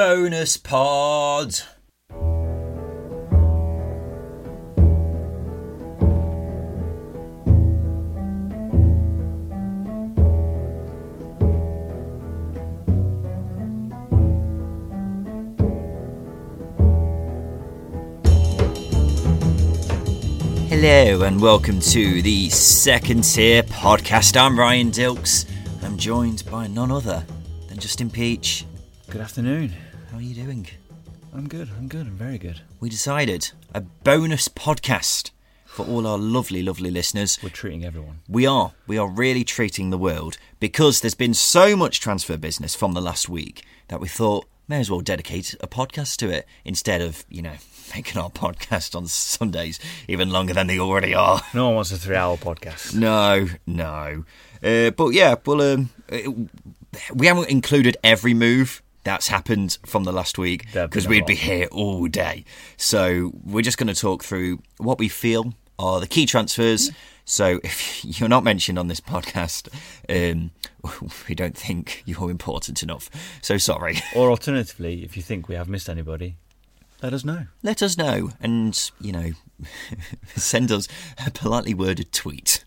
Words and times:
Bonus 0.00 0.56
pod. 0.56 1.60
Hello 20.66 21.24
and 21.24 21.42
welcome 21.42 21.78
to 21.80 22.22
the 22.22 22.48
second 22.48 23.24
tier 23.24 23.62
podcast. 23.64 24.40
I'm 24.40 24.58
Ryan 24.58 24.90
Dilks. 24.90 25.44
I'm 25.82 25.98
joined 25.98 26.44
by 26.50 26.68
none 26.68 26.90
other 26.90 27.22
than 27.68 27.78
Justin 27.78 28.08
Peach. 28.08 28.64
Good 29.10 29.20
afternoon. 29.20 29.74
How 30.10 30.18
are 30.18 30.22
you 30.22 30.34
doing? 30.34 30.66
I'm 31.34 31.48
good. 31.48 31.68
I'm 31.78 31.88
good. 31.88 32.06
I'm 32.06 32.16
very 32.16 32.38
good. 32.38 32.60
We 32.80 32.88
decided 32.88 33.50
a 33.74 33.80
bonus 33.80 34.48
podcast 34.48 35.30
for 35.64 35.86
all 35.86 36.06
our 36.06 36.18
lovely, 36.18 36.62
lovely 36.62 36.90
listeners. 36.90 37.38
We're 37.42 37.50
treating 37.50 37.84
everyone. 37.84 38.20
We 38.28 38.46
are. 38.46 38.72
We 38.86 38.98
are 38.98 39.08
really 39.08 39.44
treating 39.44 39.90
the 39.90 39.98
world 39.98 40.36
because 40.58 41.00
there's 41.00 41.14
been 41.14 41.34
so 41.34 41.76
much 41.76 42.00
transfer 42.00 42.36
business 42.36 42.74
from 42.74 42.92
the 42.92 43.00
last 43.00 43.28
week 43.28 43.64
that 43.88 44.00
we 44.00 44.08
thought 44.08 44.46
may 44.66 44.80
as 44.80 44.90
well 44.90 45.00
dedicate 45.00 45.54
a 45.60 45.66
podcast 45.68 46.16
to 46.16 46.30
it 46.30 46.46
instead 46.64 47.00
of, 47.00 47.24
you 47.28 47.42
know, 47.42 47.54
making 47.94 48.20
our 48.20 48.30
podcast 48.30 48.94
on 48.96 49.06
Sundays 49.06 49.78
even 50.08 50.30
longer 50.30 50.54
than 50.54 50.66
they 50.66 50.78
already 50.78 51.14
are. 51.14 51.40
No 51.54 51.66
one 51.66 51.76
wants 51.76 51.92
a 51.92 51.96
three-hour 51.96 52.36
podcast. 52.38 52.94
No, 52.94 53.46
no. 53.66 54.24
Uh, 54.62 54.90
but 54.90 55.08
yeah, 55.10 55.36
well, 55.46 55.60
um, 55.62 55.90
it- 56.08 56.28
we 57.14 57.26
haven't 57.28 57.48
included 57.48 57.96
every 58.02 58.34
move 58.34 58.82
that's 59.10 59.26
happened 59.26 59.76
from 59.84 60.04
the 60.04 60.12
last 60.12 60.38
week 60.38 60.66
because 60.72 61.08
we'd 61.08 61.26
be 61.26 61.34
here 61.34 61.66
all 61.72 62.06
day. 62.06 62.44
So 62.76 63.32
we're 63.42 63.60
just 63.62 63.76
going 63.76 63.92
to 63.92 64.00
talk 64.00 64.22
through 64.22 64.60
what 64.78 65.00
we 65.00 65.08
feel 65.08 65.52
are 65.80 65.98
the 65.98 66.06
key 66.06 66.26
transfers. 66.26 66.92
So 67.24 67.58
if 67.64 68.04
you're 68.20 68.28
not 68.28 68.44
mentioned 68.44 68.78
on 68.78 68.86
this 68.86 69.00
podcast, 69.00 69.68
um, 70.08 70.52
we 71.28 71.34
don't 71.34 71.58
think 71.58 72.04
you're 72.06 72.30
important 72.30 72.84
enough. 72.84 73.10
So 73.42 73.58
sorry. 73.58 73.98
Or 74.14 74.30
alternatively, 74.30 75.02
if 75.02 75.16
you 75.16 75.24
think 75.24 75.48
we 75.48 75.56
have 75.56 75.68
missed 75.68 75.88
anybody, 75.88 76.36
let 77.02 77.12
us 77.12 77.24
know. 77.24 77.46
Let 77.64 77.82
us 77.82 77.98
know 77.98 78.30
and, 78.40 78.90
you 79.00 79.10
know, 79.10 79.32
send 80.36 80.70
us 80.70 80.86
a 81.26 81.32
politely 81.32 81.74
worded 81.74 82.12
tweet, 82.12 82.64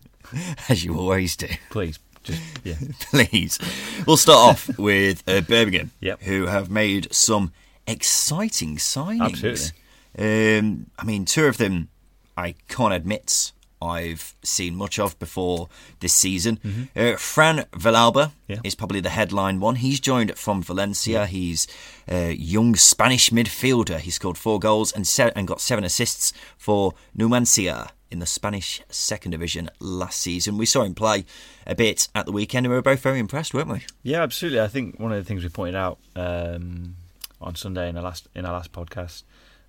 as 0.68 0.84
you 0.84 0.98
always 0.98 1.36
do. 1.36 1.48
Please, 1.70 1.98
just 2.24 2.40
yeah. 2.64 2.74
please. 3.10 3.58
We'll 4.06 4.16
start 4.16 4.50
off 4.50 4.78
with 4.78 5.22
uh, 5.28 5.40
Birmingham, 5.42 5.92
Yep. 6.00 6.22
who 6.22 6.46
have 6.46 6.70
made 6.70 7.12
some 7.14 7.52
exciting 7.86 8.76
signings. 8.76 9.20
Absolutely. 9.20 10.58
Um, 10.58 10.86
I 10.98 11.04
mean, 11.04 11.24
two 11.24 11.46
of 11.46 11.56
them 11.58 11.88
I 12.36 12.54
can't 12.68 12.92
admit 12.94 13.52
I've 13.82 14.34
seen 14.42 14.76
much 14.76 14.98
of 14.98 15.18
before 15.18 15.68
this 16.00 16.14
season. 16.14 16.88
Uh, 16.96 17.16
Fran 17.16 17.66
Villalba 17.72 18.14
Mm-hmm. 18.48 18.52
Yeah. 18.52 18.58
is 18.64 18.74
probably 18.74 19.00
the 19.00 19.08
headline 19.10 19.58
one. 19.60 19.76
He's 19.76 20.00
joined 20.00 20.36
from 20.38 20.62
Valencia. 20.62 21.26
He's 21.26 21.66
a 22.08 22.32
young 22.32 22.76
Spanish 22.76 23.30
midfielder. 23.30 23.98
He 23.98 24.10
scored 24.10 24.36
four 24.38 24.58
goals 24.58 24.92
and, 24.92 25.06
se- 25.06 25.32
and 25.36 25.46
got 25.48 25.60
seven 25.60 25.84
assists 25.84 26.32
for 26.58 26.92
Numancia 27.16 27.90
in 28.14 28.20
the 28.20 28.26
Spanish 28.26 28.80
second 28.88 29.32
division 29.32 29.68
last 29.80 30.20
season. 30.20 30.56
We 30.56 30.66
saw 30.66 30.84
him 30.84 30.94
play 30.94 31.24
a 31.66 31.74
bit 31.74 32.08
at 32.14 32.24
the 32.26 32.32
weekend 32.32 32.64
and 32.64 32.70
we 32.70 32.76
were 32.76 32.82
both 32.82 33.00
very 33.00 33.18
impressed, 33.18 33.52
weren't 33.52 33.68
we? 33.68 33.82
Yeah, 34.04 34.22
absolutely. 34.22 34.60
I 34.60 34.68
think 34.68 34.98
one 35.00 35.10
of 35.12 35.18
the 35.18 35.24
things 35.24 35.42
we 35.42 35.48
pointed 35.48 35.74
out 35.74 35.98
um, 36.14 36.94
on 37.40 37.56
Sunday 37.56 37.88
in 37.88 37.96
our 37.96 38.02
last 38.04 38.28
in 38.34 38.46
our 38.46 38.52
last 38.52 38.70
podcast 38.72 39.24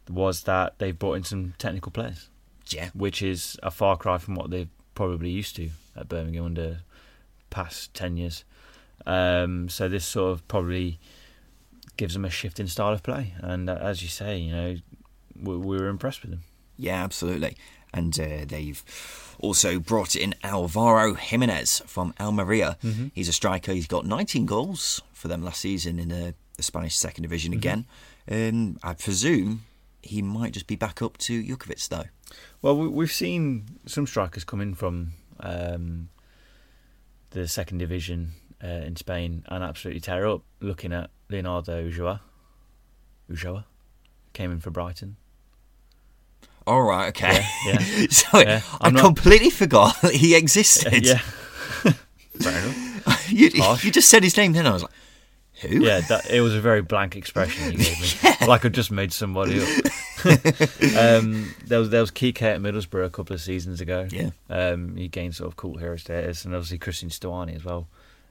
was 0.10 0.44
that 0.44 0.78
they've 0.78 0.98
brought 0.98 1.16
in 1.16 1.24
some 1.24 1.56
technical 1.58 1.92
players, 1.92 2.30
Yeah. 2.70 2.90
which 2.94 3.24
is 3.24 3.58
a 3.64 3.72
far 3.72 3.98
cry 3.98 4.20
from 4.20 4.36
what 4.36 4.52
they've 4.52 4.70
probably 4.94 5.32
used 5.32 5.56
to 5.56 5.72
at 5.96 6.08
Birmingham 6.08 6.46
under 6.46 6.82
past 7.50 7.94
ten 7.96 8.16
years. 8.16 8.44
Um, 9.08 9.68
so 9.70 9.90
this 9.90 10.06
sort 10.06 10.32
of 10.34 10.48
probably 10.48 11.00
gives 11.98 12.14
them 12.14 12.26
a 12.26 12.30
shift 12.30 12.60
in 12.60 12.68
style 12.68 12.94
of 12.94 13.02
play, 13.02 13.34
and 13.40 13.70
uh, 13.70 13.78
as 13.82 14.04
you 14.04 14.10
say, 14.10 14.38
you 14.38 14.52
know, 14.52 14.76
we, 15.42 15.58
we 15.58 15.78
were 15.78 15.88
impressed 15.88 16.22
with 16.22 16.32
them. 16.32 16.42
Yeah, 16.78 17.04
absolutely. 17.04 17.56
And 17.96 18.20
uh, 18.20 18.46
they've 18.46 18.84
also 19.40 19.80
brought 19.80 20.16
in 20.16 20.36
Alvaro 20.44 21.14
Jimenez 21.14 21.82
from 21.88 22.14
Almeria. 22.20 22.78
He's 23.14 23.30
a 23.30 23.34
striker. 23.34 23.72
He's 23.72 23.88
got 23.88 24.06
19 24.06 24.46
goals 24.46 25.02
for 25.14 25.30
them 25.30 25.42
last 25.44 25.62
season 25.62 25.98
in 25.98 26.10
the, 26.10 26.36
the 26.58 26.64
Spanish 26.64 26.96
second 26.98 27.22
division 27.24 27.54
again. 27.54 27.86
Um, 28.30 28.78
I 28.84 28.94
presume 28.96 29.64
he 30.02 30.22
might 30.22 30.52
just 30.54 30.68
be 30.68 30.76
back 30.76 31.02
up 31.02 31.18
to 31.20 31.42
Jutkiewicz, 31.44 31.88
though. 31.90 32.04
Well, 32.62 32.76
we- 32.78 32.88
we've 32.90 33.12
seen 33.12 33.66
some 33.86 34.06
strikers 34.06 34.44
come 34.44 34.60
in 34.62 34.74
from 34.76 35.14
um, 35.40 36.10
the 37.30 37.48
second 37.48 37.78
division 37.78 38.32
uh, 38.64 38.68
in 38.68 38.96
Spain 38.98 39.44
and 39.48 39.64
absolutely 39.64 40.02
tear 40.02 40.28
up. 40.28 40.42
Looking 40.60 40.92
at 40.94 41.12
Leonardo 41.30 41.90
Ulloa, 41.90 42.20
Ulloa 43.32 43.64
came 44.34 44.52
in 44.52 44.60
for 44.60 44.70
Brighton. 44.72 45.16
All 46.68 46.82
right, 46.82 47.10
okay. 47.10 47.46
Yeah, 47.66 47.78
yeah. 47.80 48.08
so 48.10 48.40
Yeah, 48.40 48.62
I 48.82 48.90
not- 48.90 49.02
completely 49.04 49.50
forgot 49.50 50.00
that 50.02 50.14
he 50.14 50.36
existed. 50.36 51.06
yeah, 51.06 51.20
fair 52.40 52.60
enough. 52.60 53.32
you, 53.32 53.50
you 53.84 53.92
just 53.92 54.10
said 54.10 54.24
his 54.24 54.36
name 54.38 54.54
then. 54.54 54.66
I 54.66 54.72
was 54.74 54.82
like, 54.84 54.92
who? 55.62 55.84
Yeah, 55.86 56.02
that, 56.02 56.30
it 56.30 56.42
was 56.42 56.54
a 56.56 56.60
very 56.62 56.82
blank 56.82 57.16
expression 57.16 57.72
you 57.72 57.78
gave 57.78 58.02
me, 58.24 58.48
like 58.48 58.66
I 58.66 58.70
just 58.70 58.92
made 58.92 59.14
somebody 59.14 59.62
up. 59.62 59.68
um, 60.98 61.54
there 61.66 61.80
was 61.80 61.90
there 61.92 62.02
was 62.02 62.12
Kike 62.12 62.42
at 62.42 62.60
Middlesbrough 62.60 63.06
a 63.06 63.10
couple 63.10 63.34
of 63.36 63.42
seasons 63.42 63.80
ago. 63.80 64.08
Yeah. 64.12 64.32
um, 64.50 64.96
he 64.96 65.08
gained 65.08 65.36
sort 65.36 65.48
of 65.48 65.56
cult 65.56 65.80
hero 65.80 65.98
status, 65.98 66.46
and 66.46 66.54
obviously 66.56 66.78
Christian 66.80 67.10
Stuani 67.10 67.56
as 67.56 67.64
well, 67.64 67.88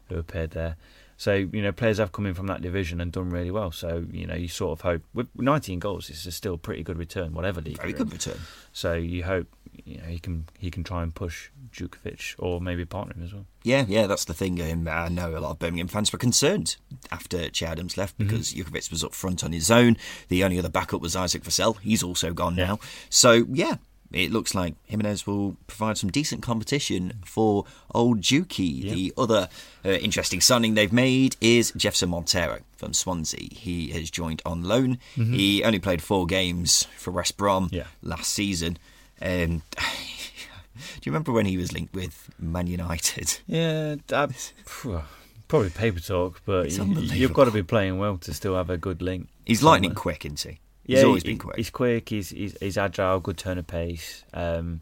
who 0.09 0.17
appeared 0.19 0.51
there. 0.51 0.77
So 1.25 1.33
you 1.57 1.63
know, 1.63 1.73
players 1.73 1.97
have 1.99 2.13
come 2.13 2.27
in 2.27 2.35
from 2.35 2.49
that 2.49 2.61
division 2.61 3.01
and 3.01 3.11
done 3.11 3.31
really 3.31 3.51
well. 3.51 3.73
So 3.73 4.05
you 4.13 4.27
know, 4.27 4.35
you 4.35 4.49
sort 4.49 4.73
of 4.79 4.81
hope 4.83 5.03
with 5.15 5.29
19 5.37 5.79
goals, 5.79 6.09
this 6.09 6.27
is 6.27 6.37
still 6.37 6.55
a 6.55 6.59
pretty 6.59 6.83
good 6.83 6.99
return, 6.99 7.33
whatever 7.33 7.63
league. 7.63 7.79
Very 7.79 7.93
good 7.95 8.09
in. 8.09 8.13
return. 8.13 8.39
So 8.73 8.93
you 8.93 9.25
hope 9.25 9.47
you 9.85 9.97
know 9.99 10.05
he 10.05 10.19
can 10.19 10.45
he 10.59 10.71
can 10.71 10.85
try 10.85 11.03
and 11.03 11.15
push 11.15 11.49
Jutkiewicz 11.73 12.35
or 12.39 12.61
maybe 12.61 12.85
partner 12.85 13.15
him 13.15 13.23
as 13.25 13.33
well. 13.33 13.47
Yeah, 13.63 13.85
yeah, 13.89 14.07
that's 14.07 14.27
the 14.27 14.35
thing. 14.35 14.61
I 14.61 15.09
know 15.09 15.31
a 15.37 15.41
lot 15.41 15.53
of 15.53 15.59
Birmingham 15.59 15.89
fans 15.89 16.13
were 16.13 16.19
concerned 16.19 16.77
after 17.11 17.49
Che 17.49 17.65
Adams 17.67 17.97
left 17.97 18.19
Mm-hmm. 18.19 18.29
because 18.29 18.53
Jutkiewicz 18.53 18.91
was 18.91 19.03
up 19.03 19.15
front 19.15 19.43
on 19.43 19.53
his 19.53 19.71
own. 19.71 19.97
The 20.29 20.45
only 20.45 20.59
other 20.59 20.69
backup 20.69 21.01
was 21.01 21.17
Isaac 21.17 21.43
Vassell. 21.45 21.79
He's 21.81 22.03
also 22.03 22.33
gone 22.35 22.57
Yeah. 22.57 22.67
now. 22.67 22.79
So, 23.09 23.47
yeah, 23.51 23.77
it 24.15 24.31
looks 24.33 24.55
like 24.55 24.75
Jimenez 24.87 25.27
will 25.27 25.57
provide 25.67 25.99
some 25.99 26.11
decent 26.11 26.43
competition 26.43 27.15
for 27.25 27.65
old 27.95 28.21
Juki. 28.21 28.83
The 28.83 29.13
other 29.19 29.49
uh, 29.85 29.89
interesting 29.91 30.41
signing 30.41 30.75
they've 30.75 30.93
made 30.93 31.37
is 31.41 31.73
Jefferson 31.77 32.11
Montero 32.11 32.61
from 32.77 32.93
Swansea. 32.95 33.49
He 33.53 33.89
has 33.91 34.11
joined 34.11 34.41
on 34.47 34.63
loan. 34.63 34.99
He 35.15 35.63
only 35.65 35.79
played 35.81 36.01
four 36.03 36.27
games 36.27 36.87
for 36.97 37.11
West 37.11 37.37
Brom 37.37 37.67
Mm-hmm. 37.67 37.75
Yeah. 37.77 37.87
last 38.03 38.31
season. 38.33 38.79
Um, 39.23 39.63
do 39.79 41.01
you 41.03 41.13
remember 41.13 41.33
when 41.33 41.47
he 41.47 41.57
was 41.57 41.73
linked 41.73 41.95
with 41.95 42.31
Man 42.39 42.67
United? 42.67 43.39
Yeah, 43.47 43.97
that, 44.09 44.53
probably 45.49 45.71
paper 45.71 46.01
talk, 46.01 46.41
but 46.45 46.71
you, 46.71 46.85
you've 47.01 47.33
got 47.33 47.45
to 47.45 47.51
be 47.51 47.63
playing 47.63 47.99
well 47.99 48.17
to 48.19 48.35
still 48.35 48.57
have 48.57 48.71
a 48.71 48.77
good 48.77 49.03
link. 49.03 49.29
He's 49.47 49.61
somewhere. 49.61 49.73
lightning 49.75 49.95
quick, 49.95 50.25
isn't 50.25 50.41
he? 50.41 50.59
Yeah, 50.87 50.97
he's 50.99 51.05
always 51.05 51.23
he- 51.23 51.29
been 51.31 51.39
quick. 51.39 51.57
He's 51.57 51.71
quick. 51.71 52.09
He's, 52.09 52.29
he's 52.31 52.57
he's 52.61 52.79
agile, 52.79 53.21
good 53.21 53.39
turn 53.39 53.59
of 53.59 53.67
pace. 53.67 54.25
Um, 54.35 54.81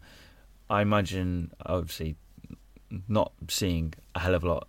I 0.69 0.82
imagine, 0.82 1.52
obviously, 1.64 2.16
not 3.08 3.32
seeing 3.49 3.94
a 4.14 4.20
hell 4.20 4.34
of 4.34 4.44
a 4.44 4.49
lot 4.49 4.69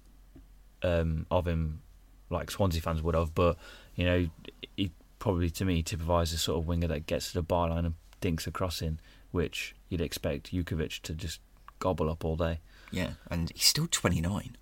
um, 0.83 1.25
of 1.31 1.47
him 1.47 1.81
like 2.29 2.51
Swansea 2.51 2.81
fans 2.81 3.01
would 3.01 3.15
have, 3.15 3.33
but 3.33 3.57
you 3.95 4.05
know, 4.05 4.27
he 4.75 4.91
probably 5.19 5.49
to 5.51 5.65
me 5.65 5.81
typifies 5.83 6.31
the 6.31 6.37
sort 6.37 6.59
of 6.59 6.67
winger 6.67 6.87
that 6.87 7.05
gets 7.05 7.31
to 7.31 7.35
the 7.35 7.43
byline 7.43 7.85
and 7.85 7.93
dinks 8.21 8.47
a 8.47 8.51
cross 8.51 8.81
in, 8.81 8.99
which 9.31 9.75
you'd 9.89 10.01
expect 10.01 10.51
Jutkiewicz 10.51 11.01
to 11.01 11.13
just 11.13 11.39
gobble 11.79 12.09
up 12.09 12.25
all 12.25 12.35
day. 12.35 12.59
Yeah, 12.91 13.11
and 13.31 13.51
he's 13.55 13.65
still 13.65 13.87
29. 13.89 14.55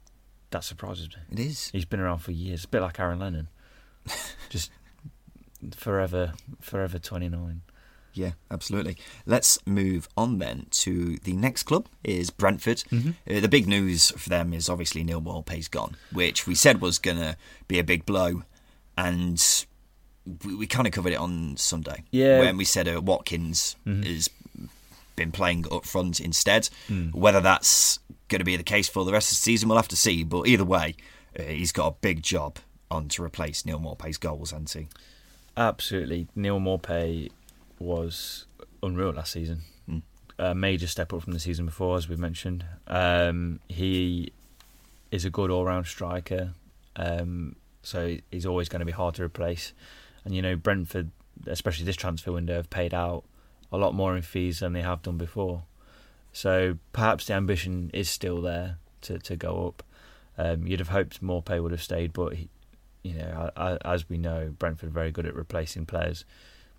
that 0.52 0.64
surprises 0.64 1.10
me. 1.10 1.16
It 1.32 1.40
is. 1.40 1.70
He's 1.70 1.86
been 1.86 2.00
around 2.00 2.20
for 2.20 2.32
years, 2.32 2.64
a 2.66 2.68
bit 2.68 2.82
like 2.82 3.00
Aaron 3.00 3.20
Lennon, 3.20 3.50
just 4.50 4.70
forever, 5.76 6.34
forever 6.60 7.00
twenty 7.00 7.30
nine. 7.30 7.62
Yeah, 8.14 8.32
absolutely. 8.50 8.98
Let's 9.26 9.58
move 9.66 10.10
on 10.18 10.40
then 10.40 10.66
to 10.72 11.18
the 11.20 11.32
next 11.34 11.64
club 11.64 11.88
is 12.04 12.30
Brentford. 12.30 12.80
Mm-hmm. 12.92 13.12
Uh, 13.30 13.40
the 13.40 13.48
big 13.48 13.68
news 13.68 14.12
for 14.18 14.28
them 14.28 14.54
is 14.54 14.68
obviously 14.68 15.04
Neal 15.06 15.22
Maupay's 15.22 15.70
gone, 15.70 15.96
which 16.12 16.46
we 16.46 16.54
said 16.54 16.82
was 16.82 17.00
going 17.00 17.18
to 17.18 17.38
be 17.70 17.80
a 17.80 17.86
big 17.86 18.06
blow, 18.06 18.44
and 18.98 19.42
we, 20.44 20.56
we 20.56 20.68
kind 20.68 20.88
of 20.88 20.92
covered 20.94 21.14
it 21.14 21.20
on 21.20 21.56
Sunday. 21.56 22.04
Yeah. 22.12 22.40
when 22.40 22.58
we 22.58 22.66
said 22.66 22.88
uh, 22.90 23.00
Watkins 23.02 23.76
Mm-hmm. 23.88 24.04
has 24.04 24.30
been 25.16 25.32
playing 25.32 25.66
up 25.72 25.86
front 25.86 26.20
instead. 26.20 26.70
Mm. 26.90 27.14
Whether 27.14 27.42
that's 27.42 28.00
going 28.30 28.40
to 28.40 28.46
be 28.46 28.56
the 28.56 28.64
case 28.64 28.88
for 28.90 29.04
the 29.06 29.12
rest 29.12 29.32
of 29.32 29.38
the 29.38 29.42
season, 29.42 29.68
we'll 29.70 29.78
have 29.78 29.88
to 29.90 29.96
see. 29.98 30.24
But 30.24 30.48
either 30.48 30.64
way, 30.66 30.96
uh, 31.38 31.44
he's 31.44 31.72
got 31.74 31.88
a 31.88 31.96
big 32.02 32.24
job 32.24 32.58
on 32.90 33.08
to 33.10 33.24
replace 33.24 33.66
Neal 33.66 33.80
Maupay's 33.80 34.18
goals, 34.18 34.52
hasn't 34.52 34.72
he? 34.72 34.88
Absolutely, 35.58 36.28
Neal 36.36 36.60
Maupay 36.60 37.30
was 37.80 38.46
unreal 38.82 39.12
last 39.12 39.34
season. 39.34 39.62
A 40.40 40.56
major 40.56 40.88
step 40.88 41.14
up 41.14 41.22
from 41.22 41.34
the 41.34 41.40
season 41.40 41.66
before, 41.66 41.98
as 41.98 42.10
we've 42.10 42.18
mentioned. 42.18 42.66
Um, 42.88 43.60
he 43.68 44.32
is 45.12 45.26
a 45.26 45.30
good 45.30 45.52
all-round 45.52 45.86
striker, 45.86 46.54
um, 46.96 47.56
so 47.84 48.18
he's 48.32 48.46
always 48.46 48.70
going 48.70 48.80
to 48.80 48.86
be 48.86 48.92
hard 48.92 49.16
to 49.16 49.24
replace. 49.24 49.74
And 50.24 50.34
you 50.34 50.42
know, 50.42 50.56
Brentford, 50.56 51.12
especially 51.46 51.86
this 51.86 51.96
transfer 51.96 52.32
window, 52.32 52.56
have 52.56 52.70
paid 52.70 52.94
out 52.94 53.24
a 53.72 53.78
lot 53.78 53.94
more 53.94 54.16
in 54.16 54.22
fees 54.22 54.60
than 54.60 54.74
they 54.74 54.82
have 54.82 55.02
done 55.02 55.18
before. 55.18 55.64
So 56.34 56.78
perhaps 56.94 57.26
the 57.26 57.34
ambition 57.34 57.92
is 57.94 58.10
still 58.10 58.42
there 58.42 58.78
to, 59.02 59.20
to 59.20 59.36
go 59.36 59.68
up. 59.68 59.84
Um, 60.38 60.66
you'd 60.66 60.80
have 60.80 60.90
hoped 60.90 61.22
Maupay 61.22 61.62
would 61.62 61.72
have 61.72 61.84
stayed, 61.84 62.14
but 62.14 62.34
he, 62.34 62.50
you 63.04 63.14
know, 63.14 63.50
as 63.84 64.10
we 64.10 64.18
know, 64.18 64.54
Brentford 64.58 64.90
are 64.90 64.94
very 64.94 65.12
good 65.12 65.26
at 65.26 65.36
replacing 65.36 65.86
players. 65.86 66.26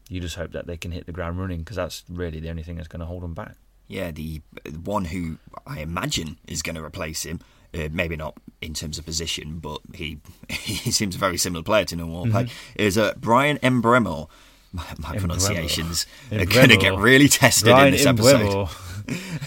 You 0.08 0.20
just 0.20 0.36
hope 0.36 0.52
that 0.52 0.66
they 0.66 0.76
can 0.76 0.92
hit 0.92 1.06
the 1.06 1.12
ground 1.12 1.38
running 1.38 1.60
because 1.60 1.76
that's 1.76 2.04
really 2.08 2.40
the 2.40 2.50
only 2.50 2.62
thing 2.62 2.76
that's 2.76 2.88
going 2.88 3.00
to 3.00 3.06
hold 3.06 3.22
them 3.22 3.34
back. 3.34 3.56
Yeah, 3.88 4.10
the 4.10 4.40
one 4.84 5.06
who 5.06 5.38
I 5.66 5.80
imagine 5.80 6.38
is 6.46 6.62
going 6.62 6.76
to 6.76 6.84
replace 6.84 7.24
him, 7.24 7.40
uh, 7.74 7.88
maybe 7.90 8.16
not 8.16 8.36
in 8.60 8.74
terms 8.74 8.98
of 8.98 9.04
position, 9.04 9.58
but 9.58 9.80
he 9.94 10.18
he 10.48 10.90
seems 10.90 11.14
a 11.14 11.18
very 11.18 11.36
similar 11.36 11.62
player 11.62 11.84
to 11.86 11.96
Neal 11.96 12.06
Maupay, 12.06 12.50
is 12.74 12.96
uh, 12.96 13.14
Bryan 13.16 13.58
Mbeumo. 13.58 14.28
My, 14.72 14.84
my 14.98 15.08
Mbeumo. 15.10 15.18
pronunciations 15.18 16.06
are 16.30 16.46
going 16.46 16.70
to 16.70 16.76
get 16.78 16.96
really 16.96 17.28
tested 17.28 17.76
in 17.76 17.90
this 17.90 18.06
episode. 18.06 18.68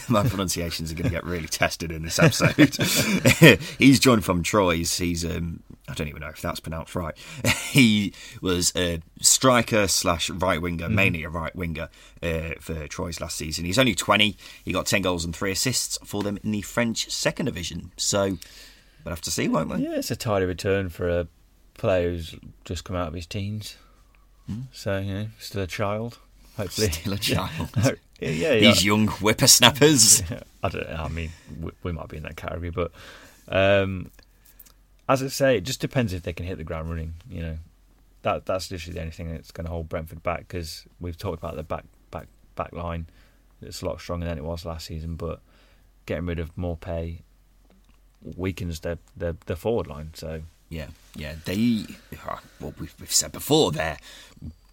My 0.10 0.28
pronunciations 0.28 0.92
are 0.92 0.96
going 0.96 1.06
to 1.06 1.10
get 1.10 1.24
really 1.24 1.48
tested 1.48 1.92
in 1.92 2.04
this 2.04 2.20
episode. 2.20 3.60
he's 3.80 4.00
joined 4.00 4.26
from 4.26 4.44
Troyes. 4.44 4.98
He's 4.98 5.24
um, 5.26 5.62
I 5.88 5.94
don't 5.94 6.08
even 6.08 6.22
know 6.22 6.30
if 6.30 6.42
that's 6.42 6.60
pronounced 6.60 6.96
right. 6.96 7.16
he 7.70 8.14
was 8.42 8.74
a 8.76 9.02
striker 9.22 9.88
slash 9.88 10.30
right 10.30 10.62
winger, 10.62 10.90
mainly 10.90 11.24
a 11.24 11.30
right 11.30 11.56
winger 11.56 11.90
uh, 12.24 12.52
for 12.60 12.88
Troyes 12.88 13.22
last 13.22 13.38
season. 13.38 13.66
He's 13.66 13.80
only 13.80 13.96
twenty. 13.96 14.38
He 14.64 14.72
got 14.72 14.86
ten 14.88 15.02
goals 15.02 15.26
and 15.26 15.36
three 15.36 15.52
assists 15.52 15.98
for 16.04 16.24
them 16.24 16.40
in 16.44 16.52
the 16.52 16.62
French 16.62 17.10
second 17.12 17.46
division. 17.46 17.92
So 17.98 18.38
we'll 19.04 19.12
have 19.12 19.22
to 19.22 19.32
see, 19.32 19.48
won't 19.48 19.70
we? 19.70 19.84
Yeah, 19.84 19.96
it's 19.96 20.12
a 20.12 20.16
tidy 20.16 20.46
return 20.46 20.90
for 20.90 21.08
a 21.08 21.28
player 21.76 22.10
who's 22.10 22.36
just 22.64 22.84
come 22.84 22.96
out 22.96 23.10
of 23.10 23.14
his 23.14 23.26
teens. 23.26 23.78
So, 24.72 25.00
you 25.00 25.14
know, 25.14 25.28
still 25.40 25.64
a 25.64 25.68
child, 25.68 26.20
hopefully. 26.56 26.92
Still 26.92 27.14
a 27.14 27.18
child. 27.20 27.70
yeah, 27.78 27.92
yeah, 28.20 28.30
yeah. 28.30 28.60
These 28.60 28.86
young 28.86 29.08
whippersnappers. 29.08 30.22
I 30.64 30.70
don't 30.70 30.88
know. 30.90 31.04
I 31.04 31.08
mean, 31.08 31.32
we, 31.60 31.72
we 31.84 31.92
might 31.92 32.10
be 32.10 32.18
in 32.18 32.24
that 32.24 32.36
category, 32.36 32.70
but 32.70 32.92
um, 33.48 34.12
as 35.08 35.22
I 35.22 35.28
say, 35.28 35.58
it 35.58 35.62
just 35.62 35.82
depends 35.82 36.14
if 36.14 36.24
they 36.24 36.34
can 36.34 36.46
hit 36.46 36.58
the 36.58 36.64
ground 36.64 36.90
running. 36.90 37.14
You 37.30 37.42
know, 37.42 37.58
that 38.24 38.46
that's 38.46 38.72
literally 38.72 38.94
the 38.94 39.02
only 39.02 39.12
thing 39.12 39.32
that's 39.32 39.52
going 39.52 39.66
to 39.66 39.72
hold 39.72 39.90
Brentford 39.90 40.24
back 40.24 40.40
because 40.40 40.86
we've 41.00 41.18
talked 41.18 41.40
about 41.40 41.56
the 41.56 41.64
back 41.64 41.86
back 42.12 42.28
back 42.56 42.74
line. 42.74 43.08
It's 43.62 43.82
a 43.82 43.86
lot 43.86 44.02
stronger 44.02 44.26
than 44.26 44.38
it 44.38 44.44
was 44.44 44.66
last 44.66 44.88
season, 44.88 45.16
but 45.16 45.40
getting 46.06 46.26
rid 46.26 46.40
of 46.40 46.56
Maupay 46.56 47.20
weakens 48.36 48.82
their, 48.82 48.98
their 49.16 49.56
forward 49.56 49.88
line. 49.88 50.12
So 50.14 50.42
Yeah, 50.70 50.88
yeah. 51.16 51.36
They, 51.46 51.86
uh, 52.28 52.38
well, 52.60 52.74
we've, 52.80 52.94
we've 53.00 53.12
said 53.12 53.32
before, 53.32 53.72
their 53.72 53.98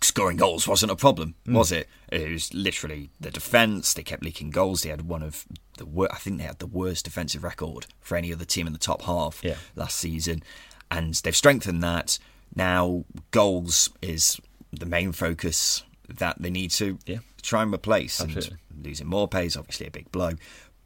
scoring 0.04 0.36
goals 0.36 0.66
wasn't 0.68 0.92
a 0.92 0.96
problem, 0.96 1.34
Mm. 1.46 1.54
was 1.54 1.72
it? 1.72 1.88
It 2.10 2.30
was 2.30 2.52
literally 2.54 3.10
the 3.20 3.30
defence. 3.30 3.94
They 3.94 4.02
kept 4.02 4.22
leaking 4.24 4.50
goals. 4.50 4.82
They 4.82 4.90
had 4.90 5.02
one 5.08 5.22
of 5.22 5.44
the 5.78 5.86
wor- 5.86 6.12
I 6.12 6.18
think 6.18 6.38
they 6.38 6.44
had 6.44 6.58
the 6.58 6.66
worst 6.66 7.04
defensive 7.04 7.42
record 7.44 7.86
for 8.00 8.16
any 8.16 8.32
other 8.32 8.44
team 8.44 8.66
in 8.66 8.72
the 8.72 8.78
top 8.78 9.02
half 9.02 9.40
Yeah. 9.42 9.56
last 9.76 9.96
season, 9.98 10.42
and 10.90 11.14
they've 11.14 11.36
strengthened 11.36 11.82
that. 11.82 12.18
Now, 12.54 13.04
goals 13.30 13.90
is 14.02 14.38
the 14.72 14.86
main 14.86 15.12
focus 15.12 15.82
that 16.08 16.40
they 16.40 16.50
need 16.50 16.70
to 16.72 16.98
Yeah. 17.06 17.18
try 17.42 17.62
and 17.62 17.72
replace. 17.72 18.20
Absolutely. 18.20 18.58
And 18.70 18.84
losing 18.86 19.06
Maupay 19.06 19.46
is 19.46 19.56
obviously 19.56 19.86
a 19.86 19.90
big 19.90 20.10
blow, 20.12 20.32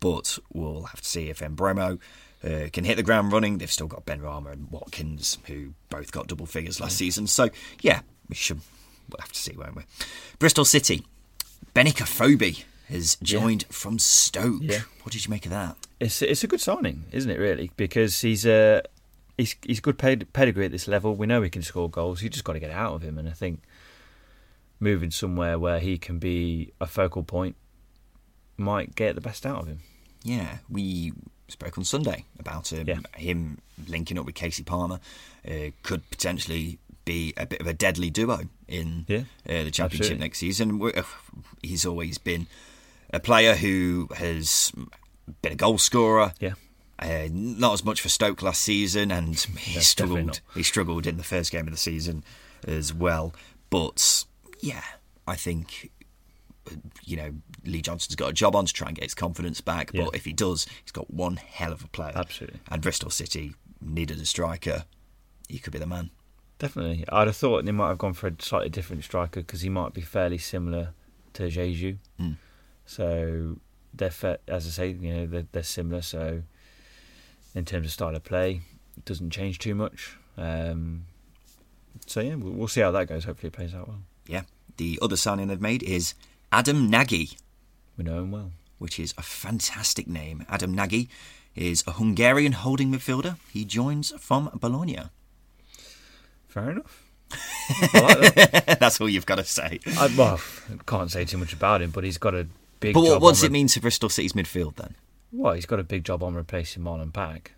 but 0.00 0.38
we'll 0.52 0.84
have 0.84 1.00
to 1.00 1.08
see 1.08 1.28
if 1.28 1.40
Mbeumo 1.40 1.98
uh, 2.44 2.68
can 2.72 2.84
hit 2.84 2.96
the 2.96 3.02
ground 3.02 3.32
running. 3.32 3.58
They've 3.58 3.72
still 3.72 3.88
got 3.88 4.06
Benrahma 4.06 4.52
and 4.52 4.70
Watkins, 4.70 5.38
who 5.46 5.72
both 5.88 6.12
got 6.12 6.28
double 6.28 6.46
figures 6.46 6.78
last 6.78 6.96
season. 6.96 7.26
So, 7.26 7.48
yeah, 7.80 8.02
we 8.28 8.36
should. 8.36 8.60
We'll 9.10 9.20
have 9.20 9.32
to 9.32 9.38
see, 9.40 9.54
won't 9.56 9.76
we? 9.76 9.82
Bristol 10.38 10.64
City. 10.64 11.04
Benik 11.74 12.00
Afobe 12.00 12.64
has 12.88 13.16
joined 13.22 13.64
from 13.70 13.98
Stoke. 13.98 14.60
Yeah. 14.62 14.80
What 15.02 15.12
did 15.12 15.24
you 15.24 15.30
make 15.30 15.44
of 15.46 15.50
that? 15.52 15.76
it's 15.98 16.20
it's 16.22 16.44
a 16.44 16.46
good 16.46 16.60
signing, 16.60 17.04
isn't 17.12 17.30
it? 17.30 17.38
Really, 17.38 17.70
because 17.76 18.20
he's 18.20 18.44
a 18.44 18.82
he's 19.38 19.56
he's 19.62 19.80
good 19.80 19.98
ped- 19.98 20.32
pedigree 20.32 20.66
at 20.66 20.72
this 20.72 20.86
level. 20.88 21.14
We 21.14 21.26
know 21.26 21.42
he 21.42 21.50
can 21.50 21.62
score 21.62 21.88
goals. 21.88 22.22
You 22.22 22.28
just 22.28 22.44
got 22.44 22.52
to 22.54 22.60
get 22.60 22.70
out 22.70 22.94
of 22.94 23.02
him, 23.02 23.16
and 23.18 23.28
I 23.28 23.32
think 23.32 23.62
moving 24.80 25.10
somewhere 25.10 25.58
where 25.58 25.78
he 25.80 25.96
can 25.98 26.18
be 26.18 26.72
a 26.80 26.86
focal 26.86 27.22
point 27.22 27.56
might 28.56 28.94
get 28.94 29.14
the 29.14 29.20
best 29.20 29.46
out 29.46 29.60
of 29.62 29.66
him. 29.68 29.80
Yeah, 30.22 30.58
we 30.68 31.12
spoke 31.48 31.78
on 31.78 31.84
Sunday 31.84 32.24
about 32.38 32.72
um, 32.72 32.84
Yeah. 32.86 32.98
him 33.16 33.58
linking 33.88 34.18
up 34.18 34.26
with 34.26 34.34
Kasey 34.34 34.64
Palmer. 34.66 35.00
Uh, 35.48 35.70
could 35.82 36.08
potentially 36.10 36.78
be 37.04 37.32
a 37.36 37.46
bit 37.46 37.60
of 37.60 37.66
a 37.66 37.72
deadly 37.72 38.10
duo 38.10 38.40
in 38.68 39.04
Yeah, 39.08 39.18
uh, 39.48 39.64
the 39.64 39.70
championship 39.70 40.00
absolutely. 40.12 40.18
next 40.18 40.38
season. 40.38 40.80
Uh, 40.82 41.02
He's 41.62 41.86
always 41.86 42.18
been 42.18 42.46
a 43.12 43.20
player 43.20 43.54
who 43.54 44.08
has 44.16 44.72
been 45.42 45.52
a 45.52 45.56
goal 45.56 45.78
scorer. 45.78 46.32
Yeah, 46.40 46.54
Uh, 46.98 47.28
not 47.30 47.72
as 47.74 47.84
much 47.84 48.00
for 48.00 48.08
Stoke 48.08 48.42
last 48.42 48.62
season, 48.62 49.10
and 49.10 49.36
he 49.58 49.74
Yeah, 49.74 49.80
struggled. 49.80 50.40
He 50.54 50.62
struggled 50.62 51.06
in 51.06 51.16
the 51.16 51.24
first 51.24 51.52
game 51.52 51.66
of 51.66 51.72
the 51.72 51.78
season 51.78 52.24
as 52.66 52.92
well. 52.94 53.34
But 53.70 54.24
yeah, 54.60 54.82
I 55.26 55.36
think 55.36 55.90
you 57.04 57.16
know 57.16 57.30
Lee 57.64 57.80
Johnson's 57.82 58.16
got 58.16 58.30
a 58.30 58.32
job 58.32 58.56
on 58.56 58.66
to 58.66 58.72
try 58.72 58.88
and 58.88 58.96
get 58.96 59.04
his 59.04 59.14
confidence 59.14 59.60
back. 59.60 59.90
Yeah. 59.92 60.04
But 60.04 60.16
if 60.16 60.24
he 60.24 60.32
does, 60.32 60.66
he's 60.82 60.92
got 60.92 61.10
one 61.12 61.36
hell 61.36 61.72
of 61.72 61.84
a 61.84 61.88
player. 61.88 62.12
Absolutely. 62.14 62.60
And 62.70 62.82
Bristol 62.82 63.10
City 63.10 63.54
needed 63.80 64.18
a 64.20 64.26
striker. 64.26 64.84
He 65.48 65.58
could 65.60 65.72
be 65.72 65.78
the 65.78 65.86
man. 65.86 66.10
Definitely. 66.58 67.04
I'd 67.10 67.26
have 67.26 67.36
thought 67.36 67.64
they 67.64 67.72
might 67.72 67.88
have 67.88 67.98
gone 67.98 68.14
for 68.14 68.28
a 68.28 68.32
slightly 68.38 68.70
different 68.70 69.04
striker 69.04 69.40
because 69.40 69.60
he 69.60 69.68
might 69.68 69.92
be 69.92 70.00
fairly 70.00 70.38
similar 70.38 70.90
to 71.34 71.44
Diedhiou. 71.44 71.98
Mm. 72.20 72.36
So 72.86 73.56
they're 73.92 74.10
fa- 74.10 74.38
as 74.48 74.66
I 74.66 74.70
say, 74.70 74.88
you 74.98 75.12
know, 75.14 75.26
they're, 75.26 75.46
they're 75.52 75.62
similar. 75.62 76.00
So 76.02 76.42
in 77.54 77.64
terms 77.64 77.86
of 77.86 77.92
style 77.92 78.16
of 78.16 78.24
play, 78.24 78.62
it 78.96 79.04
doesn't 79.04 79.30
change 79.30 79.58
too 79.58 79.74
much. 79.74 80.16
Um, 80.38 81.04
so 82.06 82.20
yeah, 82.20 82.36
we'll, 82.36 82.52
we'll 82.52 82.68
see 82.68 82.80
how 82.80 82.90
that 82.92 83.06
goes. 83.08 83.24
Hopefully, 83.24 83.48
it 83.48 83.52
plays 83.52 83.74
out 83.74 83.88
well. 83.88 84.00
Yeah. 84.26 84.42
The 84.78 84.98
other 85.02 85.16
signing 85.16 85.48
they've 85.48 85.60
made 85.60 85.82
is 85.82 86.14
Adam 86.52 86.88
Nagy. 86.88 87.36
We 87.98 88.04
know 88.04 88.18
him 88.20 88.30
well. 88.30 88.52
which 88.78 88.98
is 88.98 89.14
a 89.18 89.22
fantastic 89.22 90.06
name. 90.06 90.44
Adam 90.48 90.74
Nagy 90.74 91.08
is 91.54 91.82
a 91.86 91.92
Hungarian 91.92 92.52
holding 92.52 92.92
midfielder. 92.92 93.36
He 93.52 93.64
joins 93.64 94.12
from 94.18 94.50
Bologna. 94.60 94.98
Fair 96.48 96.70
enough. 96.70 97.02
Like 97.92 98.34
that. 98.36 98.76
That's 98.80 99.00
all 99.00 99.08
you've 99.08 99.26
got 99.26 99.36
to 99.36 99.44
say. 99.44 99.80
I, 99.98 100.14
well, 100.16 100.40
can't 100.86 101.10
say 101.10 101.24
too 101.24 101.36
much 101.38 101.52
about 101.52 101.82
him, 101.82 101.90
but 101.90 102.04
he's 102.04 102.18
got 102.18 102.34
a 102.34 102.46
big. 102.78 102.94
But 102.94 103.00
job 103.02 103.08
what, 103.14 103.20
what 103.22 103.30
does 103.32 103.42
on 103.42 103.46
it 103.46 103.52
mean 103.52 103.66
to 103.68 103.80
Bristol 103.80 104.08
City's 104.08 104.34
midfield 104.34 104.76
then? 104.76 104.94
Well, 105.32 105.54
he's 105.54 105.66
got 105.66 105.80
a 105.80 105.84
big 105.84 106.04
job 106.04 106.22
on 106.22 106.34
replacing 106.34 106.84
Marlon 106.84 107.12
Pack. 107.12 107.52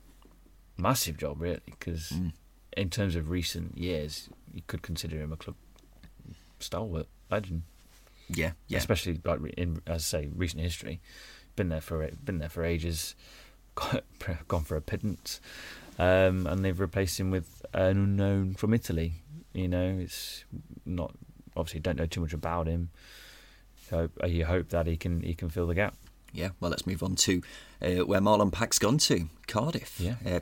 Massive 0.79 1.19
job, 1.19 1.41
really, 1.43 1.61
because 1.67 2.11
Mm. 2.11 2.33
in 2.77 2.89
terms 2.89 3.15
of 3.17 3.29
recent 3.29 3.77
years, 3.77 4.31
you 4.55 4.63
could 4.67 4.81
consider 4.81 5.17
him 5.19 5.33
a 5.33 5.37
club 5.37 5.57
stalwart 6.61 7.07
legend, 7.31 7.63
Yeah, 8.29 8.53
yeah. 8.69 8.79
especially 8.79 9.21
like 9.25 9.41
in, 9.57 9.83
as 9.87 10.03
I 10.15 10.23
say, 10.23 10.29
recent 10.35 10.63
history. 10.63 11.01
Been 11.57 11.69
there 11.69 11.81
for 11.83 12.09
been 12.25 12.39
there 12.39 12.49
for 12.49 12.65
ages, 12.65 13.15
gone 14.49 14.65
for 14.65 14.77
a 14.77 14.81
pittance, 14.81 15.41
um, 15.99 16.47
and 16.47 16.65
they've 16.65 16.79
replaced 16.81 17.21
him 17.21 17.31
with 17.31 17.58
an 17.83 17.97
unknown 17.99 18.55
from 18.55 18.75
Italy. 18.75 19.23
You 19.53 19.69
know, 19.69 19.99
it's 20.01 20.45
not 20.85 21.15
obviously 21.57 21.81
don't 21.81 21.97
know 21.97 22.07
too 22.07 22.21
much 22.21 22.33
about 22.33 22.67
him. 22.67 22.91
So 23.89 24.11
uh, 24.23 24.27
you 24.27 24.45
hope 24.45 24.69
that 24.71 24.87
he 24.87 24.97
can 24.97 25.23
he 25.23 25.35
can 25.35 25.49
fill 25.49 25.67
the 25.67 25.75
gap. 25.75 25.95
Yeah, 26.33 26.51
well, 26.61 26.71
let's 26.71 26.87
move 26.87 27.03
on 27.03 27.15
to 27.17 27.43
uh, 27.81 28.05
where 28.05 28.21
Marlon 28.21 28.53
Pack's 28.53 28.79
gone 28.79 28.99
to 28.99 29.29
Cardiff. 29.47 29.99
Yeah. 29.99 30.17
Uh, 30.27 30.41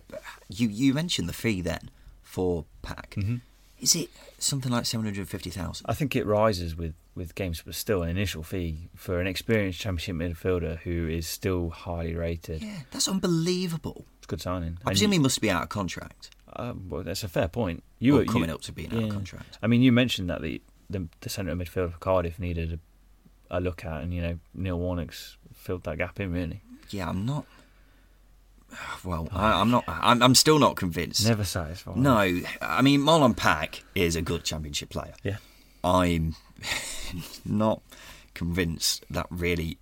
you 0.48 0.68
you 0.68 0.92
mentioned 0.94 1.28
the 1.28 1.32
fee 1.32 1.60
then 1.60 1.90
for 2.22 2.64
Pack. 2.82 3.14
Mm-hmm. 3.16 3.36
Is 3.78 3.94
it 3.94 4.08
something 4.38 4.72
like 4.72 4.86
seven 4.86 5.06
hundred 5.06 5.28
fifty 5.28 5.50
thousand? 5.50 5.86
I 5.88 5.94
think 5.94 6.16
it 6.16 6.26
rises 6.26 6.74
with, 6.74 6.94
with 7.14 7.34
games, 7.34 7.62
but 7.64 7.74
still 7.74 8.02
an 8.02 8.08
initial 8.08 8.42
fee 8.42 8.88
for 8.96 9.20
an 9.20 9.26
experienced 9.26 9.78
championship 9.80 10.16
midfielder 10.16 10.78
who 10.78 11.06
is 11.08 11.26
still 11.28 11.70
highly 11.70 12.14
rated. 12.14 12.62
Yeah, 12.62 12.80
that's 12.90 13.06
unbelievable. 13.06 14.06
It's 14.18 14.26
a 14.26 14.28
good 14.28 14.40
signing. 14.40 14.78
I 14.78 14.80
And 14.80 14.84
presume 14.84 15.12
he 15.12 15.18
must 15.18 15.40
be 15.40 15.50
out 15.50 15.62
of 15.62 15.68
contract. 15.68 16.30
Uh, 16.56 16.72
well, 16.88 17.02
that's 17.02 17.22
a 17.22 17.28
fair 17.28 17.48
point. 17.48 17.82
You 17.98 18.14
Or 18.16 18.18
were 18.20 18.24
coming 18.24 18.48
you- 18.48 18.54
up 18.54 18.62
to 18.62 18.72
being 18.72 18.92
out 18.94 19.02
of 19.04 19.10
contract. 19.10 19.58
I 19.62 19.66
mean, 19.66 19.82
you 19.82 19.92
mentioned 19.92 20.28
that 20.30 20.42
the 20.42 20.60
the, 20.88 21.08
the 21.20 21.28
centre 21.28 21.50
of 21.52 21.58
midfield 21.58 21.92
for 21.92 21.98
Cardiff 21.98 22.38
needed 22.38 22.78
a, 23.50 23.58
a 23.58 23.60
look 23.60 23.84
at, 23.84 24.02
and 24.02 24.14
you 24.14 24.22
know 24.22 24.38
Neil 24.54 24.78
Warnock's 24.78 25.36
filled 25.52 25.82
that 25.84 25.98
gap 25.98 26.18
in 26.20 26.32
really. 26.32 26.62
Yeah, 26.90 27.08
I'm 27.08 27.26
not. 27.26 27.44
Well, 29.04 29.28
I, 29.32 29.60
I'm 29.60 29.70
not. 29.70 29.84
I'm, 29.86 30.22
I'm 30.22 30.34
still 30.34 30.58
not 30.58 30.76
convinced. 30.76 31.26
Never 31.26 31.44
satisfied. 31.44 31.96
No, 31.96 32.16
I 32.60 32.82
mean 32.82 33.00
Marlon 33.00 33.36
Pack 33.36 33.82
is 33.94 34.16
a 34.16 34.22
good 34.22 34.44
championship 34.44 34.90
player. 34.90 35.14
Yeah. 35.22 35.36
I'm 35.84 36.34
not 37.44 37.80
convinced 38.34 39.04
that 39.10 39.26
really 39.30 39.78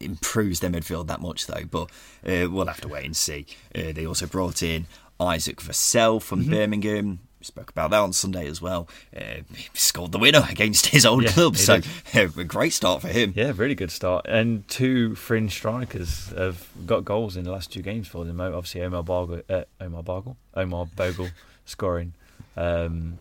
improves 0.00 0.60
their 0.60 0.70
midfield 0.70 1.08
that 1.08 1.20
much, 1.20 1.46
though. 1.46 1.64
But 1.68 1.90
uh, 2.26 2.48
we'll 2.50 2.66
have 2.66 2.80
to 2.82 2.88
wait 2.88 3.04
and 3.06 3.16
see. 3.16 3.46
Uh, 3.74 3.92
they 3.92 4.06
also 4.06 4.26
brought 4.26 4.62
in 4.62 4.86
Isaac 5.26 5.60
Vassell 5.60 6.20
from 6.20 6.42
Mm-hmm. 6.42 6.50
Birmingham. 6.52 7.18
We 7.40 7.44
spoke 7.46 7.70
about 7.70 7.90
that 7.90 7.98
on 7.98 8.12
Sunday 8.12 8.46
as 8.46 8.62
well. 8.62 8.88
Uh, 9.16 9.42
he 9.56 9.68
scored 9.74 10.12
the 10.12 10.18
winner 10.20 10.46
against 10.48 10.86
his 10.86 11.04
old 11.04 11.24
Yeah, 11.24 11.32
club, 11.32 11.56
so 11.56 11.80
a 12.14 12.26
great 12.44 12.72
start 12.72 13.02
for 13.02 13.08
him. 13.08 13.32
Yeah, 13.34 13.52
really 13.56 13.74
good 13.74 13.90
start. 13.90 14.26
And 14.28 14.66
two 14.68 15.16
fringe 15.16 15.50
strikers 15.52 16.28
have 16.36 16.68
got 16.86 17.04
goals 17.04 17.36
in 17.36 17.42
the 17.42 17.50
last 17.50 17.72
two 17.72 17.82
games 17.82 18.06
for 18.06 18.24
them. 18.24 18.40
Obviously, 18.40 18.82
Omar 18.82 19.02
Bargle, 19.02 19.42
uh, 19.50 19.64
Omar 19.80 20.04
Bargle, 20.04 20.36
Omar 20.54 20.86
Bogle 20.94 21.30
scoring 21.64 22.14
um, 22.56 23.18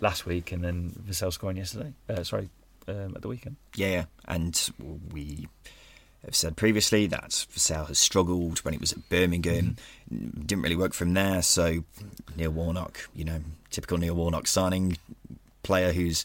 last 0.00 0.24
week, 0.24 0.52
and 0.52 0.62
then 0.62 0.92
Vassell 1.04 1.32
scoring 1.32 1.56
yesterday. 1.56 1.92
Uh, 2.08 2.22
sorry, 2.22 2.48
um, 2.86 3.14
at 3.16 3.22
the 3.22 3.28
weekend. 3.28 3.56
Yeah, 3.74 4.04
and 4.28 4.70
we 5.12 5.48
have 6.24 6.34
said 6.34 6.56
previously 6.56 7.06
that 7.06 7.30
Vassell 7.30 7.86
has 7.88 7.98
struggled 7.98 8.58
when 8.60 8.74
it 8.74 8.80
was 8.80 8.92
at 8.92 9.08
Birmingham. 9.08 9.76
Didn't 10.10 10.62
really 10.62 10.76
work 10.76 10.92
from 10.94 11.14
there. 11.14 11.42
So 11.42 11.84
Neil 12.36 12.50
Warnock, 12.50 13.08
you 13.14 13.24
know, 13.24 13.40
typical 13.70 13.98
Neil 13.98 14.14
Warnock 14.14 14.46
signing 14.46 14.96
player 15.62 15.92
who's, 15.92 16.24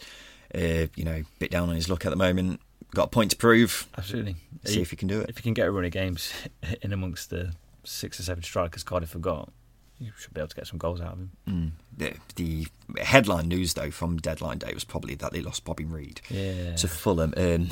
uh, 0.55 0.87
you 0.95 1.03
know, 1.03 1.23
bit 1.39 1.51
down 1.51 1.69
on 1.69 1.75
his 1.75 1.89
luck 1.89 2.05
at 2.05 2.09
the 2.09 2.15
moment. 2.15 2.59
Got 2.95 3.05
a 3.05 3.09
point 3.09 3.31
to 3.31 3.37
prove. 3.37 3.87
Absolutely. 3.97 4.35
See 4.65 4.81
if 4.81 4.91
he 4.91 4.95
can 4.95 5.07
do 5.07 5.19
it. 5.21 5.29
If 5.29 5.37
you 5.37 5.43
can 5.43 5.53
get 5.53 5.67
a 5.67 5.71
run 5.71 5.83
of 5.85 5.91
games 5.91 6.31
in 6.81 6.93
amongst 6.93 7.29
the 7.29 7.53
six 7.83 8.19
or 8.19 8.23
seven 8.23 8.43
strikers 8.43 8.83
Cardiff 8.83 9.13
have 9.13 9.21
got, 9.21 9.51
you 9.99 10.11
should 10.17 10.33
be 10.33 10.41
able 10.41 10.47
to 10.49 10.55
get 10.55 10.67
some 10.67 10.77
goals 10.79 11.01
out 11.01 11.13
of 11.13 11.19
him. 11.19 11.31
Mm. 11.47 11.71
The, 11.97 12.13
the 12.35 12.67
headline 13.03 13.47
news, 13.47 13.73
though, 13.73 13.91
from 13.91 14.17
deadline 14.17 14.57
day 14.57 14.73
was 14.73 14.83
probably 14.83 15.15
that 15.15 15.33
they 15.33 15.41
lost 15.41 15.65
Bobby 15.65 15.85
Reid 15.85 16.21
Yeah. 16.29 16.75
to 16.75 16.87
Fulham. 16.87 17.33
Um, 17.37 17.69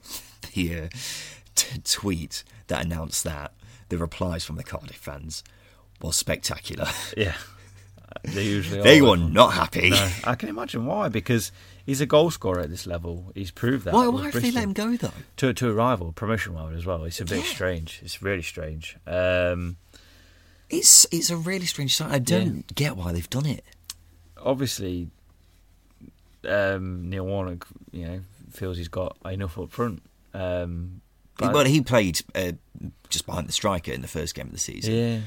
the 0.54 0.82
uh, 0.82 0.88
t- 1.54 1.80
tweet 1.84 2.44
that 2.68 2.84
announced 2.84 3.24
that, 3.24 3.52
the 3.88 3.98
replies 3.98 4.44
from 4.44 4.56
the 4.56 4.64
Cardiff 4.64 4.96
fans 4.96 5.42
was 6.00 6.16
spectacular. 6.16 6.88
Yeah. 7.16 7.34
They 8.24 8.44
usually 8.44 8.82
they 8.82 9.00
were 9.00 9.16
not 9.16 9.54
happy. 9.54 9.88
No, 9.90 10.10
I 10.24 10.34
can 10.34 10.50
imagine 10.50 10.84
why. 10.84 11.08
Because 11.08 11.50
he's 11.86 12.02
a 12.02 12.06
goal 12.06 12.30
scorer 12.30 12.60
at 12.60 12.68
this 12.68 12.86
level. 12.86 13.32
He's 13.34 13.50
proved 13.50 13.86
that. 13.86 13.94
Why, 13.94 14.06
why 14.08 14.24
have 14.30 14.34
they 14.34 14.50
let 14.50 14.64
him 14.64 14.74
go, 14.74 14.96
though? 14.96 15.12
to 15.38 15.54
to 15.54 15.70
a 15.70 15.72
rival, 15.72 16.12
promotion 16.12 16.52
rival 16.54 16.76
as 16.76 16.84
well? 16.84 17.04
It's 17.04 17.22
a 17.22 17.24
bit 17.24 17.38
Yeah. 17.38 17.44
strange. 17.50 18.00
It's 18.04 18.20
really 18.22 18.42
strange. 18.42 18.98
Um, 19.06 19.76
It's 20.68 21.06
it's 21.10 21.30
a 21.30 21.36
really 21.38 21.64
strange 21.64 21.96
sight. 21.96 22.12
I 22.12 22.18
don't 22.18 22.72
get 22.74 22.98
why 22.98 23.12
they've 23.12 23.30
done 23.30 23.46
it. 23.46 23.64
obviously, 24.36 25.08
um, 26.46 27.08
Neil 27.08 27.24
Warnock, 27.24 27.66
you 27.92 28.04
know, 28.06 28.20
feels 28.50 28.76
he's 28.76 28.88
got 28.88 29.16
enough 29.24 29.58
up 29.58 29.70
front. 29.70 30.02
Um, 30.34 31.00
but- 31.38 31.52
Well, 31.54 31.64
he 31.64 31.80
played 31.80 32.20
uh, 32.34 32.52
just 33.08 33.26
behind 33.26 33.48
the 33.48 33.52
striker 33.52 33.92
in 33.92 34.02
the 34.02 34.08
first 34.08 34.34
game 34.34 34.46
of 34.46 34.52
the 34.52 34.58
season. 34.58 34.94
yeah, 34.94 35.18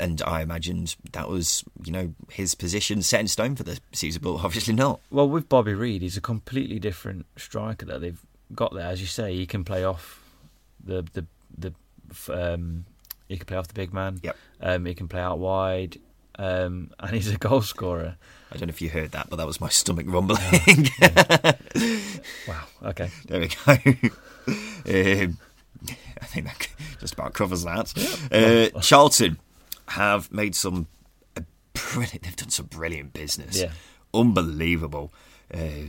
And 0.00 0.22
I 0.22 0.40
imagined 0.42 0.96
that 1.12 1.28
was, 1.28 1.62
you 1.84 1.92
know, 1.92 2.14
his 2.30 2.54
position 2.54 3.02
set 3.02 3.20
in 3.20 3.28
stone 3.28 3.54
for 3.56 3.62
the 3.64 3.78
season, 3.92 4.20
but 4.22 4.34
obviously 4.44 4.74
not. 4.74 5.00
Well, 5.10 5.28
with 5.28 5.48
Bobby 5.48 5.74
Reid, 5.74 6.02
he's 6.02 6.16
a 6.16 6.20
completely 6.22 6.78
different 6.78 7.26
striker 7.36 7.86
that 7.86 8.00
they've 8.00 8.20
got 8.54 8.72
there. 8.74 8.86
As 8.86 9.00
you 9.00 9.06
say, 9.06 9.34
he 9.34 9.46
can 9.46 9.64
play 9.64 9.84
off 9.84 10.20
the 10.82 11.02
the 11.12 11.26
the 11.56 11.72
um, 12.54 12.84
he 13.28 13.36
can 13.36 13.46
play 13.46 13.56
off 13.56 13.68
the 13.68 13.74
big 13.74 13.92
man. 13.92 14.20
Yep. 14.22 14.36
Um, 14.60 14.84
he 14.86 14.94
can 14.94 15.08
play 15.08 15.20
out 15.20 15.38
wide, 15.38 15.98
um, 16.38 16.90
and 17.00 17.14
he's 17.14 17.30
a 17.32 17.36
goal 17.48 17.62
scorer. 17.62 18.16
I 18.52 18.56
don't 18.56 18.68
know 18.68 18.72
if 18.72 18.80
you 18.82 18.90
heard 18.90 19.12
that, 19.12 19.28
but 19.30 19.36
that 19.36 19.46
was 19.46 19.60
my 19.60 19.68
stomach 19.68 20.06
rumbling. 20.08 20.38
Wow. 22.48 22.64
Okay. 22.84 23.10
there 23.26 23.40
we 23.40 23.48
go. 23.48 23.72
um, 25.24 25.38
I 26.20 26.24
think 26.24 26.46
that 26.46 26.68
just 27.00 27.14
about 27.14 27.34
covers 27.34 27.64
that. 27.64 27.92
Uh, 28.30 28.80
Charlton 28.80 29.38
have 29.88 30.32
made 30.32 30.54
some 30.54 30.86
brilliant. 31.74 32.22
They've 32.22 32.36
done 32.36 32.50
some 32.50 32.66
brilliant 32.66 33.12
business. 33.12 33.60
Yeah. 33.60 33.70
Unbelievable. 34.12 35.12
Uh, 35.52 35.88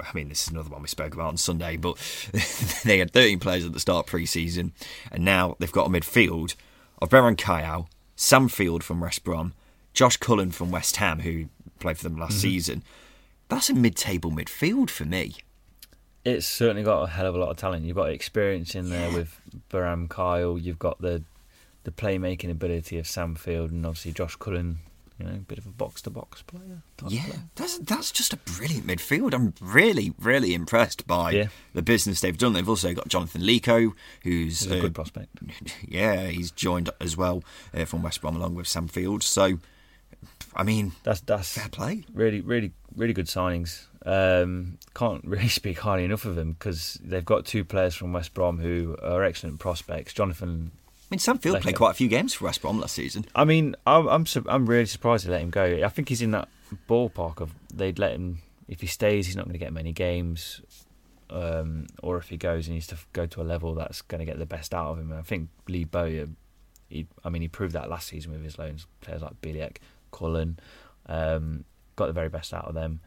I 0.00 0.12
mean, 0.14 0.28
this 0.28 0.42
is 0.42 0.48
another 0.48 0.70
one 0.70 0.82
we 0.82 0.88
spoke 0.88 1.14
about 1.14 1.28
on 1.28 1.36
Sunday, 1.36 1.76
but 1.76 1.96
they 2.84 2.98
had 2.98 3.12
13 3.12 3.40
players 3.40 3.64
at 3.64 3.72
the 3.72 3.80
start 3.80 4.06
of 4.06 4.10
pre-season, 4.10 4.72
and 5.10 5.24
now 5.24 5.56
they've 5.58 5.72
got 5.72 5.86
a 5.86 5.90
midfield 5.90 6.54
of 7.00 7.08
Beram 7.08 7.36
Kayal, 7.36 7.86
Sam 8.14 8.48
Field 8.48 8.84
from 8.84 9.00
West 9.00 9.24
Brom, 9.24 9.54
Josh 9.94 10.16
Cullen 10.18 10.50
from 10.50 10.70
West 10.70 10.96
Ham, 10.96 11.20
who 11.20 11.46
played 11.80 11.96
for 11.96 12.04
them 12.04 12.18
last 12.18 12.40
season. 12.40 12.82
That's 13.48 13.70
a 13.70 13.74
mid-table 13.74 14.30
midfield 14.30 14.90
for 14.90 15.04
me. 15.04 15.36
It's 16.36 16.46
certainly 16.46 16.82
got 16.82 17.02
a 17.02 17.06
hell 17.08 17.26
of 17.26 17.34
a 17.34 17.38
lot 17.38 17.50
of 17.50 17.56
talent. 17.56 17.84
You've 17.84 17.96
got 17.96 18.10
experience 18.10 18.74
in 18.74 18.90
there 18.90 19.10
with 19.12 19.40
Beram 19.70 20.08
Kayal. 20.08 20.62
You've 20.62 20.78
got 20.78 21.00
the 21.00 21.22
the 21.84 21.90
playmaking 21.90 22.50
ability 22.50 22.98
of 22.98 23.06
Sam 23.06 23.34
Field, 23.34 23.70
and 23.70 23.84
obviously 23.86 24.12
Josh 24.12 24.36
Cullen. 24.36 24.78
You 25.18 25.26
know, 25.26 25.32
a 25.32 25.38
bit 25.38 25.58
of 25.58 25.66
a 25.66 25.70
box 25.70 26.00
to 26.02 26.10
box 26.10 26.42
player. 26.42 26.80
Yeah, 27.08 27.22
player. 27.24 27.34
that's 27.56 27.78
that's 27.78 28.12
just 28.12 28.32
a 28.32 28.36
brilliant 28.36 28.86
midfield. 28.86 29.34
I'm 29.34 29.52
really, 29.60 30.14
really 30.20 30.54
impressed 30.54 31.08
by 31.08 31.32
Yeah. 31.32 31.48
the 31.74 31.82
business 31.82 32.20
they've 32.20 32.38
done. 32.38 32.52
They've 32.52 32.68
also 32.68 32.94
got 32.94 33.08
Jonathan 33.08 33.42
Leko, 33.42 33.94
who's 34.22 34.60
He's 34.60 34.70
a 34.70 34.78
uh, 34.78 34.80
good 34.80 34.94
prospect. 34.94 35.30
yeah, 35.88 36.26
he's 36.28 36.52
joined 36.52 36.90
as 37.00 37.16
well 37.16 37.42
uh, 37.74 37.84
from 37.84 38.02
West 38.04 38.20
Brom 38.20 38.36
along 38.36 38.54
with 38.54 38.68
Sam 38.68 38.86
Field. 38.86 39.24
So, 39.24 39.58
I 40.54 40.62
mean, 40.62 40.92
That's 41.02 41.20
that's 41.22 41.52
fair 41.52 41.68
play. 41.68 42.04
really, 42.14 42.40
really, 42.40 42.70
really 42.94 43.12
good 43.12 43.26
signings. 43.26 43.86
Um, 44.06 44.78
can't 44.94 45.24
really 45.26 45.48
speak 45.48 45.78
highly 45.78 46.04
enough 46.04 46.24
of 46.24 46.36
them 46.36 46.52
because 46.52 46.98
they've 47.02 47.24
got 47.24 47.46
two 47.46 47.64
players 47.64 47.94
from 47.94 48.12
West 48.12 48.34
Brom 48.34 48.58
who 48.58 48.96
are 49.02 49.22
excellent 49.24 49.58
prospects. 49.58 50.12
Jonathan. 50.12 50.70
I 51.10 51.14
mean, 51.14 51.18
Sam 51.20 51.38
Field 51.38 51.62
played 51.62 51.74
it. 51.74 51.78
quite 51.78 51.92
a 51.92 51.94
few 51.94 52.08
games 52.08 52.34
for 52.34 52.44
West 52.44 52.60
Brom 52.60 52.80
last 52.80 52.94
season. 52.94 53.24
I 53.34 53.44
mean, 53.44 53.74
I'm 53.86 54.06
I'm, 54.08 54.26
su- 54.26 54.44
I'm 54.46 54.66
really 54.66 54.86
surprised 54.86 55.26
they 55.26 55.30
let 55.30 55.40
him 55.40 55.50
go. 55.50 55.80
I 55.84 55.88
think 55.88 56.10
he's 56.10 56.20
in 56.22 56.32
that 56.32 56.48
ballpark 56.88 57.40
of 57.40 57.52
they'd 57.72 57.98
let 57.98 58.12
him 58.12 58.40
if 58.68 58.82
he 58.82 58.86
stays, 58.86 59.26
he's 59.26 59.36
not 59.36 59.46
going 59.46 59.54
to 59.54 59.58
get 59.58 59.72
many 59.72 59.92
games. 59.92 60.60
Um, 61.30 61.86
or 62.02 62.18
if 62.18 62.28
he 62.28 62.36
goes, 62.36 62.66
he 62.66 62.74
needs 62.74 62.86
to 62.88 62.98
go 63.12 63.26
to 63.26 63.40
a 63.40 63.44
level 63.44 63.74
that's 63.74 64.02
going 64.02 64.20
to 64.20 64.24
get 64.24 64.38
the 64.38 64.46
best 64.46 64.74
out 64.74 64.92
of 64.92 64.98
him. 64.98 65.10
And 65.10 65.18
I 65.18 65.22
think 65.22 65.48
Lee 65.66 65.84
Bowyer, 65.84 66.28
he, 66.88 67.06
I 67.24 67.30
mean, 67.30 67.42
he 67.42 67.48
proved 67.48 67.72
that 67.72 67.88
last 67.88 68.08
season 68.08 68.30
with 68.32 68.44
his 68.44 68.58
loans. 68.58 68.86
Players 69.00 69.22
like 69.22 69.40
Bielik, 69.40 69.78
Cullen, 70.12 70.58
um, 71.06 71.64
got 71.96 72.06
the 72.06 72.12
very 72.12 72.28
best 72.28 72.52
out 72.52 72.66
of 72.66 72.74
them. 72.74 73.00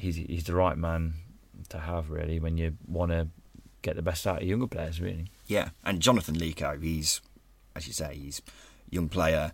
He's 0.00 0.16
he's 0.16 0.44
the 0.44 0.54
right 0.54 0.76
man 0.78 1.14
to 1.68 1.78
have 1.78 2.10
really 2.10 2.40
when 2.40 2.56
you 2.56 2.76
want 2.86 3.12
to 3.12 3.28
get 3.82 3.96
the 3.96 4.02
best 4.02 4.26
out 4.26 4.42
of 4.42 4.48
younger 4.48 4.66
players. 4.66 5.00
Really, 5.00 5.26
Yeah, 5.46 5.70
and 5.84 6.00
Jonathan 6.00 6.36
Leko, 6.36 6.82
he's, 6.82 7.20
as 7.76 7.86
you 7.86 7.92
say, 7.92 8.14
he's 8.16 8.40
a 8.90 8.94
young 8.94 9.08
player 9.08 9.52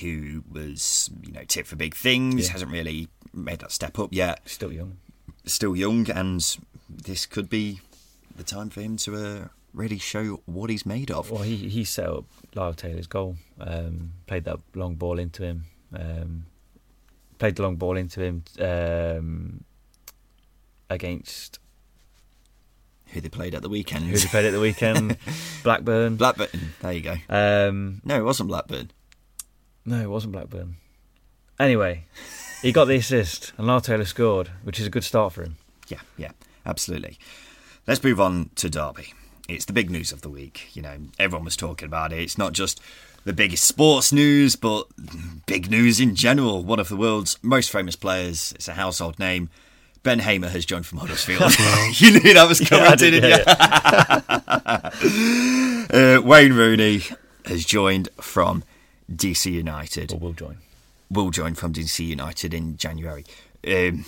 who 0.00 0.42
was, 0.50 1.10
you 1.22 1.32
know, 1.32 1.44
tipped 1.46 1.68
for 1.68 1.76
big 1.76 1.94
things, 1.94 2.46
Yeah. 2.46 2.52
hasn't 2.52 2.70
really 2.70 3.08
made 3.34 3.58
that 3.60 3.72
step 3.72 3.98
up 3.98 4.10
yet. 4.12 4.40
still 4.48 4.72
young. 4.72 4.96
Still 5.44 5.76
young, 5.76 6.08
and 6.10 6.40
this 6.88 7.26
could 7.26 7.48
be 7.50 7.80
the 8.36 8.44
time 8.44 8.70
for 8.70 8.80
him 8.80 8.96
to 8.98 9.16
uh, 9.16 9.48
really 9.74 9.98
show 9.98 10.40
what 10.46 10.70
he's 10.70 10.86
made 10.86 11.10
of. 11.10 11.30
Well, 11.30 11.42
he 11.42 11.56
he 11.68 11.84
set 11.84 12.08
up 12.08 12.24
Lyle 12.54 12.74
Taylor's 12.74 13.06
goal. 13.06 13.36
Um, 13.60 14.12
played 14.26 14.44
that 14.44 14.58
long 14.74 14.94
ball 14.96 15.18
into 15.18 15.42
him. 15.42 15.64
Um, 15.94 16.46
played 17.38 17.56
the 17.56 17.62
long 17.62 17.76
ball 17.76 17.96
into 17.96 18.20
him 18.22 18.44
um, 18.60 19.64
against 20.92 21.58
Who 23.08 23.20
they 23.20 23.28
played 23.28 23.54
at 23.54 23.62
the 23.62 23.68
weekend. 23.68 24.04
who 24.04 24.16
they 24.16 24.26
played 24.28 24.44
at 24.46 24.52
the 24.52 24.60
weekend. 24.60 25.16
Blackburn. 25.62 26.16
Blackburn. 26.16 26.48
There 26.80 26.92
you 26.92 27.00
go. 27.00 27.14
Um, 27.28 28.00
No, 28.04 28.18
it 28.18 28.24
wasn't 28.24 28.48
Blackburn. 28.48 28.90
no, 29.84 30.00
it 30.00 30.08
wasn't 30.10 30.32
Blackburn. 30.32 30.76
Anyway, 31.60 32.04
he 32.62 32.72
got 32.72 32.86
the 32.86 32.96
assist, 32.96 33.52
and 33.58 33.66
Lyle 33.66 33.80
Taylor 33.80 34.04
scored, 34.04 34.48
which 34.64 34.80
is 34.80 34.86
a 34.86 34.90
good 34.90 35.04
start 35.04 35.32
for 35.32 35.42
him. 35.42 35.56
Yeah, 35.88 36.00
yeah, 36.16 36.32
absolutely. 36.66 37.18
Let's 37.86 38.02
move 38.02 38.20
on 38.20 38.50
to 38.56 38.70
Derby. 38.70 39.12
it's 39.48 39.64
the 39.66 39.72
big 39.72 39.90
news 39.90 40.12
of 40.12 40.22
the 40.22 40.28
week. 40.30 40.68
You 40.72 40.82
know, 40.82 40.96
everyone 41.18 41.44
was 41.44 41.56
talking 41.56 41.86
about 41.86 42.12
it. 42.12 42.20
It's 42.20 42.38
not 42.38 42.52
just 42.52 42.80
the 43.24 43.32
biggest 43.32 43.64
sports 43.64 44.12
news, 44.12 44.56
but 44.56 44.86
big 45.46 45.70
news 45.70 46.00
in 46.00 46.14
general. 46.16 46.64
One 46.64 46.80
of 46.80 46.88
the 46.88 46.96
world's 46.96 47.38
most 47.42 47.70
famous 47.70 47.94
players, 47.96 48.52
it's 48.56 48.66
a 48.68 48.72
household 48.74 49.18
name. 49.18 49.50
Ben 50.02 50.18
Hamer 50.18 50.48
has 50.48 50.64
joined 50.66 50.86
from 50.86 50.98
Huddersfield. 50.98 51.40
you 52.00 52.12
knew 52.20 52.34
that 52.34 52.46
was 52.48 52.60
coming, 52.60 52.86
I 52.86 52.96
did, 52.96 53.10
didn't 53.12 53.46
you? 55.92 55.98
uh, 56.18 56.20
Wayne 56.22 56.52
Rooney 56.54 57.02
has 57.44 57.64
joined 57.64 58.08
from 58.20 58.64
DC 59.10 59.50
United. 59.52 60.12
Or 60.12 60.18
will 60.18 60.32
join. 60.32 60.58
Will 61.10 61.30
join 61.30 61.54
from 61.54 61.72
DC 61.72 62.04
United 62.04 62.52
in 62.54 62.76
January. 62.76 63.24
Um, 63.66 64.04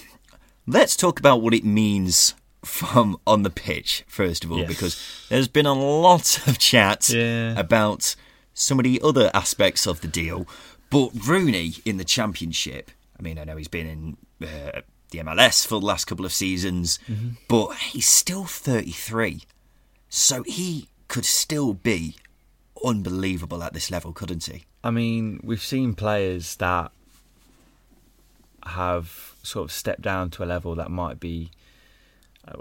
let's 0.66 0.96
talk 0.96 1.18
about 1.20 1.42
what 1.42 1.54
it 1.54 1.64
means 1.64 2.34
from 2.64 3.18
on 3.26 3.42
the 3.42 3.50
pitch 3.50 4.04
first 4.08 4.42
of 4.44 4.50
all, 4.50 4.58
Yes. 4.58 4.68
because 4.68 5.26
there's 5.28 5.48
been 5.48 5.66
a 5.66 5.74
lot 5.74 6.46
of 6.48 6.58
chat 6.58 7.10
Yeah. 7.10 7.58
about 7.58 8.16
some 8.54 8.78
of 8.78 8.84
the 8.84 9.00
other 9.04 9.30
aspects 9.34 9.86
of 9.86 10.00
the 10.00 10.08
deal. 10.08 10.46
But 10.90 11.10
Rooney 11.26 11.74
in 11.84 11.98
the 11.98 12.04
Championship, 12.04 12.90
I 13.18 13.22
mean, 13.22 13.38
I 13.38 13.44
know 13.44 13.56
he's 13.56 13.68
been 13.68 13.86
in 13.86 14.16
uh, 14.48 14.80
the 15.16 15.22
MLS 15.24 15.66
for 15.66 15.80
the 15.80 15.86
last 15.86 16.04
couple 16.06 16.24
of 16.24 16.32
seasons, 16.32 16.98
Mm-hmm. 17.08 17.28
but 17.48 17.74
he's 17.76 18.06
still 18.08 18.44
33. 18.44 19.42
So 20.08 20.42
he 20.44 20.88
could 21.08 21.24
still 21.24 21.74
be 21.74 22.16
unbelievable 22.84 23.62
at 23.62 23.72
this 23.74 23.90
level, 23.90 24.12
couldn't 24.12 24.44
he? 24.44 24.64
I 24.82 24.90
mean, 24.90 25.40
we've 25.42 25.62
seen 25.62 25.94
players 25.94 26.56
that 26.56 26.90
have 28.66 29.34
sort 29.42 29.64
of 29.64 29.72
stepped 29.72 30.02
down 30.02 30.30
to 30.30 30.42
a 30.42 30.46
level 30.46 30.74
that 30.76 30.90
might 30.90 31.20
be. 31.20 31.50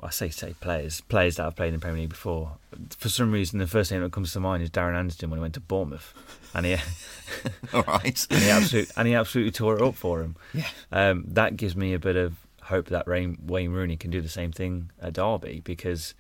I 0.02 0.12
say 0.12 0.30
say 0.30 0.56
players, 0.62 1.02
players 1.02 1.36
that 1.36 1.44
have 1.44 1.58
played 1.58 1.68
in 1.70 1.74
the 1.74 1.80
Premier 1.80 2.02
League 2.02 2.10
before. 2.10 2.54
For 2.98 3.10
some 3.10 3.34
reason, 3.34 3.60
the 3.60 3.68
first 3.68 3.92
name 3.92 4.02
that 4.02 4.14
comes 4.14 4.32
to 4.32 4.40
mind 4.40 4.64
is 4.64 4.70
Darren 4.70 4.96
Anderton 4.98 5.30
when 5.30 5.40
he 5.40 5.42
went 5.42 5.56
to 5.56 5.60
Bournemouth, 5.60 6.14
and 6.54 6.66
he 6.66 6.74
All 7.74 7.84
right. 7.84 8.28
and 8.30 8.40
he 8.42 8.50
absolutely 8.50 8.94
and 8.96 9.08
he 9.10 9.14
absolutely 9.16 9.52
tore 9.52 9.76
it 9.76 9.82
up 9.82 9.96
for 9.96 10.22
him. 10.22 10.38
Yeah. 10.54 10.68
Um, 10.90 11.26
that 11.28 11.58
gives 11.58 11.76
me 11.76 11.94
a 11.94 12.00
bit 12.00 12.16
of 12.16 12.34
hope 12.66 12.88
that 12.88 13.08
Rain, 13.08 13.38
Wayne 13.46 13.72
Rooney 13.72 13.98
can 13.98 14.12
do 14.12 14.22
the 14.22 14.30
same 14.30 14.52
thing 14.52 14.92
at 15.02 15.14
Derby 15.14 15.62
because 15.64 16.14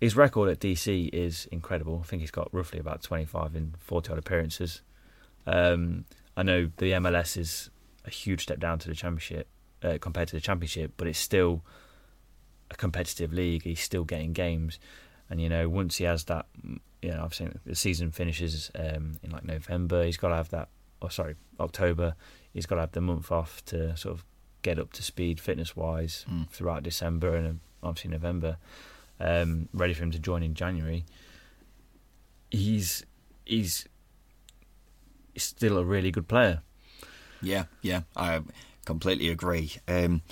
his 0.00 0.16
record 0.16 0.50
at 0.50 0.60
DC 0.60 1.10
is 1.12 1.46
incredible. 1.52 2.00
I 2.02 2.06
think 2.06 2.20
he's 2.20 2.30
got 2.30 2.52
roughly 2.52 2.78
about 2.78 3.02
25 3.02 3.54
in 3.54 3.74
40 3.78 4.12
odd 4.12 4.18
appearances. 4.18 4.82
Um, 5.46 6.04
I 6.36 6.42
know 6.42 6.70
the 6.76 6.92
MLS 6.92 7.36
is 7.36 7.70
a 8.04 8.10
huge 8.10 8.42
step 8.42 8.58
down 8.58 8.78
to 8.80 8.88
the 8.88 8.94
Championship 8.94 9.48
uh, 9.82 9.98
compared 10.00 10.28
to 10.28 10.36
the 10.36 10.40
Championship, 10.40 10.94
but 10.96 11.06
it's 11.06 11.18
still 11.18 11.62
a 12.70 12.74
competitive 12.74 13.32
league. 13.32 13.62
He's 13.62 13.80
still 13.80 14.04
getting 14.04 14.32
games, 14.32 14.78
and 15.30 15.40
you 15.40 15.48
know 15.48 15.68
once 15.68 15.96
he 15.96 16.04
has 16.04 16.24
that, 16.24 16.46
you 17.02 17.10
know 17.10 17.22
I've 17.24 17.34
seen 17.34 17.58
the 17.64 17.74
season 17.74 18.10
finishes 18.10 18.70
um, 18.74 19.18
in 19.22 19.30
like 19.30 19.44
November. 19.44 20.04
He's 20.04 20.16
got 20.16 20.28
to 20.28 20.36
have 20.36 20.50
that. 20.50 20.68
Oh, 21.00 21.08
sorry, 21.08 21.36
October. 21.60 22.14
He's 22.52 22.66
got 22.66 22.76
to 22.76 22.80
have 22.82 22.92
the 22.92 23.00
month 23.00 23.30
off 23.30 23.64
to 23.66 23.96
sort 23.96 24.14
of 24.14 24.24
get 24.62 24.78
up 24.78 24.92
to 24.94 25.02
speed 25.02 25.40
fitness 25.40 25.76
wise 25.76 26.24
Mm. 26.30 26.48
throughout 26.50 26.82
December 26.82 27.34
and 27.36 27.46
uh, 27.48 27.86
obviously 27.88 28.10
November. 28.10 28.56
Um, 29.20 29.68
ready 29.72 29.94
for 29.94 30.02
him 30.02 30.10
to 30.12 30.18
join 30.18 30.42
in 30.42 30.54
January. 30.54 31.04
He's 32.50 33.04
he's 33.44 33.86
still 35.36 35.78
a 35.78 35.84
really 35.84 36.10
good 36.10 36.28
player. 36.28 36.60
Yeah, 37.40 37.64
yeah, 37.80 38.02
I 38.16 38.40
completely 38.84 39.28
agree. 39.28 39.72
Um, 39.88 40.22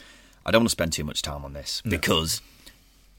I 0.44 0.50
don't 0.50 0.60
want 0.62 0.68
to 0.68 0.72
spend 0.72 0.92
too 0.92 1.04
much 1.04 1.22
time 1.22 1.44
on 1.44 1.52
this 1.54 1.82
because 1.84 2.40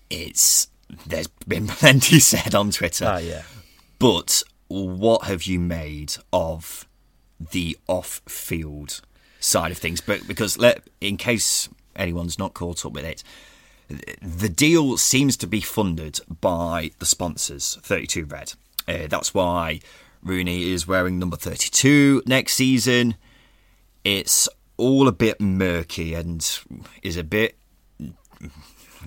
it's 0.10 0.68
there's 1.06 1.28
been 1.48 1.68
plenty 1.80 2.20
said 2.20 2.54
on 2.56 2.72
Twitter. 2.72 3.06
Ah, 3.08 3.18
yeah. 3.18 3.44
But 4.00 4.44
what 4.68 5.24
have 5.26 5.44
you 5.44 5.60
made 5.60 6.14
of 6.34 6.88
the 7.52 7.78
off-field 7.88 9.02
side 9.42 9.72
of 9.74 9.78
things? 9.78 10.00
But 10.00 10.26
because 10.28 10.58
let 10.58 10.84
in 11.02 11.18
case 11.18 11.68
anyone's 11.98 12.40
not 12.40 12.54
caught 12.54 12.86
up 12.86 12.94
with 12.94 13.04
it, 13.04 13.24
the 14.22 14.48
deal 14.48 14.96
seems 14.96 15.36
to 15.38 15.48
be 15.48 15.60
funded 15.60 16.22
by 16.40 16.92
the 17.00 17.06
sponsors, 17.06 17.78
32 17.82 18.24
Red. 18.26 18.54
Uh, 18.88 19.08
that's 19.10 19.34
why 19.34 19.82
Rooney 20.24 20.72
is 20.72 20.88
wearing 20.88 21.20
number 21.20 21.36
32 21.36 22.24
next 22.26 22.54
season. 22.54 23.16
It's 24.06 24.48
all 24.78 25.08
a 25.08 25.12
bit 25.12 25.42
murky 25.42 26.14
and 26.14 26.40
is 27.04 27.18
a 27.18 27.24
bit, 27.24 27.58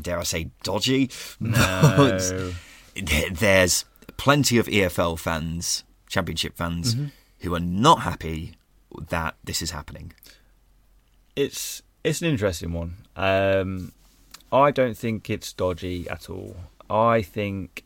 dare 0.00 0.18
I 0.18 0.22
say, 0.24 0.50
dodgy. 0.62 1.10
No. 1.40 2.52
There- 2.94 3.30
there's 3.30 3.84
plenty 4.16 4.58
of 4.58 4.66
EFL 4.68 5.18
fans, 5.18 5.82
Championship 6.08 6.56
fans, 6.56 6.94
who 7.40 7.54
are 7.54 7.60
not 7.60 8.00
happy 8.02 8.54
that 9.08 9.34
this 9.44 9.62
is 9.62 9.70
happening. 9.70 10.12
it's 11.36 11.82
it's 12.02 12.20
an 12.20 12.28
interesting 12.28 12.72
one. 12.72 12.96
Um, 13.16 13.92
I 14.52 14.70
don't 14.70 14.96
think 14.96 15.30
it's 15.30 15.52
dodgy 15.52 16.08
at 16.08 16.28
all. 16.28 16.56
I 16.90 17.22
think 17.22 17.82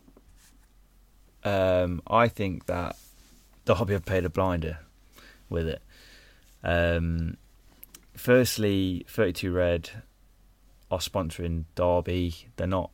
um, 1.45 2.03
I 2.07 2.29
think 2.29 2.67
that 2.67 2.97
Derby 3.65 3.93
have 3.95 4.05
paid 4.05 4.25
a 4.25 4.31
blinder 4.31 4.81
with 5.49 5.69
it. 5.69 5.83
Um, 6.65 7.37
firstly, 8.17 9.05
Thirty 9.09 9.33
Two 9.33 9.53
Red 9.53 9.91
are 10.91 10.99
sponsoring 10.99 11.65
Derby. 11.75 12.49
They're 12.57 12.67
not. 12.67 12.91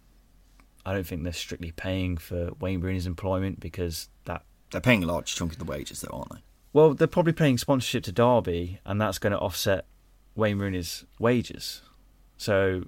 I 0.87 0.93
don't 0.93 1.07
think 1.07 1.23
they're 1.23 1.33
strictly 1.33 1.73
paying 1.73 2.19
for 2.19 2.51
Wayne 2.61 2.81
Rooney's 2.83 3.07
employment 3.07 3.59
because 3.59 4.09
that 4.27 4.43
They're 4.71 4.83
paying 4.83 5.03
a 5.03 5.07
large 5.07 5.35
chunk 5.35 5.53
of 5.53 5.59
the 5.59 5.65
wages, 5.65 6.03
though, 6.03 6.15
aren't 6.15 6.33
they? 6.33 6.43
Well, 6.75 6.93
they're 6.93 7.07
probably 7.07 7.33
paying 7.33 7.57
sponsorship 7.57 8.03
to 8.05 8.13
Derby, 8.13 8.81
and 8.85 9.01
that's 9.01 9.19
going 9.19 9.33
to 9.33 9.39
offset 9.39 9.87
Wayne 10.35 10.59
Rooney's 10.59 11.05
wages. 11.19 11.81
So, 12.37 12.87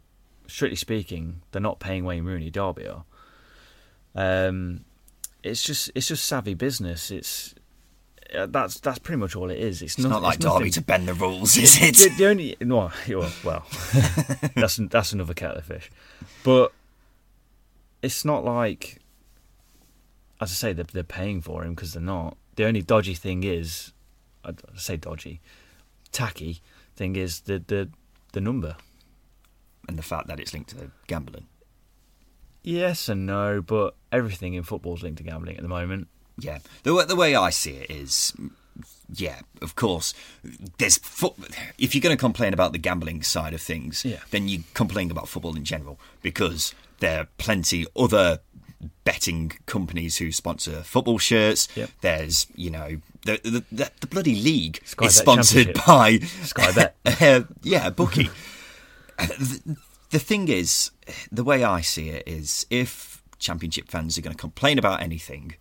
strictly 0.48 0.76
speaking, 0.76 1.40
they're 1.52 1.62
not 1.62 1.78
paying 1.78 2.04
Wayne 2.04 2.24
Rooney. 2.24 2.50
Derby 2.50 2.88
are. 2.88 3.04
Um, 4.14 4.84
it's 5.42 5.62
just 5.62 5.90
it's 5.94 6.08
just 6.08 6.26
savvy 6.26 6.54
business. 6.54 7.10
It's 7.12 7.54
uh, 8.34 8.46
that's 8.46 8.80
that's 8.80 8.98
pretty 8.98 9.20
much 9.20 9.36
all 9.36 9.50
it 9.50 9.58
is. 9.58 9.82
It's, 9.82 9.94
It's 9.94 10.04
not 10.04 10.20
like 10.20 10.40
nothing- 10.40 10.58
Derby 10.58 10.70
to 10.72 10.82
bend 10.82 11.06
the 11.06 11.14
rules, 11.14 11.56
is 11.56 11.80
it? 11.80 11.94
the, 11.96 12.14
the 12.18 12.26
only 12.26 12.56
no, 12.60 12.90
well, 13.08 13.32
well 13.44 13.66
that's 14.56 14.76
that's 14.90 15.12
another 15.12 15.34
kettle 15.34 15.58
of 15.58 15.64
fish, 15.64 15.90
but 16.42 16.72
it's 18.02 18.24
not 18.24 18.44
like, 18.44 18.98
as 20.40 20.50
I 20.50 20.54
say, 20.54 20.72
they're, 20.72 20.84
they're 20.92 21.02
paying 21.04 21.40
for 21.40 21.62
him 21.62 21.74
because 21.74 21.92
they're 21.92 22.02
not. 22.02 22.36
The 22.56 22.64
only 22.66 22.82
dodgy 22.82 23.14
thing 23.14 23.44
is, 23.44 23.92
I 24.44 24.52
say 24.76 24.96
dodgy, 24.96 25.40
tacky 26.12 26.60
thing 26.96 27.16
is 27.16 27.40
the 27.40 27.62
the 27.66 27.88
the 28.32 28.40
number. 28.40 28.76
and 29.88 29.96
the 29.96 30.02
fact 30.02 30.26
that 30.26 30.40
it's 30.40 30.52
linked 30.52 30.70
to 30.70 30.90
gambling. 31.06 31.46
Yes 32.64 33.08
and 33.08 33.24
no, 33.24 33.62
but 33.62 33.94
everything 34.10 34.54
in 34.54 34.64
football 34.64 34.94
is 34.96 35.02
linked 35.04 35.18
to 35.18 35.22
gambling 35.22 35.56
at 35.56 35.62
the 35.62 35.68
moment. 35.68 36.08
Yeah, 36.38 36.58
the 36.82 36.92
way, 36.92 37.04
the 37.04 37.14
way 37.14 37.36
I 37.36 37.50
see 37.50 37.70
it 37.76 37.88
is, 37.90 38.32
yeah, 39.14 39.40
of 39.62 39.76
course, 39.76 40.12
there's 40.78 40.98
foot. 40.98 41.34
If 41.78 41.94
you're 41.94 42.02
going 42.02 42.16
to 42.16 42.20
complain 42.20 42.52
about 42.52 42.72
the 42.72 42.78
gambling 42.78 43.22
side 43.22 43.54
of 43.54 43.62
things, 43.62 44.04
Yeah. 44.04 44.18
then 44.32 44.48
you 44.48 44.64
complain 44.74 45.10
about 45.12 45.28
football 45.28 45.54
in 45.56 45.64
general 45.64 46.00
because 46.20 46.74
there 46.98 47.20
are 47.20 47.28
plenty 47.38 47.86
other 47.96 48.40
betting 49.04 49.52
companies 49.66 50.16
who 50.18 50.32
sponsor 50.32 50.82
football 50.82 51.18
shirts. 51.18 51.68
Yep. 51.76 51.90
There's, 52.00 52.46
you 52.54 52.70
know, 52.70 53.00
the 53.24 53.40
the, 53.42 53.64
the, 53.72 53.90
the 54.00 54.06
bloody 54.06 54.34
league 54.34 54.80
Sky 54.84 55.06
is 55.06 55.16
Bet 55.16 55.22
sponsored 55.22 55.80
by 55.86 56.18
Sky 56.18 56.72
Bet. 56.72 56.96
uh, 57.22 57.42
yeah, 57.62 57.90
bookie. 57.90 58.30
the, 59.18 59.76
the 60.10 60.18
thing 60.18 60.48
is, 60.48 60.90
the 61.30 61.44
way 61.44 61.64
I 61.64 61.80
see 61.80 62.10
it 62.10 62.26
is, 62.26 62.66
if 62.70 63.22
championship 63.38 63.88
fans 63.88 64.16
are 64.16 64.22
going 64.22 64.34
to 64.34 64.40
complain 64.40 64.78
about 64.78 65.02
anything, 65.02 65.54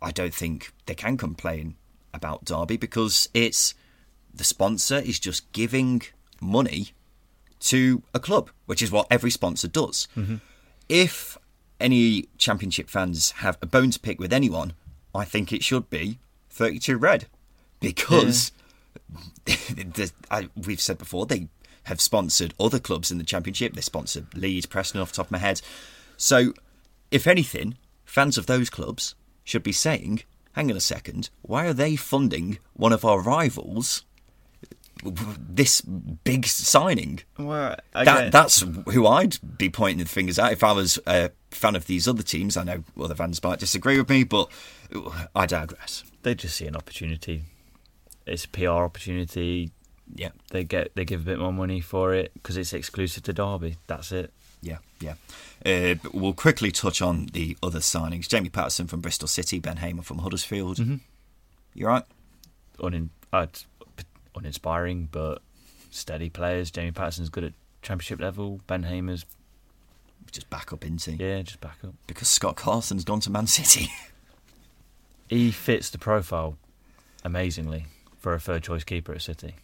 I 0.00 0.10
don't 0.10 0.34
think 0.34 0.72
they 0.86 0.94
can 0.94 1.16
complain 1.16 1.76
about 2.14 2.44
Derby 2.44 2.76
because 2.76 3.28
it's 3.34 3.74
the 4.34 4.44
sponsor 4.44 4.96
is 4.96 5.18
just 5.18 5.50
giving 5.52 6.02
money 6.40 6.88
to 7.60 8.02
a 8.12 8.18
club, 8.18 8.50
which 8.66 8.82
is 8.82 8.90
what 8.90 9.06
every 9.10 9.30
sponsor 9.30 9.68
does. 9.68 10.08
If 10.88 11.38
any 11.82 12.28
championship 12.38 12.88
fans 12.88 13.32
have 13.32 13.58
a 13.60 13.66
bone 13.66 13.90
to 13.90 14.00
pick 14.00 14.18
with 14.18 14.32
anyone, 14.32 14.72
I 15.14 15.24
think 15.24 15.52
it 15.52 15.62
should 15.62 15.90
be 15.90 16.18
32 16.50 16.96
Red 16.96 17.26
because 17.80 18.52
the, 19.44 20.12
I, 20.30 20.48
we've 20.56 20.80
said 20.80 20.98
before 20.98 21.26
they 21.26 21.48
have 21.84 22.00
sponsored 22.00 22.54
other 22.60 22.78
clubs 22.78 23.10
in 23.10 23.18
the 23.18 23.24
championship. 23.24 23.74
They 23.74 23.80
sponsored 23.80 24.34
Leeds, 24.34 24.66
Preston, 24.66 25.00
off 25.00 25.10
the 25.10 25.16
top 25.16 25.26
of 25.26 25.32
my 25.32 25.38
head. 25.38 25.60
So, 26.16 26.52
if 27.10 27.26
anything, 27.26 27.76
fans 28.04 28.38
of 28.38 28.46
those 28.46 28.70
clubs 28.70 29.14
should 29.44 29.62
be 29.62 29.72
saying, 29.72 30.22
"Hang 30.52 30.70
on 30.70 30.76
a 30.76 30.80
second, 30.80 31.30
why 31.42 31.66
are 31.66 31.72
they 31.72 31.96
funding 31.96 32.58
one 32.74 32.92
of 32.92 33.04
our 33.04 33.20
rivals?" 33.20 34.04
This 35.04 35.80
big 35.80 36.46
signing. 36.46 37.20
Well, 37.36 37.76
That, 37.92 38.30
that's 38.30 38.64
who 38.92 39.06
I'd 39.06 39.58
be 39.58 39.68
pointing 39.68 39.98
the 39.98 40.08
fingers 40.08 40.38
at 40.38 40.52
if 40.52 40.62
I 40.62 40.70
was 40.70 41.00
a 41.08 41.32
fan 41.54 41.76
of 41.76 41.86
these 41.86 42.06
other 42.08 42.22
teams. 42.22 42.56
I 42.56 42.64
know 42.64 42.84
other 43.00 43.14
fans 43.14 43.42
might 43.42 43.58
disagree 43.58 43.98
with 43.98 44.08
me, 44.08 44.24
but 44.24 44.50
I 45.34 45.46
digress. 45.46 46.04
They 46.22 46.34
just 46.34 46.56
see 46.56 46.66
an 46.66 46.76
opportunity. 46.76 47.42
It's 48.26 48.44
a 48.44 48.48
PR 48.48 48.68
opportunity. 48.68 49.70
Yeah, 50.14 50.30
They 50.50 50.64
get 50.64 50.94
they 50.94 51.04
give 51.04 51.22
a 51.22 51.24
bit 51.24 51.38
more 51.38 51.52
money 51.52 51.80
for 51.80 52.12
it 52.12 52.32
because 52.34 52.56
it's 52.56 52.72
exclusive 52.72 53.22
to 53.24 53.32
Derby. 53.32 53.76
That's 53.86 54.12
it. 54.12 54.32
yeah, 54.60 54.78
yeah. 55.00 55.14
Uh, 55.64 55.94
we'll 56.12 56.34
quickly 56.34 56.70
touch 56.70 57.00
on 57.00 57.26
the 57.32 57.56
other 57.62 57.78
signings. 57.78 58.28
Jamie 58.28 58.50
Paterson 58.50 58.86
from 58.86 59.00
Bristol 59.00 59.26
City, 59.28 59.58
Ben 59.58 59.78
Hamer 59.78 60.02
from 60.02 60.18
Huddersfield. 60.18 60.76
Mm-hmm. 60.78 60.96
You 61.74 61.86
right? 61.86 62.04
Unin, 62.78 63.08
uh, 63.32 63.46
uninspiring, 64.36 65.08
but 65.10 65.40
steady 65.90 66.28
players. 66.28 66.70
Jamie 66.70 66.92
Paterson's 66.92 67.30
good 67.30 67.44
at 67.44 67.52
championship 67.80 68.20
level. 68.20 68.60
Ben 68.66 68.82
Hamer's 68.82 69.24
Just 70.30 70.48
back 70.48 70.72
up 70.72 70.84
into 70.84 71.12
yeah, 71.12 71.42
just 71.42 71.60
back 71.60 71.78
up. 71.84 71.94
because 72.06 72.28
Scott 72.28 72.56
Carson's 72.56 73.04
gone 73.04 73.20
to 73.20 73.30
Man 73.30 73.46
City. 73.46 73.90
He 75.28 75.50
fits 75.50 75.88
the 75.88 75.96
profile 75.96 76.58
amazingly 77.24 77.86
for 78.18 78.34
a 78.34 78.38
third 78.38 78.62
choice 78.62 78.84
keeper 78.84 79.14
at 79.14 79.22
City. 79.22 79.54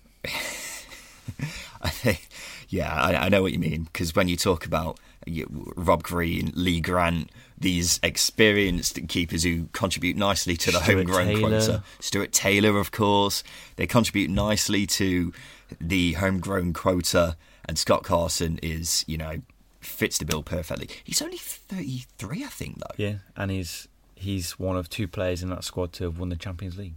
I 1.83 1.91
think, 1.91 2.27
yeah, 2.71 2.91
I, 2.91 3.27
I 3.27 3.29
know 3.29 3.43
what 3.43 3.53
you 3.53 3.59
mean 3.59 3.83
because 3.83 4.15
when 4.15 4.29
you 4.29 4.37
talk 4.39 4.65
about 4.65 4.99
you, 5.27 5.73
Rob 5.77 6.03
Green, 6.03 6.53
Lee 6.55 6.81
Grant, 6.81 7.31
these 7.59 8.01
experienced 8.03 8.99
keepers 9.09 9.45
who 9.45 9.69
contribute 9.73 10.17
nicely 10.17 10.57
to 10.57 10.71
the 10.71 10.81
Stuart 10.81 10.95
homegrown 10.95 11.27
Taylor. 11.27 11.41
quota, 11.41 11.83
Stuart 12.01 12.33
Taylor, 12.33 12.79
of 12.79 12.91
course, 12.91 13.45
they 13.77 13.87
contribute 13.87 14.31
nicely 14.31 14.87
to 14.87 15.33
the 15.81 16.15
homegrown 16.15 16.73
quota, 16.73 17.37
and 17.67 17.79
Scott 17.79 18.05
Carson 18.05 18.59
is, 18.63 19.05
you 19.07 19.19
know, 19.19 19.43
fits 19.81 20.19
the 20.19 20.25
bill 20.25 20.43
perfectly. 20.43 20.89
He's 21.05 21.23
only 21.23 21.39
thirty 21.39 22.05
three, 22.19 22.45
I 22.45 22.49
think, 22.49 22.79
though. 22.79 22.95
Yeah, 22.97 23.15
and 23.37 23.51
he's 23.51 23.89
he's 24.15 24.59
one 24.59 24.77
of 24.77 24.89
two 24.89 25.09
players 25.09 25.43
in 25.43 25.51
that 25.51 25.65
squad 25.65 25.93
to 25.95 26.05
have 26.05 26.19
won 26.19 26.29
the 26.29 26.37
Champions 26.37 26.77
League. 26.77 26.95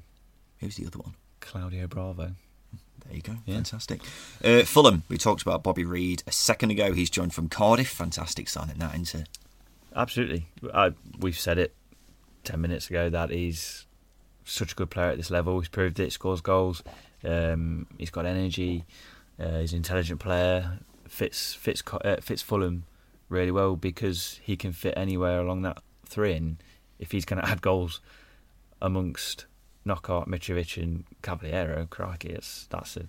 Who's 0.59 0.75
the 0.75 0.85
other 0.87 0.99
one? 0.99 1.15
Claudio 1.39 1.87
Bravo. 1.87 2.31
There 3.05 3.15
you 3.15 3.21
go. 3.21 3.33
Yeah. 3.45 3.55
Fantastic. 3.55 4.01
Uh, 4.43 4.61
Fulham, 4.61 5.03
we 5.09 5.17
talked 5.17 5.41
about 5.41 5.63
Bobby 5.63 5.83
Reid 5.85 6.23
a 6.27 6.31
second 6.31 6.69
ago. 6.71 6.93
He's 6.93 7.09
joined 7.09 7.33
from 7.33 7.49
Cardiff. 7.49 7.89
Fantastic 7.89 8.47
signing 8.47 8.77
that, 8.77 8.93
isn't 8.95 9.21
it? 9.21 9.29
Absolutely. 9.95 10.47
I, 10.73 10.93
we've 11.19 11.37
said 11.37 11.57
it 11.57 11.73
10 12.43 12.61
minutes 12.61 12.89
ago 12.89 13.09
that 13.09 13.31
he's 13.31 13.85
such 14.45 14.73
a 14.73 14.75
good 14.75 14.89
player 14.89 15.09
at 15.09 15.17
this 15.17 15.31
level. 15.31 15.59
He's 15.59 15.67
proved 15.69 15.99
it, 15.99 16.13
scores 16.13 16.41
goals. 16.41 16.83
Um, 17.23 17.87
he's 17.97 18.11
got 18.11 18.25
energy. 18.25 18.85
Uh, 19.39 19.59
he's 19.59 19.73
an 19.73 19.77
intelligent 19.77 20.19
player. 20.19 20.79
Fits 21.11 21.53
fits 21.53 21.83
uh, 22.05 22.15
fits 22.21 22.41
Fulham 22.41 22.85
really 23.27 23.51
well 23.51 23.75
because 23.75 24.39
he 24.43 24.55
can 24.55 24.71
fit 24.71 24.93
anywhere 24.95 25.41
along 25.41 25.63
that 25.63 25.83
three. 26.05 26.33
And 26.33 26.63
if 26.99 27.11
he's 27.11 27.25
going 27.25 27.41
to 27.41 27.47
add 27.47 27.61
goals 27.61 27.99
amongst 28.81 29.45
Knockaert, 29.85 30.27
Mitrovic, 30.27 30.81
and 30.81 31.03
Cavaleiro, 31.21 31.85
crikey, 31.89 32.29
it's, 32.29 32.65
that's 32.69 32.95
a 32.95 33.07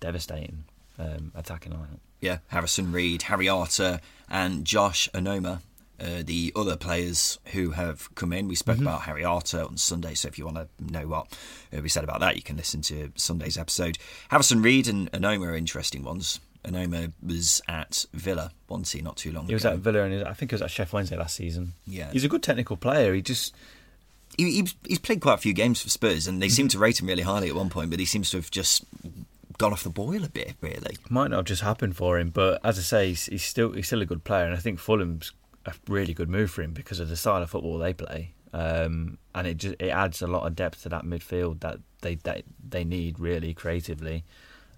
devastating 0.00 0.64
um, 0.98 1.30
attacking 1.34 1.72
lineup. 1.72 2.00
Yeah, 2.22 2.38
Harrison 2.48 2.90
Reed, 2.90 3.22
Harry 3.22 3.50
Arter, 3.50 4.00
and 4.30 4.64
Josh 4.64 5.06
Onomah. 5.12 5.60
Uh, 6.00 6.22
the 6.24 6.52
other 6.56 6.74
players 6.74 7.38
who 7.52 7.72
have 7.72 8.12
come 8.14 8.32
in, 8.32 8.48
we 8.48 8.54
spoke 8.54 8.78
about 8.78 9.02
Harry 9.02 9.24
Arter 9.24 9.62
on 9.62 9.76
Sunday. 9.76 10.14
So 10.14 10.26
if 10.26 10.38
you 10.38 10.46
want 10.46 10.56
to 10.56 10.68
know 10.80 11.06
what 11.06 11.38
uh, 11.70 11.82
we 11.82 11.90
said 11.90 12.02
about 12.02 12.20
that, 12.20 12.34
you 12.34 12.42
can 12.42 12.56
listen 12.56 12.80
to 12.82 13.12
Sunday's 13.14 13.58
episode. 13.58 13.98
Harrison 14.30 14.62
Reed 14.62 14.88
and 14.88 15.12
Onomah 15.12 15.48
are 15.48 15.54
interesting 15.54 16.02
ones. 16.02 16.40
Onomah 16.64 17.12
was 17.24 17.62
at 17.68 18.06
Villa, 18.12 18.50
he, 18.90 19.00
not 19.00 19.16
too 19.16 19.32
long 19.32 19.44
ago. 19.44 19.48
He 19.48 19.54
was 19.54 19.64
at 19.64 19.78
Villa, 19.78 20.02
and 20.02 20.24
I 20.24 20.32
think 20.32 20.50
he 20.50 20.54
was 20.54 20.62
at 20.62 20.70
Sheff 20.70 20.92
Wednesday 20.92 21.16
last 21.16 21.36
season. 21.36 21.74
Yeah. 21.86 22.10
he's 22.10 22.24
a 22.24 22.28
good 22.28 22.42
technical 22.42 22.76
player. 22.76 23.14
He 23.14 23.22
just 23.22 23.54
he, 24.36 24.60
he's, 24.60 24.74
he's 24.86 24.98
played 24.98 25.20
quite 25.20 25.34
a 25.34 25.38
few 25.38 25.52
games 25.52 25.82
for 25.82 25.88
Spurs, 25.90 26.26
and 26.26 26.42
they 26.42 26.48
seem 26.48 26.68
to 26.68 26.78
rate 26.78 27.00
him 27.00 27.06
really 27.06 27.22
highly 27.22 27.48
at 27.48 27.54
one 27.54 27.70
point, 27.70 27.90
but 27.90 28.00
he 28.00 28.06
seems 28.06 28.30
to 28.30 28.38
have 28.38 28.50
just 28.50 28.84
gone 29.58 29.72
off 29.72 29.84
the 29.84 29.90
boil 29.90 30.24
a 30.24 30.28
bit, 30.28 30.54
really. 30.60 30.96
might 31.08 31.30
not 31.30 31.38
have 31.38 31.44
just 31.46 31.62
happened 31.62 31.96
for 31.96 32.18
him, 32.18 32.30
but 32.30 32.60
as 32.64 32.78
I 32.78 32.82
say, 32.82 33.08
he's, 33.08 33.26
he's 33.26 33.44
still 33.44 33.72
he's 33.72 33.86
still 33.86 34.02
a 34.02 34.06
good 34.06 34.24
player, 34.24 34.46
and 34.46 34.54
I 34.54 34.58
think 34.58 34.78
Fulham's 34.78 35.32
a 35.66 35.74
really 35.88 36.14
good 36.14 36.28
move 36.28 36.50
for 36.50 36.62
him 36.62 36.72
because 36.72 37.00
of 37.00 37.08
the 37.08 37.16
style 37.16 37.42
of 37.42 37.50
football 37.50 37.78
they 37.78 37.92
play, 37.94 38.32
um, 38.52 39.18
and 39.34 39.46
it 39.46 39.58
just 39.58 39.76
it 39.78 39.90
adds 39.90 40.22
a 40.22 40.26
lot 40.26 40.46
of 40.46 40.56
depth 40.56 40.82
to 40.82 40.88
that 40.88 41.04
midfield 41.04 41.60
that 41.60 41.78
they 42.02 42.16
that 42.16 42.42
they 42.66 42.84
need 42.84 43.18
really 43.18 43.54
creatively. 43.54 44.24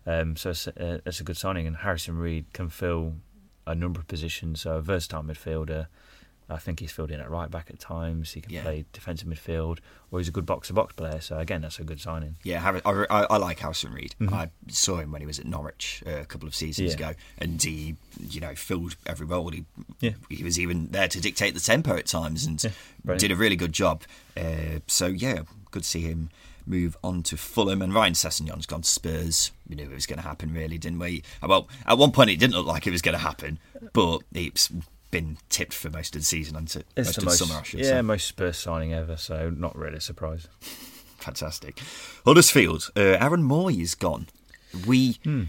Um, 0.07 0.37
so 0.37 0.51
it's 0.51 0.67
a, 0.69 1.01
it's 1.05 1.21
a 1.21 1.25
good 1.25 1.37
signing, 1.37 1.67
and 1.67 1.77
Harrison 1.79 2.17
Reed 2.19 2.47
can 2.53 2.69
fill 2.69 3.15
a 3.67 3.75
number 3.75 3.99
of 4.01 4.07
positions. 4.07 4.61
So 4.63 4.77
a 4.77 4.81
versatile 4.83 5.23
midfielder. 5.25 5.87
I 6.49 6.59
think 6.59 6.79
he's 6.79 6.93
filled 6.93 7.11
in 7.11 7.19
at 7.19 7.29
right 7.29 7.51
back 7.51 7.71
at 7.71 7.81
times. 7.81 8.33
He 8.35 8.41
can 8.41 8.53
Yeah. 8.53 8.63
play 8.63 8.85
defensive 8.93 9.27
midfield, 9.27 9.79
or 10.13 10.21
he's 10.21 10.29
a 10.29 10.31
good 10.31 10.47
box 10.47 10.69
to 10.69 10.75
box 10.75 10.95
player. 10.95 11.21
So 11.21 11.39
again, 11.39 11.63
that's 11.63 11.81
a 11.81 11.83
good 11.83 12.01
signing. 12.01 12.37
Yeah, 12.45 12.61
Harry, 12.61 12.81
I, 12.85 12.93
I, 13.11 13.23
I 13.25 13.37
like 13.39 13.59
Harrison 13.59 13.93
Reed. 13.93 14.15
I 14.21 14.51
saw 14.69 14.99
him 14.99 15.11
when 15.11 15.21
he 15.23 15.27
was 15.27 15.41
at 15.41 15.47
Norwich 15.47 16.05
uh, 16.07 16.21
a 16.21 16.25
couple 16.25 16.47
of 16.47 16.55
seasons 16.55 16.93
Mm-hmm. 16.93 17.01
Yeah. 17.01 17.09
ago, 17.11 17.19
and 17.39 17.61
he, 17.61 17.97
you 18.31 18.41
know, 18.41 18.55
filled 18.55 18.95
every 19.07 19.27
role. 19.27 19.49
He, 19.51 19.65
Yeah. 19.99 20.13
he 20.31 20.45
was 20.45 20.57
even 20.61 20.87
there 20.93 21.09
to 21.09 21.21
dictate 21.21 21.55
the 21.55 21.61
tempo 21.61 21.97
at 21.97 22.07
times, 22.07 22.47
and 22.47 22.65
did 23.19 23.33
a 23.33 23.37
really 23.37 23.57
good 23.57 23.73
job. 23.73 24.05
Uh, 24.37 24.79
so 24.87 25.07
yeah, 25.07 25.43
good 25.73 25.83
to 25.83 25.89
see 25.89 26.03
him 26.03 26.31
move 26.67 26.97
on 27.03 27.23
to 27.25 27.37
Fulham. 27.37 27.81
And 27.83 27.95
Ryan 27.95 28.15
Sessegnon's 28.15 28.67
gone 28.67 28.83
to 28.83 28.89
Spurs. 28.89 29.53
We 29.69 29.77
knew 29.77 29.85
it 29.85 29.95
was 29.95 30.07
going 30.07 30.19
to 30.21 30.27
happen, 30.27 30.53
really, 30.53 30.79
didn't 30.79 30.99
we? 30.99 31.23
Well, 31.43 31.69
at 31.87 31.99
one 31.99 32.13
point 32.13 32.31
it 32.31 32.39
didn't 32.39 32.55
look 32.55 32.67
like 32.67 32.87
it 32.87 32.91
was 32.91 33.03
going 33.03 33.15
to 33.17 33.23
happen, 33.23 33.59
but 33.93 34.23
it's 34.33 34.71
been 35.11 35.39
tipped 35.49 35.73
for 35.75 35.89
most 35.91 36.15
of 36.17 36.23
the 36.23 36.27
season, 36.27 36.55
hasn't 36.55 36.77
it? 36.77 36.87
It's 36.97 37.09
most 37.09 37.15
the 37.17 37.21
of 37.21 37.25
most, 37.27 37.39
the 37.39 37.45
summer, 37.47 37.61
I 37.61 37.63
should 37.63 37.81
yeah, 37.81 37.87
say. 37.87 38.03
most 38.03 38.27
Spurs 38.27 38.57
signing 38.59 38.93
ever. 38.93 39.17
So 39.17 39.51
not 39.51 39.77
really 39.77 39.99
a 39.99 40.01
surprise. 40.01 40.49
Fantastic. 41.19 41.81
Huddersfield, 42.25 42.91
uh, 42.97 43.01
Aaron 43.21 43.43
Mooy 43.43 43.81
is 43.81 43.95
gone. 43.95 44.27
We, 44.87 45.15
Hmm. 45.25 45.45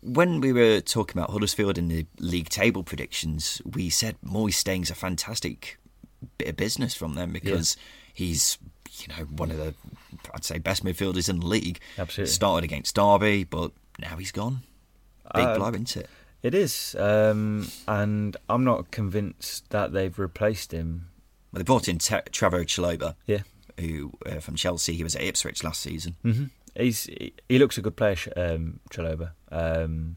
when 0.00 0.40
we 0.40 0.52
were 0.52 0.80
talking 0.80 1.18
about 1.20 1.30
Huddersfield 1.30 1.76
in 1.76 1.88
the 1.88 2.06
league 2.18 2.48
table 2.48 2.82
predictions, 2.82 3.60
we 3.64 3.90
said 3.90 4.16
Mooy 4.24 4.52
staying's 4.52 4.90
a 4.90 4.94
fantastic 4.94 5.78
bit 6.38 6.48
of 6.48 6.56
business 6.56 6.94
from 6.94 7.14
them 7.14 7.32
because 7.32 7.76
he's, 8.14 8.58
you 8.98 9.08
know, 9.08 9.24
one 9.24 9.50
of 9.50 9.58
the, 9.58 9.74
I'd 10.34 10.44
say, 10.44 10.58
best 10.58 10.84
midfielders 10.84 11.28
in 11.28 11.40
the 11.40 11.46
league. 11.46 11.80
Absolutely. 11.98 12.32
Started 12.32 12.64
against 12.64 12.94
Derby, 12.94 13.44
but 13.44 13.72
now 13.98 14.16
he's 14.16 14.32
gone. 14.32 14.62
Big 15.34 15.44
Uh, 15.44 15.56
blow, 15.56 15.68
isn't 15.70 15.96
it? 15.96 16.08
It 16.42 16.54
is, 16.54 16.94
um, 16.98 17.68
and 17.86 18.36
I'm 18.48 18.64
not 18.64 18.90
convinced 18.90 19.68
that 19.70 19.92
they've 19.92 20.18
replaced 20.18 20.72
him. 20.72 21.08
Well, 21.52 21.58
they 21.60 21.64
brought 21.64 21.86
in 21.88 21.98
Te- 21.98 22.14
Trevoh 22.32 22.64
Chalobah, 22.64 23.14
Yeah, 23.26 23.40
who 23.78 24.12
uh, 24.24 24.40
from 24.40 24.54
Chelsea. 24.56 24.94
He 24.94 25.02
was 25.04 25.14
at 25.16 25.22
Ipswich 25.22 25.62
last 25.62 25.80
season. 25.82 26.16
hmm 26.22 26.44
he's 26.76 27.04
he, 27.48 27.58
looks 27.58 27.76
a 27.76 27.82
good 27.82 27.96
player, 27.96 28.16
um, 28.36 28.80
Chalobah. 28.90 29.32
Um, 29.52 30.16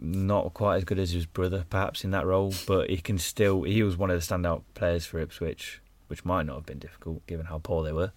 not 0.00 0.54
quite 0.54 0.76
as 0.76 0.84
good 0.84 0.98
as 0.98 1.10
his 1.10 1.26
brother, 1.26 1.64
perhaps 1.68 2.04
in 2.04 2.10
that 2.12 2.26
role, 2.26 2.54
but 2.66 2.90
he 2.90 2.98
can 2.98 3.18
still. 3.18 3.62
He 3.62 3.82
was 3.82 3.96
one 3.96 4.10
of 4.10 4.18
the 4.20 4.34
standout 4.34 4.62
players 4.74 5.04
for 5.04 5.18
Ipswich, 5.18 5.80
which 6.08 6.24
might 6.24 6.46
not 6.46 6.56
have 6.56 6.66
been 6.66 6.78
difficult 6.78 7.26
given 7.26 7.46
how 7.46 7.58
poor 7.58 7.82
they 7.84 7.92
were. 7.92 8.12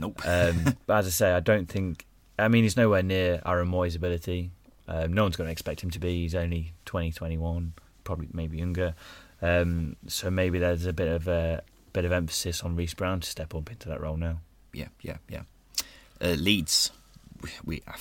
Nope. 0.00 0.22
Um, 0.26 0.76
but 0.86 0.98
as 0.98 1.06
I 1.06 1.10
say, 1.10 1.32
I 1.32 1.40
don't 1.40 1.68
think. 1.68 2.06
I 2.38 2.48
mean, 2.48 2.64
he's 2.64 2.76
nowhere 2.76 3.02
near 3.02 3.42
Aaron 3.44 3.68
Mooy's 3.68 3.94
ability. 3.94 4.50
Um, 4.88 5.12
no 5.12 5.22
one's 5.22 5.36
going 5.36 5.46
to 5.48 5.52
expect 5.52 5.82
him 5.82 5.90
to 5.90 5.98
be. 6.00 6.22
He's 6.22 6.34
only 6.34 6.72
20, 6.86 7.12
21, 7.12 7.74
probably 8.02 8.28
maybe 8.32 8.58
younger. 8.58 8.94
Um, 9.42 9.96
so 10.08 10.30
maybe 10.30 10.58
there's 10.58 10.86
a 10.86 10.92
bit 10.92 11.08
of 11.08 11.28
a 11.28 11.62
bit 11.92 12.04
of 12.04 12.12
emphasis 12.12 12.62
on 12.62 12.76
Reece 12.76 12.94
Brown 12.94 13.20
to 13.20 13.28
step 13.28 13.54
up 13.54 13.70
into 13.70 13.88
that 13.88 14.00
role 14.00 14.16
now. 14.16 14.40
yeah, 14.72 14.88
yeah, 15.02 15.18
yeah. 15.28 15.42
Uh, 16.20 16.28
Leeds, 16.38 16.90
we, 17.42 17.50
we 17.64 17.82
I 17.86 17.96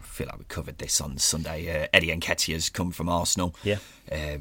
feel 0.00 0.26
like 0.28 0.38
we 0.38 0.44
covered 0.46 0.78
this 0.78 1.00
on 1.00 1.18
Sunday. 1.18 1.84
Uh, 1.84 1.88
Eddie 1.92 2.08
Nketiah's 2.08 2.68
come 2.70 2.90
from 2.90 3.08
Arsenal. 3.08 3.54
Yeah. 3.62 3.78
Uh, 4.10 4.38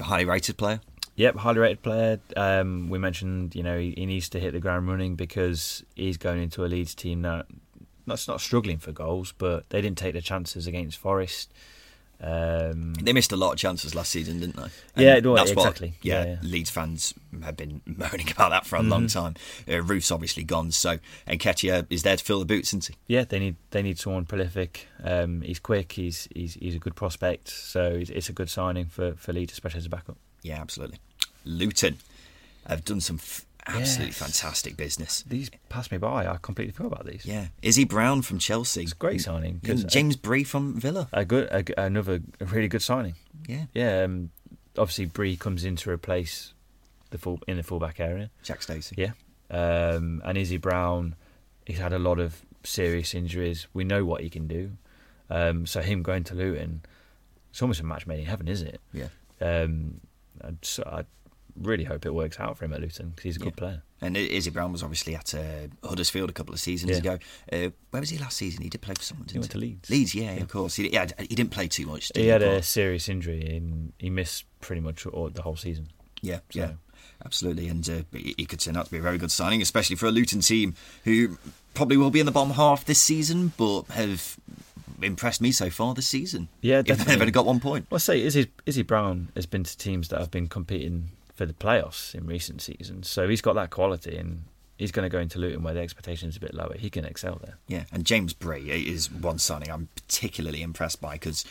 highly 0.00 0.24
rated 0.24 0.56
player. 0.56 0.80
Yep, 1.18 1.36
highly 1.36 1.58
rated 1.58 1.82
player. 1.82 2.20
Um, 2.36 2.88
we 2.88 2.98
mentioned, 2.98 3.54
you 3.54 3.62
know, 3.62 3.78
he, 3.78 3.92
he 3.96 4.06
needs 4.06 4.28
to 4.30 4.40
hit 4.40 4.52
the 4.52 4.60
ground 4.60 4.88
running 4.88 5.14
because 5.16 5.82
he's 5.94 6.16
going 6.16 6.40
into 6.42 6.64
a 6.64 6.66
Leeds 6.68 6.94
team 6.94 7.22
that 7.22 7.46
that's 8.06 8.26
not 8.28 8.40
struggling 8.40 8.78
for 8.78 8.92
goals, 8.92 9.32
but 9.36 9.68
they 9.70 9.80
didn't 9.82 9.98
take 9.98 10.14
the 10.14 10.20
chances 10.22 10.66
against 10.66 10.96
Forest. 10.96 11.52
Um, 12.20 12.94
They 12.94 13.12
missed 13.12 13.30
a 13.32 13.36
lot 13.36 13.52
of 13.52 13.58
chances 13.58 13.94
last 13.94 14.10
season, 14.10 14.40
didn't 14.40 14.56
they? 14.56 15.04
Yeah, 15.04 15.16
And 15.16 15.26
well, 15.26 15.36
that's 15.36 15.54
what- 15.54 15.66
exactly. 15.66 15.94
yeah, 16.02 16.24
Yeah, 16.24 16.30
yeah. 16.30 16.38
Leeds 16.42 16.70
fans 16.70 17.14
have 17.42 17.56
been 17.56 17.80
moaning 17.86 18.30
about 18.30 18.50
that 18.50 18.66
for 18.66 18.76
a 18.76 18.82
long 18.82 19.06
Mm-hmm. 19.06 19.18
time. 19.24 19.34
Uh, 19.68 19.82
Roofe's 19.82 20.10
obviously 20.10 20.42
gone, 20.42 20.70
so 20.72 20.98
Nketiah 21.28 21.86
is 21.90 22.02
there 22.02 22.16
to 22.16 22.24
fill 22.24 22.38
the 22.40 22.44
boots, 22.44 22.70
isn't 22.70 22.86
he? 22.86 22.94
yeah, 23.14 23.24
they 23.24 23.38
need 23.38 23.56
they 23.70 23.82
need 23.82 23.98
someone 23.98 24.24
prolific. 24.24 24.88
Um, 25.02 25.42
he's 25.42 25.58
quick. 25.60 25.92
He's 25.92 26.28
he's 26.34 26.54
he's 26.54 26.74
a 26.74 26.78
good 26.80 26.96
prospect. 26.96 27.48
So 27.48 27.84
it's, 28.00 28.10
it's 28.10 28.28
a 28.28 28.32
good 28.32 28.50
signing 28.50 28.86
for 28.86 29.14
for 29.14 29.32
Leeds, 29.32 29.52
especially 29.52 29.78
as 29.78 29.86
a 29.86 29.90
backup. 29.90 30.16
Yeah, 30.42 30.60
absolutely. 30.60 30.98
Luton 31.44 31.98
have 32.66 32.84
done 32.84 33.00
some 33.00 33.16
f- 33.16 33.44
absolutely 33.66 34.06
Yes. 34.06 34.18
fantastic 34.18 34.76
business. 34.76 35.22
These 35.26 35.50
passed 35.68 35.90
me 35.92 35.98
by. 35.98 36.26
I 36.26 36.36
completely 36.40 36.72
forgot 36.72 36.92
about 36.92 37.06
these. 37.06 37.24
Yeah, 37.26 37.48
Izzy 37.62 37.84
Brown 37.84 38.22
from 38.22 38.38
Chelsea. 38.38 38.82
It's 38.82 38.92
a 38.92 38.96
great 38.96 39.20
signing, 39.22 39.60
'cause- 39.60 39.84
James 39.84 40.16
Bree 40.16 40.44
from 40.44 40.78
Villa. 40.80 41.08
A 41.12 41.24
good 41.24 41.48
a, 41.50 41.80
another 41.82 42.20
a 42.40 42.44
really 42.46 42.68
good 42.68 42.82
signing. 42.82 43.14
Yeah. 43.46 43.66
Yeah, 43.74 44.02
um, 44.04 44.30
obviously 44.76 45.06
Bree 45.06 45.36
comes 45.36 45.64
in 45.64 45.76
to 45.76 45.90
replace 45.90 46.52
the 47.10 47.18
full 47.18 47.40
in 47.48 47.56
the 47.56 47.62
fullback 47.62 48.00
area. 48.00 48.30
Jack 48.42 48.62
Stacey. 48.62 48.94
Yeah, 48.98 49.12
um, 49.50 50.20
and 50.24 50.36
Izzy 50.36 50.56
Brown, 50.58 51.14
he's 51.66 51.78
had 51.78 51.92
a 51.92 51.98
lot 51.98 52.18
of 52.18 52.42
serious 52.64 53.14
injuries. 53.14 53.66
We 53.72 53.84
know 53.84 54.04
what 54.04 54.22
he 54.22 54.28
can 54.30 54.46
do. 54.46 54.72
Um, 55.30 55.66
so 55.66 55.80
him 55.82 56.02
going 56.02 56.24
to 56.24 56.34
Luton, 56.34 56.82
it's 57.50 57.60
almost 57.62 57.80
a 57.80 57.84
match 57.84 58.06
made 58.06 58.20
in 58.20 58.26
heaven, 58.26 58.48
is 58.48 58.62
it? 58.62 58.80
Yeah. 58.92 59.08
Um, 59.40 60.00
I, 60.42 60.52
I 60.86 61.04
really 61.60 61.84
hope 61.84 62.06
it 62.06 62.14
works 62.14 62.38
out 62.40 62.56
for 62.58 62.64
him 62.64 62.72
at 62.72 62.80
Luton 62.80 63.10
because 63.10 63.22
he's 63.24 63.36
a 63.36 63.40
good 63.40 63.54
Yeah. 63.56 63.58
player. 63.58 63.82
And 64.00 64.16
Izzy 64.16 64.50
Brown 64.50 64.70
was 64.72 64.82
obviously 64.82 65.16
at 65.16 65.34
uh, 65.34 65.68
Huddersfield 65.82 66.30
a 66.30 66.32
couple 66.32 66.54
of 66.54 66.60
seasons 66.60 66.92
Yeah. 66.92 66.98
ago. 66.98 67.18
Uh, 67.52 67.70
where 67.90 68.00
was 68.00 68.10
he 68.10 68.18
last 68.18 68.36
season? 68.36 68.62
He 68.62 68.68
did 68.68 68.80
play 68.80 68.94
for 68.94 69.02
someone. 69.02 69.26
Didn't 69.26 69.34
He 69.34 69.38
went 69.40 69.50
to 69.52 69.58
Leeds. 69.58 69.90
Leeds, 69.90 70.14
yeah, 70.14 70.32
of 70.32 70.48
course. 70.48 70.76
He, 70.76 70.88
yeah, 70.92 71.06
he 71.18 71.34
didn't 71.34 71.50
play 71.50 71.66
too 71.68 71.86
much. 71.86 72.08
Did 72.10 72.22
He 72.22 72.28
had 72.28 72.42
a 72.42 72.62
serious 72.62 73.08
injury 73.08 73.56
and 73.56 73.92
he 73.98 74.08
missed 74.10 74.44
pretty 74.60 74.80
much 74.80 75.04
all, 75.06 75.30
the 75.30 75.42
whole 75.42 75.56
season. 75.56 75.88
Yeah, 76.22 76.40
So- 76.50 76.60
yeah, 76.60 76.72
absolutely. 77.24 77.68
And 77.68 77.88
uh, 77.88 78.02
he 78.16 78.34
he 78.38 78.44
could 78.46 78.60
turn 78.60 78.76
out 78.76 78.84
to 78.86 78.90
be 78.92 78.98
a 78.98 79.02
very 79.02 79.18
good 79.18 79.30
signing, 79.32 79.62
especially 79.62 79.96
for 79.96 80.06
a 80.06 80.10
Luton 80.12 80.40
team 80.40 80.74
who 81.04 81.36
probably 81.74 81.96
will 81.96 82.10
be 82.10 82.20
in 82.20 82.26
the 82.26 82.32
bottom 82.32 82.52
half 82.54 82.84
this 82.84 83.00
season, 83.02 83.52
but 83.56 83.82
have 83.88 84.36
impressed 85.02 85.40
me 85.40 85.52
so 85.52 85.70
far 85.70 85.94
this 85.94 86.08
season. 86.08 86.48
Yeah, 86.60 86.82
though 86.82 86.94
They've 86.94 87.20
only 87.20 87.30
got 87.32 87.46
one 87.46 87.60
point. 87.60 87.86
Well, 87.90 87.96
I 87.96 87.98
say 87.98 88.22
Izzy, 88.22 88.48
Izzy 88.66 88.82
Brown 88.82 89.28
has 89.36 89.46
been 89.46 89.62
to 89.64 89.76
teams 89.78 90.08
that 90.08 90.18
have 90.20 90.30
been 90.30 90.48
competing 90.48 91.10
for 91.38 91.46
the 91.46 91.52
playoffs 91.54 92.16
in 92.16 92.26
recent 92.26 92.60
seasons, 92.60 93.08
so 93.08 93.28
he's 93.28 93.40
got 93.40 93.54
that 93.54 93.70
quality, 93.70 94.16
and 94.16 94.42
he's 94.76 94.90
going 94.90 95.04
to 95.04 95.08
go 95.08 95.20
into 95.20 95.38
Luton 95.38 95.62
where 95.62 95.72
the 95.72 95.80
expectations 95.80 96.34
are 96.34 96.38
a 96.38 96.40
bit 96.40 96.52
lower. 96.54 96.74
He 96.76 96.90
can 96.90 97.04
excel 97.04 97.40
there. 97.42 97.56
Yeah, 97.68 97.84
and 97.92 98.04
James 98.04 98.32
Bree 98.34 98.68
is 98.70 99.08
one 99.10 99.38
signing 99.38 99.70
I'm 99.70 99.88
particularly 99.94 100.62
impressed 100.62 101.00
by 101.00 101.12
because 101.12 101.44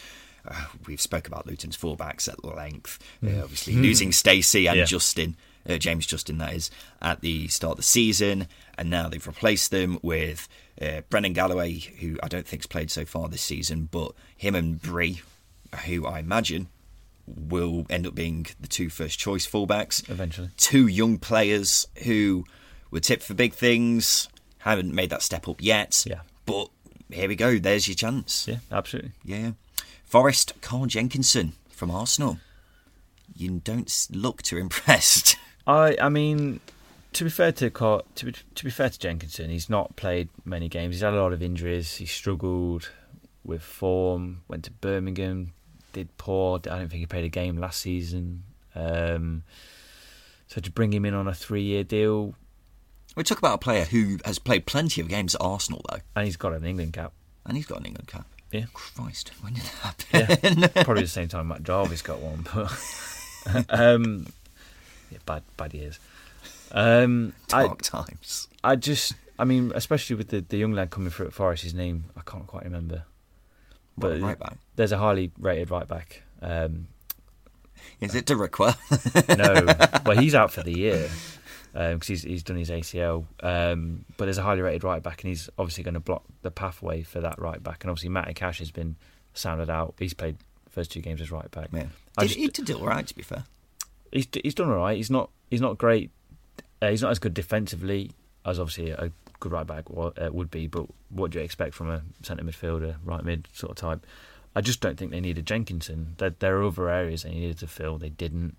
uh, 0.46 0.66
we've 0.86 1.00
spoke 1.02 1.26
about 1.26 1.48
Luton's 1.48 1.78
fullbacks 1.78 2.28
at 2.28 2.44
length. 2.44 3.00
Uh, 3.26 3.42
obviously, 3.44 3.76
losing 3.76 4.12
Stacey 4.24 4.68
and 4.68 4.76
Mm. 4.76 4.80
Yeah. 4.80 4.86
Justin, 4.86 5.36
uh, 5.70 5.78
James 5.78 6.06
Justin, 6.06 6.38
that 6.40 6.54
is, 6.54 6.70
at 7.02 7.22
the 7.22 7.48
start 7.48 7.72
of 7.72 7.78
the 7.78 7.84
season, 7.84 8.48
and 8.78 8.90
now 8.90 9.08
they've 9.08 9.26
replaced 9.26 9.72
them 9.72 10.00
with 10.02 10.50
uh, 10.82 11.00
Brendan 11.10 11.32
Galloway, 11.32 11.80
who 11.80 12.18
I 12.22 12.28
don't 12.28 12.46
think's 12.46 12.68
played 12.68 12.92
so 12.92 13.06
far 13.06 13.30
this 13.30 13.42
season, 13.42 13.88
but 13.90 14.12
him 14.36 14.54
and 14.54 14.82
Bree, 14.82 15.22
who 15.86 16.06
I 16.06 16.20
imagine 16.20 16.68
will 17.28 17.86
end 17.90 18.08
up 18.08 18.16
being 18.16 18.46
the 18.60 18.68
two 18.68 18.90
first 18.90 19.20
choice 19.20 19.46
fullbacks 19.48 20.10
Eventually. 20.10 20.50
two 20.58 20.88
young 20.88 21.18
players 21.18 21.88
who 22.06 22.46
were 22.90 23.00
tipped 23.02 23.24
for 23.24 23.34
big 23.34 23.54
things, 23.54 24.30
haven't 24.60 24.94
made 24.94 25.10
that 25.10 25.22
step 25.22 25.48
up 25.48 25.62
yet. 25.62 26.06
Yeah. 26.08 26.22
But 26.46 26.70
here 27.12 27.28
we 27.28 27.36
go. 27.36 27.58
There's 27.58 27.88
your 27.88 27.96
chance. 27.96 28.48
Yeah, 28.48 28.58
absolutely. 28.72 29.12
Yeah. 29.26 29.52
Forest 30.06 30.54
Carl 30.62 30.86
Jenkinson 30.86 31.54
from 31.70 31.92
Arsenal. 31.92 32.40
You 33.36 33.62
don't 33.64 34.08
look 34.12 34.42
too 34.42 34.58
impressed. 34.58 35.36
I, 35.68 35.98
I 36.02 36.08
mean, 36.10 36.62
to 37.14 37.26
be 37.26 37.30
fair 37.30 37.52
to 37.52 37.70
Car- 37.70 38.04
to 38.16 38.26
be, 38.26 38.34
to 38.56 38.64
be 38.64 38.70
fair 38.72 38.90
to 38.90 38.98
Jenkinson, 38.98 39.50
he's 39.50 39.70
not 39.70 39.96
played 39.98 40.30
many 40.46 40.70
games. 40.70 40.96
He's 40.96 41.02
had 41.02 41.14
a 41.14 41.22
lot 41.22 41.34
of 41.34 41.44
injuries. 41.44 41.96
He 41.98 42.06
struggled 42.06 42.90
with 43.44 43.62
form. 43.62 44.44
Went 44.48 44.64
to 44.64 44.72
Birmingham, 44.72 45.52
did 45.94 46.16
poor. 46.18 46.58
I 46.58 46.78
don't 46.78 46.90
think 46.90 47.00
he 47.00 47.06
played 47.06 47.26
a 47.26 47.30
game 47.30 47.58
last 47.58 47.82
season. 47.82 48.44
Um, 48.76 49.44
so 50.48 50.62
to 50.62 50.72
bring 50.72 50.94
him 50.94 51.06
in 51.06 51.14
on 51.14 51.28
a 51.28 51.34
three-year 51.34 51.84
deal, 51.84 52.36
we 53.16 53.24
talk 53.24 53.40
about 53.40 53.56
a 53.56 53.58
player 53.58 53.86
who 53.86 54.18
has 54.26 54.40
played 54.40 54.66
plenty 54.66 55.02
of 55.02 55.08
games 55.08 55.36
at 55.36 55.42
Arsenal, 55.42 55.82
though, 55.90 56.00
and 56.16 56.26
he's 56.26 56.38
got 56.38 56.54
an 56.54 56.64
England 56.66 56.94
cap. 56.94 57.14
and 57.46 57.58
he's 57.58 57.66
got 57.66 57.80
an 57.80 57.86
England 57.86 58.08
cap. 58.08 58.28
Yeah. 58.52 58.66
Christ, 58.74 59.32
when 59.42 59.54
did 59.56 59.64
that 59.84 60.06
Yeah, 60.14 60.26
happen? 60.26 60.70
probably 60.86 61.04
the 61.04 61.08
same 61.10 61.28
time 61.28 61.50
Matt 61.50 61.64
Jarvis 61.64 62.02
got 62.02 62.20
one, 62.22 62.46
but 62.54 63.66
um, 63.70 64.28
yeah, 65.12 65.18
bad 65.26 65.44
bad 65.58 65.74
years. 65.74 66.00
Um, 66.72 67.34
I 67.52 67.64
Dark 67.64 67.82
times. 67.82 68.48
I 68.64 68.76
just 68.78 69.16
I 69.40 69.44
mean, 69.44 69.72
especially 69.76 70.16
with 70.16 70.30
the, 70.30 70.42
the 70.42 70.58
young 70.58 70.72
lad 70.72 70.92
coming 70.92 71.10
through 71.10 71.28
at 71.28 71.34
Forest, 71.34 71.64
his 71.64 71.74
name 71.74 72.06
I 72.16 72.22
can't 72.22 72.48
quite 72.48 72.64
remember. 72.64 73.04
But 73.98 74.22
right 74.22 74.38
back. 74.40 74.58
there's 74.76 74.92
a 74.92 74.98
highly 74.98 75.32
rated 75.40 75.72
right 75.72 75.88
back. 75.88 76.22
Um, 76.42 76.88
Is 78.02 78.14
it 78.16 78.26
Derrickwa? 78.26 78.76
no, 79.38 80.00
well 80.06 80.18
he's 80.18 80.36
out 80.36 80.52
for 80.52 80.62
the 80.64 80.78
year 80.78 81.10
because 81.74 82.08
he's 82.08 82.24
he's 82.24 82.44
done 82.44 82.58
his 82.58 82.70
ACL. 82.70 83.26
Um, 83.42 84.06
but 84.18 84.26
there's 84.26 84.38
a 84.38 84.44
highly 84.44 84.62
rated 84.62 84.84
right 84.84 85.02
back, 85.02 85.24
and 85.24 85.30
he's 85.30 85.50
obviously 85.58 85.84
going 85.84 85.94
to 85.96 86.00
block 86.00 86.24
the 86.42 86.52
pathway 86.52 87.02
for 87.04 87.22
that 87.22 87.40
right 87.40 87.62
back. 87.62 87.84
And 87.84 87.90
obviously 87.92 88.10
Matty 88.10 88.34
Cash 88.34 88.60
has 88.60 88.72
been 88.72 88.96
sounded 89.34 89.70
out. 89.70 89.96
He's 90.00 90.14
played 90.14 90.38
first 90.70 90.92
two 90.92 91.02
games 91.02 91.22
as 91.22 91.32
right 91.32 91.50
back. 91.52 91.70
yeah. 91.74 91.86
I 92.18 92.22
Did, 92.24 92.28
just- 92.28 92.40
he 92.40 92.48
did 92.48 92.72
all 92.76 92.86
right, 92.88 93.06
to 93.08 93.16
be 93.16 93.24
fair. 93.24 93.46
he's 94.12 94.28
he's 94.44 94.54
done 94.56 94.70
all 94.70 94.78
right. 94.78 94.98
He's 94.98 95.10
not 95.10 95.30
he's 95.50 95.62
not 95.62 95.78
great. 95.78 96.12
Uh, 96.82 96.90
he's 96.90 97.02
not 97.02 97.10
as 97.12 97.18
good 97.20 97.34
defensively 97.34 98.12
as 98.46 98.60
obviously 98.60 98.92
a 98.92 99.12
good 99.40 99.52
right 99.52 99.68
back 99.68 99.86
uh, 99.90 100.30
would 100.32 100.52
be. 100.52 100.68
But 100.68 100.88
what 101.10 101.32
do 101.32 101.40
you 101.40 101.46
expect 101.46 101.74
from 101.74 101.90
a 101.90 102.02
centre 102.22 102.44
midfielder, 102.44 102.96
right 103.04 103.24
mid 103.24 103.48
sort 103.54 103.72
of 103.72 103.78
type? 103.78 104.06
I 104.56 104.62
just 104.62 104.82
don't 104.82 104.98
think 104.98 105.12
they 105.12 105.20
needed 105.20 105.46
Jenkinson. 105.46 106.16
There, 106.18 106.32
there 106.32 106.58
are 106.58 106.64
other 106.64 106.90
areas 106.90 107.24
they 107.24 107.32
needed 107.32 107.60
to 107.60 107.68
fill. 107.68 107.98
They 107.98 108.10
didn't. 108.10 108.56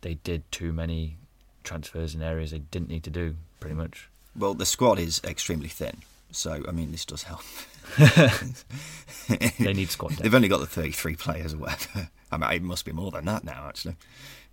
They 0.00 0.14
did 0.14 0.50
too 0.52 0.72
many 0.72 1.16
transfers 1.64 2.14
in 2.14 2.22
areas 2.22 2.52
they 2.52 2.60
didn't 2.60 2.88
need 2.88 3.02
to 3.04 3.10
do. 3.10 3.36
Pretty 3.60 3.74
much. 3.74 4.08
Well, 4.36 4.54
the 4.54 4.66
squad 4.66 4.98
is 4.98 5.20
extremely 5.24 5.68
thin, 5.68 6.02
so 6.30 6.62
I 6.68 6.70
mean, 6.70 6.92
this 6.92 7.04
does 7.04 7.24
help. 7.24 7.42
They 9.58 9.72
need 9.74 9.90
squad 9.90 10.12
They've 10.18 10.34
only 10.34 10.48
got 10.48 10.60
the 10.60 10.66
33 10.66 11.16
players 11.16 11.54
or 11.54 11.58
whatever. 11.58 12.08
I 12.32 12.36
mean, 12.36 12.50
it 12.50 12.62
must 12.62 12.84
be 12.84 12.92
more 12.92 13.10
than 13.10 13.24
that 13.26 13.44
now, 13.44 13.66
actually. 13.68 13.96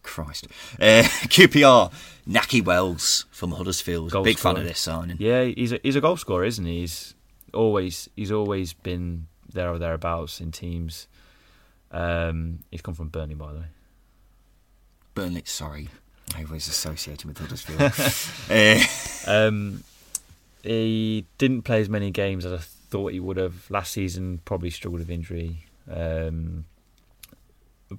Christ. 0.05 0.47
Uh, 0.79 1.03
QPR, 1.27 1.91
Nahki 2.27 2.63
Wells 2.63 3.25
from 3.31 3.51
Huddersfield. 3.51 4.11
Goal 4.11 4.23
Big 4.23 4.37
fan 4.37 4.57
of 4.57 4.63
this 4.63 4.79
signing. 4.79 5.17
Yeah, 5.19 5.43
he's 5.43 5.73
a, 5.73 5.79
he's 5.83 5.95
a 5.95 6.01
goal 6.01 6.17
scorer, 6.17 6.45
isn't 6.45 6.65
he? 6.65 6.81
He's 6.81 7.13
always 7.53 8.09
he's 8.15 8.31
always 8.31 8.73
been 8.73 9.27
there 9.51 9.71
or 9.71 9.79
thereabouts 9.79 10.39
in 10.41 10.51
teams. 10.51 11.07
Um, 11.91 12.59
he's 12.71 12.81
come 12.81 12.93
from 12.93 13.09
Burnley, 13.09 13.35
by 13.35 13.53
the 13.53 13.59
way. 13.59 13.65
Burnley, 15.13 15.43
sorry. 15.45 15.89
I 16.35 16.43
was 16.45 16.67
associated 16.67 17.25
with 17.25 17.37
Huddersfield. 17.37 17.81
uh, 18.49 19.37
Um, 19.47 19.83
he 20.63 21.25
didn't 21.37 21.61
play 21.61 21.79
as 21.79 21.89
many 21.89 22.11
games 22.11 22.45
as 22.45 22.53
I 22.53 22.57
thought 22.89 23.11
he 23.13 23.19
would 23.19 23.37
have 23.37 23.69
last 23.69 23.91
season. 23.91 24.41
Probably 24.45 24.69
struggled 24.71 24.99
with 24.99 25.09
injury. 25.09 25.65
Um, 25.89 26.65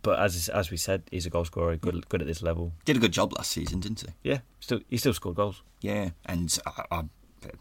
but 0.03 0.19
as 0.19 0.49
as 0.49 0.71
we 0.71 0.77
said, 0.77 1.03
he's 1.11 1.27
a 1.27 1.31
goal 1.31 1.45
scorer. 1.45 1.77
Good 1.77 2.09
good 2.09 2.21
at 2.21 2.27
this 2.27 2.43
level. 2.43 2.73
did 2.85 2.97
a 2.97 3.01
good 3.01 3.13
job 3.13 3.33
last 3.33 3.53
season, 3.53 3.81
didn't 3.81 4.01
he? 4.01 4.31
Yeah, 4.31 4.39
still 4.61 4.81
he 4.89 4.97
still 4.97 5.15
scored 5.15 5.37
goals. 5.37 5.63
Yeah, 5.81 6.11
and 6.25 6.57
I, 6.67 6.85
I 6.91 7.05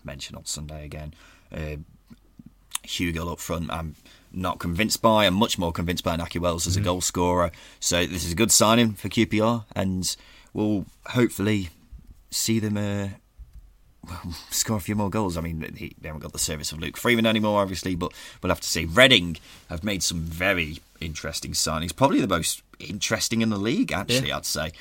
mentioned 0.03 0.37
on 0.37 0.45
Sunday 0.45 0.85
again, 0.85 1.13
uh, 1.51 1.77
Hugill 2.83 3.31
up 3.31 3.39
front. 3.39 3.71
I'm 3.71 3.95
not 4.31 4.59
convinced 4.59 5.01
by. 5.01 5.25
I'm 5.25 5.35
much 5.35 5.57
more 5.57 5.71
convinced 5.71 6.03
by 6.03 6.17
Nahki 6.17 6.39
Wells 6.39 6.67
as 6.67 6.75
a 6.75 6.81
goal 6.81 7.01
scorer. 7.01 7.51
So 7.79 8.05
this 8.05 8.25
is 8.25 8.31
a 8.31 8.35
good 8.35 8.51
signing 8.51 8.93
for 8.93 9.09
QPR, 9.09 9.65
and 9.75 10.15
we'll 10.53 10.85
hopefully 11.07 11.69
see 12.31 12.59
them 12.59 12.77
uh, 12.77 13.09
score 14.49 14.77
a 14.77 14.81
few 14.81 14.95
more 14.95 15.09
goals. 15.09 15.37
I 15.37 15.41
mean, 15.41 15.73
he, 15.75 15.95
they 15.99 16.07
haven't 16.07 16.21
got 16.21 16.33
the 16.33 16.39
service 16.39 16.71
of 16.71 16.79
Luke 16.79 16.97
Freeman 16.97 17.25
anymore, 17.25 17.61
obviously, 17.61 17.95
but 17.95 18.11
we'll 18.41 18.49
have 18.49 18.61
to 18.61 18.67
see. 18.67 18.85
Reading 18.85 19.37
have 19.69 19.83
made 19.83 20.03
some 20.03 20.21
very 20.21 20.79
interesting 20.99 21.51
signings. 21.51 21.95
Probably 21.95 22.21
the 22.21 22.27
most 22.27 22.63
interesting 22.79 23.41
in 23.41 23.49
the 23.49 23.57
league, 23.57 23.91
actually. 23.91 24.29
Yeah. 24.29 24.37
I'd 24.37 24.45
say. 24.45 24.71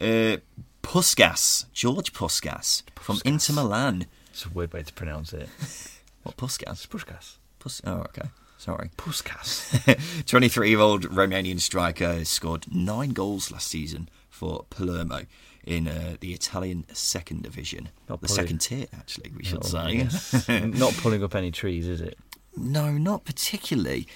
Uh, 0.00 0.36
Puskas, 0.82 1.66
George 1.72 2.12
Puskas, 2.12 2.82
from 2.96 3.20
Inter 3.24 3.52
Milan. 3.52 4.06
It's 4.30 4.46
a 4.46 4.48
weird 4.48 4.72
way 4.72 4.82
to 4.82 4.92
pronounce 4.92 5.32
it. 5.32 5.48
What 6.22 6.36
Puskas? 6.36 6.86
Pushkas. 6.86 7.36
Pus- 7.60 7.80
oh, 7.86 8.00
okay. 8.00 8.28
Sorry. 8.58 8.90
Puskas. 8.98 10.26
23 10.26 10.68
year 10.68 10.80
old 10.80 11.04
Romanian 11.04 11.58
striker 11.60 12.26
scored 12.26 12.66
nine 12.70 13.10
goals 13.10 13.50
last 13.50 13.68
season 13.68 14.10
for 14.28 14.66
Palermo 14.68 15.24
in 15.64 15.88
uh, 15.88 16.16
the 16.20 16.32
Italian 16.32 16.84
second 16.92 17.42
division. 17.42 17.88
Not 18.08 18.20
the 18.20 18.28
second 18.28 18.58
tier, 18.60 18.86
actually, 18.94 19.30
we 19.36 19.44
should 19.44 19.58
Oh, 19.64 19.68
say. 19.68 19.92
yes. 19.96 20.48
Not 20.48 20.94
pulling 20.94 21.22
up 21.22 21.34
any 21.34 21.50
trees, 21.50 21.86
is 21.86 22.00
it? 22.00 22.18
No, 22.56 22.92
not 22.98 23.24
particularly. 23.24 24.08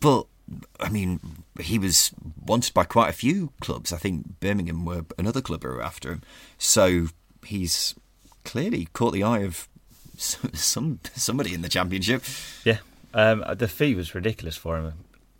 But 0.00 0.26
I 0.80 0.88
mean, 0.88 1.20
he 1.60 1.78
was 1.78 2.10
wanted 2.44 2.72
by 2.72 2.84
quite 2.84 3.10
a 3.10 3.12
few 3.12 3.52
clubs. 3.60 3.92
I 3.92 3.96
think 3.98 4.40
Birmingham 4.40 4.84
were 4.84 5.04
another 5.18 5.40
club 5.42 5.62
who 5.62 5.68
were 5.70 5.82
after 5.82 6.10
him. 6.10 6.22
So 6.58 7.08
he's 7.44 7.94
clearly 8.44 8.88
caught 8.92 9.12
the 9.12 9.22
eye 9.22 9.40
of 9.40 9.68
some 10.16 11.00
somebody 11.14 11.52
in 11.52 11.62
the 11.62 11.68
championship. 11.68 12.22
Yeah. 12.64 12.78
Um, 13.12 13.44
the 13.56 13.68
fee 13.68 13.94
was 13.94 14.14
ridiculous 14.14 14.56
for 14.56 14.78
him. 14.78 14.92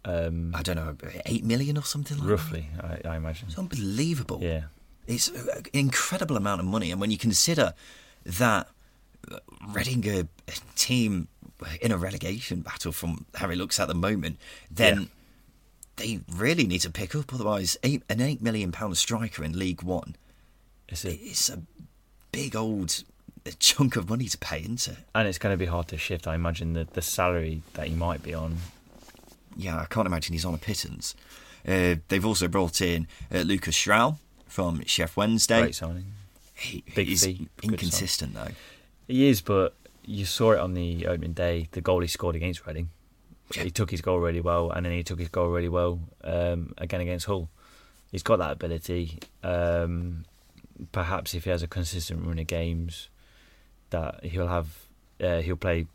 Um, 0.04 0.52
I 0.54 0.62
don't 0.62 0.76
know, 0.76 0.96
eight 1.24 1.44
million 1.44 1.76
or 1.76 1.82
something 1.82 2.18
like 2.18 2.28
roughly, 2.28 2.68
I, 2.80 3.00
I 3.08 3.16
imagine. 3.16 3.48
It's 3.48 3.58
unbelievable. 3.58 4.38
Yeah. 4.42 4.62
It's 5.06 5.28
an 5.28 5.64
incredible 5.72 6.36
amount 6.36 6.60
of 6.60 6.66
money, 6.66 6.90
and 6.90 7.00
when 7.00 7.10
you 7.10 7.18
consider 7.18 7.74
that 8.24 8.68
Reading 9.72 10.06
a 10.08 10.28
team 10.76 11.26
in 11.80 11.90
a 11.90 11.96
relegation 11.96 12.60
battle 12.60 12.92
from 12.92 13.26
how 13.34 13.50
it 13.50 13.56
looks 13.56 13.80
at 13.80 13.88
the 13.88 13.94
moment, 13.94 14.38
then 14.70 15.08
they 15.96 16.20
really 16.32 16.64
need 16.64 16.82
to 16.82 16.90
pick 16.90 17.16
up. 17.16 17.34
Otherwise, 17.34 17.76
eight, 17.82 18.04
an 18.08 18.20
eight 18.20 18.40
million 18.40 18.70
pound 18.70 18.96
striker 18.96 19.42
in 19.42 19.58
League 19.58 19.82
One, 19.82 20.14
It's 20.88 21.04
a, 21.04 21.12
it's 21.12 21.48
a 21.48 21.62
big 22.30 22.54
old 22.54 23.02
chunk 23.58 23.96
of 23.96 24.08
money 24.08 24.26
to 24.26 24.38
pay 24.38 24.62
into. 24.62 24.96
and 25.14 25.26
it's 25.26 25.38
going 25.38 25.52
to 25.52 25.58
be 25.58 25.66
hard 25.66 25.88
to 25.88 25.98
shift. 25.98 26.28
I 26.28 26.36
imagine 26.36 26.74
the 26.74 26.84
the 26.84 27.02
salary 27.02 27.62
that 27.74 27.88
he 27.88 27.94
might 27.94 28.22
be 28.22 28.32
on. 28.34 28.58
Yeah, 29.56 29.80
I 29.80 29.86
can't 29.86 30.06
imagine 30.06 30.34
he's 30.34 30.44
on 30.44 30.54
a 30.54 30.58
pittance. 30.58 31.16
Uh, 31.66 31.96
they've 32.08 32.24
also 32.24 32.46
brought 32.46 32.80
in 32.80 33.08
uh, 33.34 33.38
Lucas 33.38 33.74
João 33.74 34.18
from 34.46 34.80
Sheff 34.80 35.16
Wednesday. 35.16 35.60
Great 35.62 35.74
signing. 35.74 36.06
He, 36.54 36.82
Big 36.94 37.08
he's 37.08 37.24
fee, 37.24 37.48
inconsistent 37.62 38.34
though. 38.34 38.48
He 39.06 39.28
is, 39.28 39.40
but 39.42 39.74
you 40.04 40.24
saw 40.24 40.52
it 40.52 40.58
on 40.58 40.74
the 40.74 41.06
opening 41.06 41.32
day. 41.34 41.68
The 41.72 41.80
goal 41.80 42.00
he 42.00 42.06
scored 42.08 42.34
against 42.36 42.66
Reading, 42.66 42.90
Yeah. 43.54 43.64
he 43.64 43.70
took 43.70 43.90
his 43.90 44.00
goal 44.00 44.18
really 44.18 44.40
well, 44.40 44.70
and 44.70 44.86
then 44.86 44.92
he 44.92 45.02
took 45.02 45.18
his 45.18 45.28
goal 45.28 45.48
really 45.48 45.68
well 45.68 46.00
um, 46.24 46.72
again 46.78 47.00
against 47.00 47.26
Hull. 47.26 47.48
He's 48.10 48.22
got 48.22 48.38
that 48.38 48.52
ability. 48.52 49.18
Um, 49.42 50.24
perhaps 50.92 51.34
if 51.34 51.44
he 51.44 51.50
has 51.50 51.62
a 51.62 51.66
consistent 51.68 52.24
run 52.26 52.38
of 52.38 52.46
games, 52.46 53.08
that 53.90 54.24
he'll 54.24 54.48
have, 54.48 54.68
uh, 55.22 55.40
he'll 55.42 55.56
play. 55.56 55.86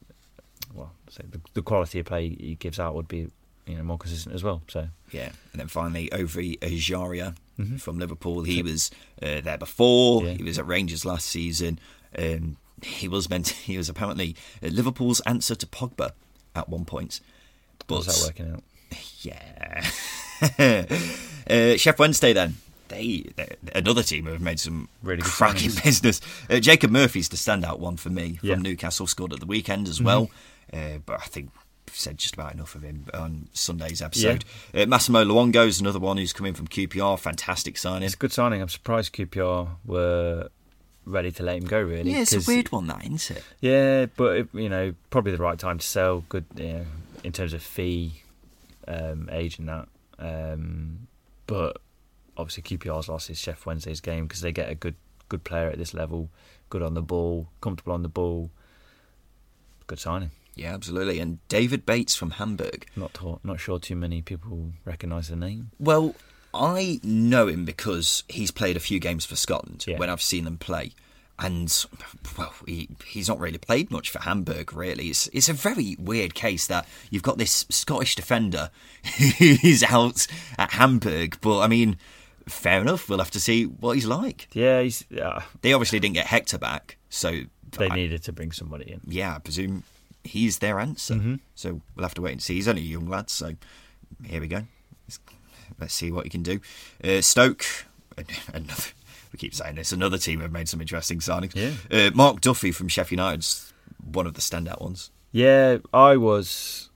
Well, 0.73 0.91
say 1.09 1.23
the, 1.29 1.41
the 1.53 1.61
quality 1.61 1.99
of 1.99 2.05
play 2.05 2.29
he 2.29 2.55
gives 2.55 2.79
out 2.79 2.93
would 2.95 3.07
be, 3.07 3.29
you 3.65 3.75
know, 3.75 3.83
more 3.83 3.97
consistent 3.97 4.33
as 4.35 4.43
well. 4.43 4.61
So 4.67 4.87
Yeah, 5.11 5.31
and 5.51 5.59
then 5.59 5.67
finally 5.67 6.11
Ovie 6.11 6.57
Ejaria 6.57 7.35
Mhm. 7.59 7.79
from 7.81 7.99
Liverpool. 7.99 8.43
He 8.43 8.61
was 8.63 8.89
uh, 9.21 9.41
there 9.41 9.57
before. 9.57 10.23
Yeah. 10.23 10.33
He 10.33 10.43
was 10.43 10.57
at 10.57 10.65
Rangers 10.67 11.05
last 11.05 11.27
season. 11.27 11.79
Um, 12.17 12.57
he 12.81 13.07
was 13.07 13.29
meant. 13.29 13.49
He 13.65 13.77
was 13.77 13.89
apparently 13.89 14.35
uh, 14.63 14.67
Liverpool's 14.67 15.19
answer 15.21 15.53
to 15.55 15.65
Pogba 15.67 16.11
at 16.55 16.67
one 16.69 16.85
point. 16.85 17.19
But 17.87 18.05
how's 18.05 18.07
that 18.23 18.27
working 18.29 18.51
out? 18.53 18.63
yeah, 19.21 19.89
uh, 20.59 20.85
Sheff 21.77 21.99
Wednesday 21.99 22.33
then. 22.33 22.55
They, 22.87 23.25
they 23.37 23.47
another 23.73 24.03
team 24.03 24.25
who 24.25 24.33
have 24.33 24.41
made 24.41 24.59
some 24.59 24.89
Really 25.01 25.21
good 25.21 25.31
cracking 25.31 25.69
signings. 25.69 25.83
business. 25.83 26.21
Uh, 26.49 26.59
Jacob 26.59 26.91
Murphy's 26.91 27.29
the 27.29 27.37
standout 27.37 27.79
one 27.79 27.95
for 27.97 28.09
me 28.09 28.37
Yeah. 28.41 28.55
from 28.55 28.63
Newcastle. 28.63 29.07
Scored 29.07 29.31
at 29.33 29.39
the 29.39 29.45
weekend 29.45 29.83
Mm-hmm. 29.83 29.91
as 29.91 30.01
well, 30.01 30.29
uh, 30.73 30.97
but 31.05 31.21
I 31.21 31.25
think 31.25 31.51
said 31.95 32.17
just 32.17 32.33
about 32.35 32.53
enough 32.53 32.75
of 32.75 32.81
him 32.81 33.05
on 33.13 33.47
Sunday's 33.53 34.01
episode. 34.01 34.43
Uh, 34.73 34.85
Massimo 34.85 35.23
Luongo 35.23 35.67
is 35.67 35.79
another 35.81 35.99
one 35.99 36.17
who's 36.17 36.33
coming 36.33 36.53
from 36.53 36.67
QPR. 36.67 37.19
Fantastic 37.19 37.77
signing. 37.77 38.03
It's 38.05 38.15
a 38.15 38.17
good 38.17 38.31
signing. 38.31 38.61
I'm 38.61 38.69
surprised 38.69 39.13
QPR 39.13 39.67
were 39.85 40.49
ready 41.05 41.31
to 41.31 41.43
let 41.43 41.57
him 41.57 41.65
go. 41.65 41.81
Really, 41.81 42.11
Yeah, 42.11 42.21
it's 42.21 42.33
a 42.33 42.51
weird 42.51 42.71
one, 42.71 42.87
that 42.87 43.03
isn't 43.05 43.37
it? 43.37 43.43
Yeah, 43.59 44.05
but 44.15 44.37
it- 44.37 44.49
you 44.53 44.69
know, 44.69 44.93
probably 45.09 45.31
the 45.31 45.37
right 45.39 45.57
time 45.59 45.77
to 45.79 45.85
sell. 45.85 46.23
Good, 46.29 46.45
you 46.55 46.73
know, 46.73 46.85
in 47.23 47.31
terms 47.31 47.53
of 47.53 47.61
fee, 47.63 48.23
um, 48.87 49.29
age, 49.31 49.57
and 49.59 49.67
that. 49.69 49.87
Um, 50.19 51.07
but 51.47 51.77
obviously, 52.37 52.63
QPR's 52.63 53.09
lost 53.09 53.27
his 53.27 53.37
Sheff 53.39 53.65
Wednesday's 53.65 53.99
game 54.01 54.25
because 54.27 54.41
they 54.41 54.51
get 54.51 54.69
a 54.69 54.75
good, 54.75 54.95
good 55.29 55.43
player 55.43 55.69
at 55.69 55.77
this 55.77 55.93
level, 55.93 56.29
good 56.69 56.81
on 56.83 56.93
the 56.93 57.01
ball, 57.01 57.47
comfortable 57.61 57.93
on 57.93 58.03
the 58.03 58.07
ball. 58.09 58.49
Good 59.87 59.99
signing. 59.99 60.31
Yeah, 60.55 60.73
absolutely. 60.73 61.19
And 61.19 61.45
David 61.47 61.85
Bates 61.85 62.15
from 62.15 62.31
Hamburg. 62.31 62.85
Not 62.95 63.13
taught, 63.13 63.39
not 63.43 63.59
sure 63.59 63.79
too 63.79 63.95
many 63.95 64.21
people 64.21 64.73
recognise 64.85 65.29
the 65.29 65.35
name. 65.35 65.71
Well, 65.79 66.15
I 66.53 66.99
know 67.03 67.47
him 67.47 67.63
because 67.65 68.23
he's 68.27 68.51
played 68.51 68.75
a 68.75 68.81
few 68.81 68.99
games 68.99 69.25
for 69.25 69.35
Scotland 69.35 69.85
Yeah. 69.87 69.97
when 69.97 70.09
I've 70.09 70.21
seen 70.21 70.43
them 70.43 70.57
play. 70.57 70.91
And, 71.39 71.73
well, 72.37 72.53
he, 72.67 72.89
he's 73.05 73.27
not 73.27 73.39
really 73.39 73.57
played 73.57 73.89
much 73.89 74.11
for 74.11 74.19
Hamburg, 74.19 74.73
really. 74.73 75.07
It's, 75.07 75.27
it's 75.33 75.49
a 75.49 75.53
very 75.53 75.95
weird 75.97 76.35
case 76.35 76.67
that 76.67 76.85
you've 77.09 77.23
got 77.23 77.39
this 77.39 77.65
Scottish 77.69 78.15
defender 78.15 78.69
who's 79.39 79.81
out 79.83 80.27
at 80.59 80.71
Hamburg. 80.73 81.37
But, 81.41 81.61
I 81.61 81.67
mean, 81.67 81.97
fair 82.47 82.81
enough. 82.81 83.09
We'll 83.09 83.17
have 83.19 83.31
to 83.31 83.39
see 83.39 83.63
what 83.65 83.93
he's 83.95 84.05
like. 84.05 84.49
Yeah, 84.53 84.81
he's. 84.81 85.03
Uh, 85.11 85.41
They 85.61 85.73
obviously 85.73 85.99
didn't 85.99 86.15
get 86.15 86.27
Hector 86.27 86.59
back. 86.59 86.97
So, 87.09 87.41
they 87.77 87.89
I- 87.89 87.95
needed 87.95 88.21
to 88.23 88.33
bring 88.33 88.51
somebody 88.51 88.91
in. 88.91 89.01
yeah, 89.07 89.35
I 89.35 89.39
presume 89.39 89.83
he's 90.23 90.59
their 90.59 90.79
answer. 90.79 91.15
Mm-hmm. 91.15 91.35
So 91.55 91.81
we'll 91.95 92.03
have 92.03 92.13
to 92.15 92.21
wait 92.21 92.33
and 92.33 92.41
see. 92.41 92.55
He's 92.55 92.67
only 92.67 92.81
a 92.81 92.85
young 92.85 93.07
lad, 93.07 93.29
so 93.29 93.55
here 94.25 94.41
we 94.41 94.47
go. 94.47 94.63
Let's, 95.07 95.19
let's 95.79 95.93
see 95.93 96.11
what 96.11 96.25
he 96.25 96.29
can 96.29 96.43
do. 96.43 96.59
Uh, 97.03 97.21
Stoke, 97.21 97.65
another. 98.53 98.83
We 99.31 99.37
keep 99.37 99.53
saying 99.53 99.75
this. 99.75 99.93
Another 99.93 100.17
team 100.17 100.41
have 100.41 100.51
made 100.51 100.67
some 100.67 100.81
interesting 100.81 101.19
signings. 101.19 101.55
Yeah. 101.55 102.07
Uh, 102.07 102.11
Mark 102.13 102.41
Duffy 102.41 102.71
from 102.71 102.89
Sheffield 102.89 103.19
United's 103.19 103.71
one 104.03 104.27
of 104.27 104.33
the 104.33 104.41
standout 104.41 104.81
ones. 104.81 105.09
Yeah, 105.31 105.77
I 105.93 106.17
was 106.17 106.89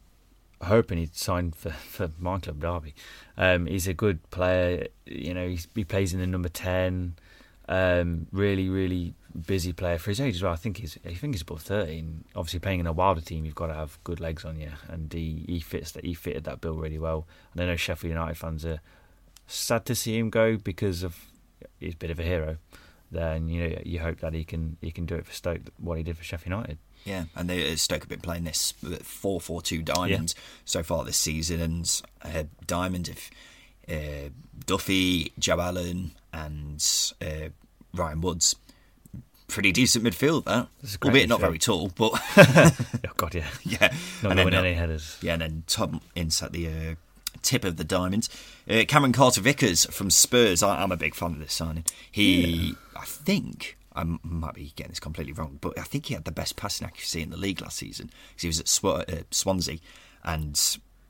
hoping 0.61 0.97
he'd 0.97 1.15
sign 1.15 1.51
for, 1.51 1.71
for 1.71 2.11
my 2.19 2.39
club 2.39 2.59
Derby. 2.59 2.93
Um, 3.37 3.67
he's 3.67 3.87
a 3.87 3.93
good 3.93 4.29
player. 4.31 4.87
You 5.05 5.33
know, 5.33 5.47
he's, 5.47 5.67
he 5.73 5.85
plays 5.85 6.13
in 6.13 6.19
the 6.19 6.27
number 6.27 6.49
ten. 6.49 7.15
Um, 7.67 8.27
really, 8.31 8.69
really 8.69 9.13
busy 9.35 9.73
player 9.73 9.97
for 9.97 10.11
his 10.11 10.21
age 10.21 10.35
as 10.35 10.43
well. 10.43 10.53
I 10.53 10.57
think 10.57 10.77
he's 10.77 10.97
I 11.05 11.13
think 11.13 11.33
he's 11.33 11.41
above 11.41 11.61
thirteen. 11.61 12.23
Obviously, 12.35 12.59
playing 12.59 12.79
in 12.79 12.87
a 12.87 12.93
Wilder 12.93 13.21
team, 13.21 13.45
you've 13.45 13.55
got 13.55 13.67
to 13.67 13.73
have 13.73 13.99
good 14.03 14.19
legs 14.19 14.45
on 14.45 14.59
you, 14.59 14.71
and 14.87 15.11
he, 15.11 15.43
he 15.47 15.59
fits 15.59 15.91
that. 15.91 16.05
He 16.05 16.13
fitted 16.13 16.43
that 16.45 16.61
bill 16.61 16.75
really 16.75 16.99
well. 16.99 17.27
And 17.53 17.61
I 17.61 17.65
know 17.65 17.75
Sheffield 17.75 18.11
United 18.11 18.37
fans 18.37 18.65
are 18.65 18.81
sad 19.47 19.85
to 19.85 19.95
see 19.95 20.17
him 20.17 20.29
go 20.29 20.57
because 20.57 21.03
of 21.03 21.17
he's 21.79 21.93
a 21.93 21.97
bit 21.97 22.11
of 22.11 22.19
a 22.19 22.23
hero. 22.23 22.57
Then 23.11 23.49
you 23.49 23.69
know 23.69 23.81
you 23.83 23.99
hope 23.99 24.19
that 24.19 24.33
he 24.33 24.43
can 24.43 24.77
he 24.81 24.91
can 24.91 25.05
do 25.05 25.15
it 25.15 25.25
for 25.25 25.33
Stoke 25.33 25.61
what 25.77 25.97
he 25.97 26.03
did 26.03 26.17
for 26.17 26.23
Sheffield 26.23 26.51
United. 26.51 26.77
Yeah, 27.03 27.25
and 27.35 27.47
they, 27.47 27.75
Stoke 27.75 28.01
have 28.01 28.09
been 28.09 28.19
playing 28.19 28.45
this 28.45 28.73
four 29.03 29.39
four 29.39 29.61
two 29.61 29.83
Diamond 29.83 30.33
so 30.65 30.81
far 30.81 31.03
this 31.03 31.17
season, 31.17 31.61
and 31.61 32.01
uh, 32.23 32.43
Diamond 32.65 33.09
if 33.09 33.29
uh, 33.87 34.29
Duffy, 34.65 35.31
Joe 35.37 35.59
Allen, 35.59 36.11
and 36.33 36.83
uh, 37.21 37.49
Ryan 37.93 38.21
Woods, 38.21 38.55
pretty 39.47 39.71
decent 39.71 40.03
midfield. 40.05 40.45
That, 40.45 40.67
It's 40.83 40.95
a 40.95 40.97
great 40.97 41.09
albeit 41.09 41.29
not 41.29 41.39
very 41.39 41.59
tall, 41.59 41.89
but 41.95 42.13
Oh 42.37 43.11
God, 43.17 43.35
yeah, 43.35 43.47
yeah, 43.63 43.93
not 44.23 44.31
and 44.31 44.39
then, 44.39 44.53
uh, 44.53 44.59
any 44.61 44.73
headers. 44.73 45.17
yeah, 45.21 45.33
and 45.33 45.41
then 45.41 45.63
Tom 45.67 46.01
at 46.15 46.51
the 46.51 46.67
uh, 46.67 46.95
tip 47.41 47.63
of 47.63 47.77
the 47.77 47.83
diamond. 47.83 48.27
Uh, 48.69 48.83
Cameron 48.87 49.13
Carter 49.13 49.41
Vickers 49.41 49.85
from 49.85 50.09
Spurs. 50.09 50.63
I, 50.63 50.81
I'm 50.81 50.91
a 50.91 50.97
big 50.97 51.15
fan 51.15 51.33
of 51.33 51.39
this 51.39 51.53
signing. 51.53 51.85
He, 52.11 52.73
I 52.95 53.05
think, 53.05 53.77
I 53.95 54.03
might 54.23 54.55
be 54.55 54.73
getting 54.75 54.91
this 54.91 54.99
completely 54.99 55.33
wrong, 55.33 55.59
but 55.61 55.77
I 55.77 55.83
think 55.83 56.07
he 56.07 56.13
had 56.15 56.25
the 56.25 56.31
best 56.31 56.55
passing 56.55 56.87
accuracy 56.87 57.21
in 57.21 57.29
the 57.29 57.37
league 57.37 57.61
last 57.61 57.77
season 57.77 58.09
because 58.29 58.41
he 58.41 58.47
was 58.47 58.59
at 58.59 58.65
Swa- 58.65 59.09
uh, 59.19 59.23
Swansea, 59.31 59.77
and 60.23 60.59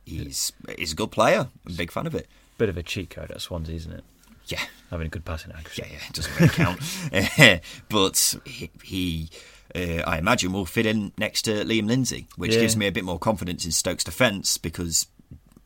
he's 0.06 0.52
he's 0.78 0.92
a 0.92 0.96
good 0.96 1.12
player. 1.12 1.48
I'm 1.66 1.74
a 1.74 1.78
big 1.78 1.92
fan 1.92 2.06
of 2.08 2.14
it. 2.16 2.28
Bit 2.58 2.70
of 2.70 2.78
a 2.78 2.84
cheat 2.84 3.10
code 3.10 3.32
at 3.32 3.42
Swansea, 3.42 3.76
isn't 3.76 3.92
it? 3.94 4.04
Yeah, 4.48 4.62
Having 4.92 5.08
a 5.08 5.10
good 5.10 5.26
passing 5.26 5.52
accuracy. 5.52 5.84
yeah, 5.86 5.94
yeah. 5.94 6.08
It 6.08 6.14
doesn't 6.14 6.40
really 6.40 6.50
count. 6.54 7.62
But 7.90 8.36
he. 8.46 8.70
he 8.84 9.30
uh, 9.74 10.04
I 10.08 10.18
imagine 10.20 10.54
will 10.54 10.66
fit 10.66 10.86
in 10.86 11.12
next 11.18 11.42
to 11.44 11.52
Liam 11.66 11.88
Lindsay, 11.88 12.28
which 12.38 12.54
Yeah. 12.54 12.62
gives 12.62 12.78
me 12.78 12.88
a 12.88 12.92
bit 12.94 13.04
more 13.04 13.20
confidence 13.20 13.66
in 13.66 13.72
Stokes' 13.74 14.06
defence 14.06 14.58
because 14.58 15.08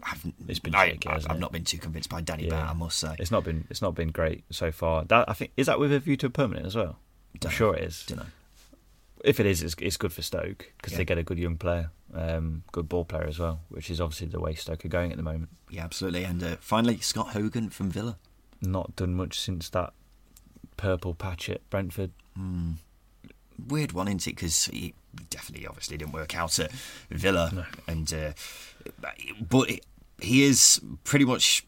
I've, 0.04 0.26
It's 0.48 0.58
been 0.60 0.74
I, 0.74 0.88
shaky, 0.90 1.10
I, 1.10 1.16
I've 1.18 1.26
it? 1.26 1.40
not 1.40 1.52
been 1.52 1.64
too 1.66 1.78
convinced 1.78 2.10
by 2.10 2.22
Danny 2.22 2.48
Yeah. 2.48 2.72
I 2.72 2.74
must 2.74 2.98
say. 2.98 3.16
It's 3.20 3.30
not 3.30 3.44
been 3.44 3.68
it's 3.70 3.82
not 3.84 3.94
been 3.94 4.10
great 4.10 4.46
so 4.50 4.72
far. 4.72 5.04
That 5.06 5.30
I 5.30 5.34
think 5.34 5.52
is 5.58 5.68
that 5.68 5.80
with 5.80 5.92
a 5.94 6.00
view 6.00 6.16
to 6.18 6.26
a 6.28 6.30
permanent 6.32 6.66
as 6.66 6.76
well. 6.76 6.98
I'm 7.36 7.40
Dunno. 7.42 7.54
sure 7.54 7.76
it 7.76 7.84
is. 7.84 8.04
Dunno. 8.08 8.26
If 9.24 9.40
it 9.40 9.46
is, 9.46 9.62
it's, 9.62 9.76
it's 9.80 9.98
good 9.98 10.14
for 10.14 10.22
Stoke 10.24 10.72
because 10.78 10.94
Yeah. 10.94 11.00
they 11.00 11.06
get 11.06 11.18
a 11.20 11.24
good 11.24 11.38
young 11.38 11.58
player, 11.58 11.92
um, 12.16 12.64
good 12.72 12.88
ball 12.90 13.04
player 13.06 13.26
as 13.28 13.38
well, 13.38 13.60
which 13.68 13.92
is 13.92 14.00
obviously 14.02 14.28
the 14.28 14.40
way 14.40 14.56
Stoke 14.56 14.86
are 14.86 14.90
going 14.90 15.12
at 15.12 15.18
the 15.18 15.24
moment. 15.24 15.50
Yeah, 15.70 15.84
absolutely. 15.84 16.24
And 16.24 16.42
uh, 16.42 16.56
finally, 16.62 16.98
Scott 17.00 17.34
Hogan 17.34 17.70
from 17.70 17.92
Villa. 17.92 18.18
Not 18.62 18.96
done 18.96 19.14
much 19.14 19.40
since 19.40 19.70
that 19.70 19.94
purple 20.78 21.14
patch 21.14 21.50
at 21.50 21.68
Brentford. 21.70 22.12
Weird 23.68 23.92
one, 23.92 24.08
isn't 24.08 24.28
it? 24.28 24.36
Because 24.36 24.66
he 24.66 24.94
definitely, 25.30 25.68
obviously, 25.68 25.98
didn't 25.98 26.14
work 26.14 26.36
out 26.36 26.58
at 26.60 26.72
Villa. 27.10 27.52
No. 27.54 27.66
And 27.88 28.14
uh, 28.14 28.32
but 29.50 29.70
he 30.22 30.44
is 30.44 30.80
pretty 31.04 31.26
much 31.26 31.66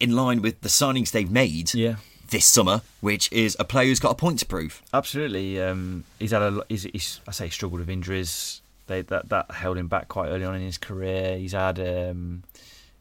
in 0.00 0.14
line 0.16 0.42
with 0.42 0.60
the 0.62 0.68
signings 0.68 1.10
they've 1.10 1.30
made 1.30 1.72
Yeah, 1.74 1.96
this 2.30 2.46
summer, 2.46 2.80
which 3.00 3.30
is 3.32 3.56
a 3.60 3.64
player 3.64 3.86
who's 3.88 4.00
got 4.00 4.10
a 4.10 4.14
point 4.14 4.38
to 4.40 4.46
prove. 4.46 4.82
absolutely. 4.92 5.60
Um, 5.62 6.04
he's 6.18 6.30
had 6.30 6.42
a 6.42 6.62
he's, 6.68 6.84
he's 6.84 7.20
I 7.28 7.32
say 7.32 7.48
struggled 7.50 7.80
with 7.80 7.90
injuries. 7.90 8.62
They, 8.86 9.00
that 9.02 9.28
that 9.30 9.50
held 9.50 9.76
him 9.78 9.88
back 9.88 10.08
quite 10.08 10.28
early 10.28 10.44
on 10.44 10.54
in 10.54 10.62
his 10.62 10.78
career. 10.78 11.36
He's 11.38 11.52
had 11.52 11.78
um, 11.80 12.42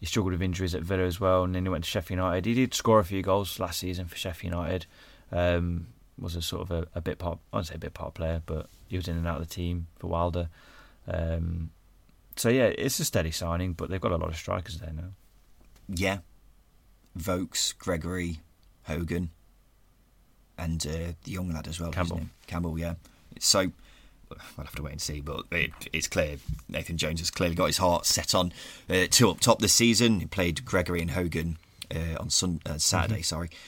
he 0.04 0.08
struggled 0.08 0.34
with 0.34 0.42
injuries 0.42 0.76
at 0.76 0.82
Villa 0.82 1.04
as 1.04 1.22
well, 1.22 1.46
and 1.46 1.56
then 1.56 1.64
he 1.64 1.70
went 1.70 1.86
to 1.86 1.90
Sheffield 1.90 2.18
United. 2.18 2.46
He 2.46 2.54
did 2.54 2.74
score 2.74 3.00
a 3.00 3.06
few 3.06 3.22
goals 3.22 3.58
last 3.58 3.80
season 3.80 4.06
for 4.06 4.18
Sheffield 4.18 4.52
United. 4.52 4.86
Um, 5.32 5.88
was 6.20 6.36
a 6.36 6.42
sort 6.42 6.64
of 6.64 6.72
a, 6.72 6.88
a 6.94 7.00
bit 7.00 7.20
part, 7.20 7.40
I 7.54 7.56
wouldn't 7.56 7.70
say 7.70 7.76
a 7.76 7.78
bit 7.78 7.94
part 7.94 8.14
player, 8.14 8.42
but 8.46 8.68
he 8.90 8.98
was 8.98 9.08
in 9.08 9.16
and 9.16 9.26
out 9.26 9.40
of 9.40 9.48
the 9.48 9.56
team 9.56 9.88
for 10.00 10.08
Wilder. 10.08 10.50
Um, 11.08 11.70
so 12.36 12.50
yeah, 12.50 12.66
it's 12.66 13.00
a 13.00 13.06
steady 13.06 13.32
signing, 13.32 13.72
but 13.72 13.90
they've 13.90 14.02
got 14.02 14.12
a 14.12 14.18
lot 14.18 14.28
of 14.28 14.36
strikers 14.36 14.80
there 14.80 14.92
now. 14.92 15.12
Yeah. 15.88 16.18
Vokes, 17.16 17.72
Gregory, 17.72 18.42
Hogan, 18.84 19.30
and 20.58 20.86
uh, 20.86 21.14
the 21.24 21.32
young 21.32 21.50
lad 21.50 21.70
as 21.70 21.80
well. 21.80 21.92
Campbell. 21.92 22.24
Campbell, 22.46 22.78
yeah. 22.78 22.96
So 23.40 23.72
we'll 24.58 24.66
have 24.66 24.76
to 24.76 24.84
wait 24.84 24.92
and 24.94 25.02
see. 25.02 25.22
But 25.22 25.46
it, 25.52 25.72
it's 25.92 26.08
clear 26.08 26.38
Nathan 26.70 26.98
Jones 26.98 27.20
has 27.20 27.30
clearly 27.30 27.56
got 27.56 27.68
his 27.68 27.78
heart 27.78 28.06
set 28.06 28.34
on 28.36 28.54
uh, 28.90 29.06
two 29.10 29.30
up 29.30 29.40
top 29.40 29.60
this 29.60 29.74
season. 29.74 30.20
He 30.20 30.26
played 30.26 30.66
Gregory 30.66 31.02
and 31.02 31.12
Hogan 31.12 31.58
uh, 31.94 32.20
on 32.20 32.30
sun, 32.30 32.62
uh, 32.66 32.78
Saturday. 32.78 33.22
Mm-hmm. 33.22 33.24
Sorry. 33.24 33.50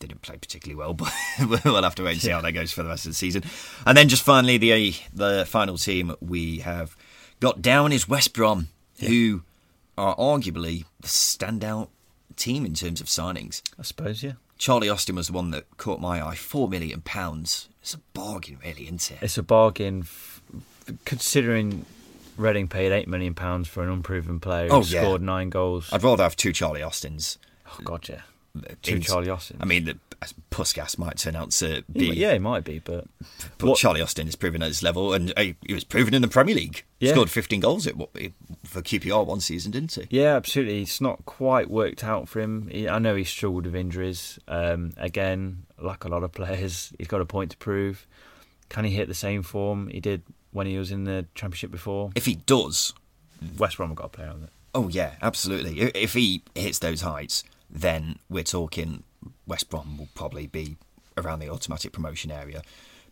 They 0.00 0.06
didn't 0.06 0.22
play 0.22 0.38
particularly 0.38 0.78
well, 0.78 0.94
but 0.94 1.12
we'll 1.64 1.82
have 1.82 1.94
to 1.96 2.04
wait 2.04 2.12
and 2.12 2.22
see 2.22 2.30
how 2.30 2.40
that 2.40 2.52
goes 2.52 2.72
for 2.72 2.82
the 2.82 2.88
rest 2.88 3.04
of 3.04 3.10
the 3.10 3.16
season. 3.16 3.44
And 3.84 3.98
then 3.98 4.08
just 4.08 4.22
finally, 4.22 4.56
the 4.56 4.94
the 5.12 5.44
final 5.46 5.76
team 5.76 6.16
we 6.22 6.60
have 6.60 6.96
got 7.38 7.60
down 7.60 7.92
is 7.92 8.08
West 8.08 8.32
Brom, 8.32 8.68
who 9.00 9.42
are 9.98 10.16
arguably 10.16 10.86
the 11.00 11.08
standout 11.08 11.88
team 12.36 12.64
in 12.64 12.72
terms 12.72 13.02
of 13.02 13.08
signings. 13.08 13.60
I 13.78 13.82
suppose, 13.82 14.22
yeah. 14.22 14.32
Charlie 14.58 14.88
Austin 14.88 15.16
was 15.16 15.26
the 15.26 15.32
one 15.32 15.50
that 15.50 15.76
caught 15.76 16.00
my 16.00 16.24
eye. 16.24 16.36
Four 16.36 16.68
million 16.68 17.00
pounds. 17.00 17.68
It's 17.82 17.94
a 17.94 17.98
bargain, 18.14 18.58
really, 18.64 18.84
isn't 18.84 19.10
it? 19.10 19.18
It's 19.22 19.36
a 19.38 19.42
bargain, 19.42 20.00
f- 20.02 20.40
considering 21.04 21.84
Reading 22.38 22.66
paid 22.66 22.92
eight 22.92 23.08
million 23.08 23.34
pounds 23.34 23.68
for 23.68 23.82
an 23.82 23.90
unproven 23.90 24.40
player 24.40 24.68
who 24.68 24.74
Oh, 24.76 24.82
yeah. 24.84 25.02
scored 25.02 25.20
nine 25.20 25.50
goals. 25.50 25.92
I'd 25.92 26.02
rather 26.02 26.22
have 26.22 26.34
two 26.34 26.52
Charlie 26.52 26.80
Austins. 26.82 27.36
oh 27.68 27.78
God, 27.84 28.08
yeah, 28.08 28.22
two 28.80 28.96
In- 28.96 29.02
Charlie 29.02 29.28
Austins. 29.28 29.58
I 29.62 29.66
mean, 29.66 29.84
the 29.84 29.98
Puscas 30.50 30.96
might 30.98 31.18
turn 31.18 31.36
out 31.36 31.50
to 31.50 31.82
be. 31.92 32.06
yeah, 32.06 32.32
it 32.32 32.40
might 32.40 32.64
be, 32.64 32.78
but 32.78 33.04
But 33.58 33.68
what- 33.68 33.78
Charlie 33.78 34.00
Austin 34.00 34.26
is 34.28 34.34
proven 34.36 34.62
at 34.62 34.68
his 34.68 34.82
level, 34.82 35.12
and 35.12 35.32
he 35.36 35.74
was 35.74 35.84
proven 35.84 36.14
in 36.14 36.22
the 36.22 36.28
Premier 36.28 36.54
League. 36.54 36.84
Yeah. 37.00 37.12
Scored 37.12 37.28
15 37.30 37.60
goals 37.60 37.86
at, 37.86 37.96
what- 37.96 38.10
for 38.72 38.82
QPR 38.82 39.26
one 39.26 39.40
season, 39.40 39.70
didn't 39.70 39.94
he? 39.94 40.06
Yeah, 40.10 40.34
absolutely. 40.36 40.82
It's 40.82 41.00
not 41.00 41.24
quite 41.26 41.70
worked 41.70 42.02
out 42.02 42.28
for 42.28 42.40
him. 42.40 42.68
He, 42.68 42.88
I 42.88 42.98
know 42.98 43.14
he 43.14 43.24
struggled 43.24 43.66
with 43.66 43.76
injuries. 43.76 44.38
Um, 44.48 44.92
again, 44.96 45.64
like 45.78 46.04
a 46.04 46.08
lot 46.08 46.22
of 46.22 46.32
players, 46.32 46.92
he's 46.98 47.08
got 47.08 47.20
a 47.20 47.26
point 47.26 47.50
to 47.52 47.56
prove. 47.56 48.06
Can 48.68 48.84
he 48.84 48.90
hit 48.92 49.08
the 49.08 49.14
same 49.14 49.42
form 49.42 49.88
he 49.88 50.00
did 50.00 50.22
when 50.50 50.66
he 50.66 50.78
was 50.78 50.90
in 50.90 51.04
the 51.04 51.26
Championship 51.34 51.70
before? 51.70 52.10
If 52.14 52.24
he 52.24 52.36
does, 52.36 52.94
West 53.58 53.76
Brom 53.76 53.90
have 53.90 53.96
got 53.96 54.06
a 54.06 54.08
player 54.08 54.30
on 54.30 54.44
it. 54.44 54.50
oh 54.74 54.88
yeah, 54.88 55.12
absolutely. 55.20 55.78
If 55.80 56.14
he 56.14 56.42
hits 56.54 56.78
those 56.78 57.02
heights, 57.02 57.44
then 57.70 58.18
we're 58.30 58.42
talking 58.42 59.02
West 59.46 59.68
Brom 59.68 59.98
will 59.98 60.08
probably 60.14 60.46
be 60.46 60.76
around 61.18 61.40
the 61.40 61.50
automatic 61.50 61.92
promotion 61.92 62.30
area 62.30 62.62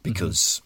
because 0.02 0.62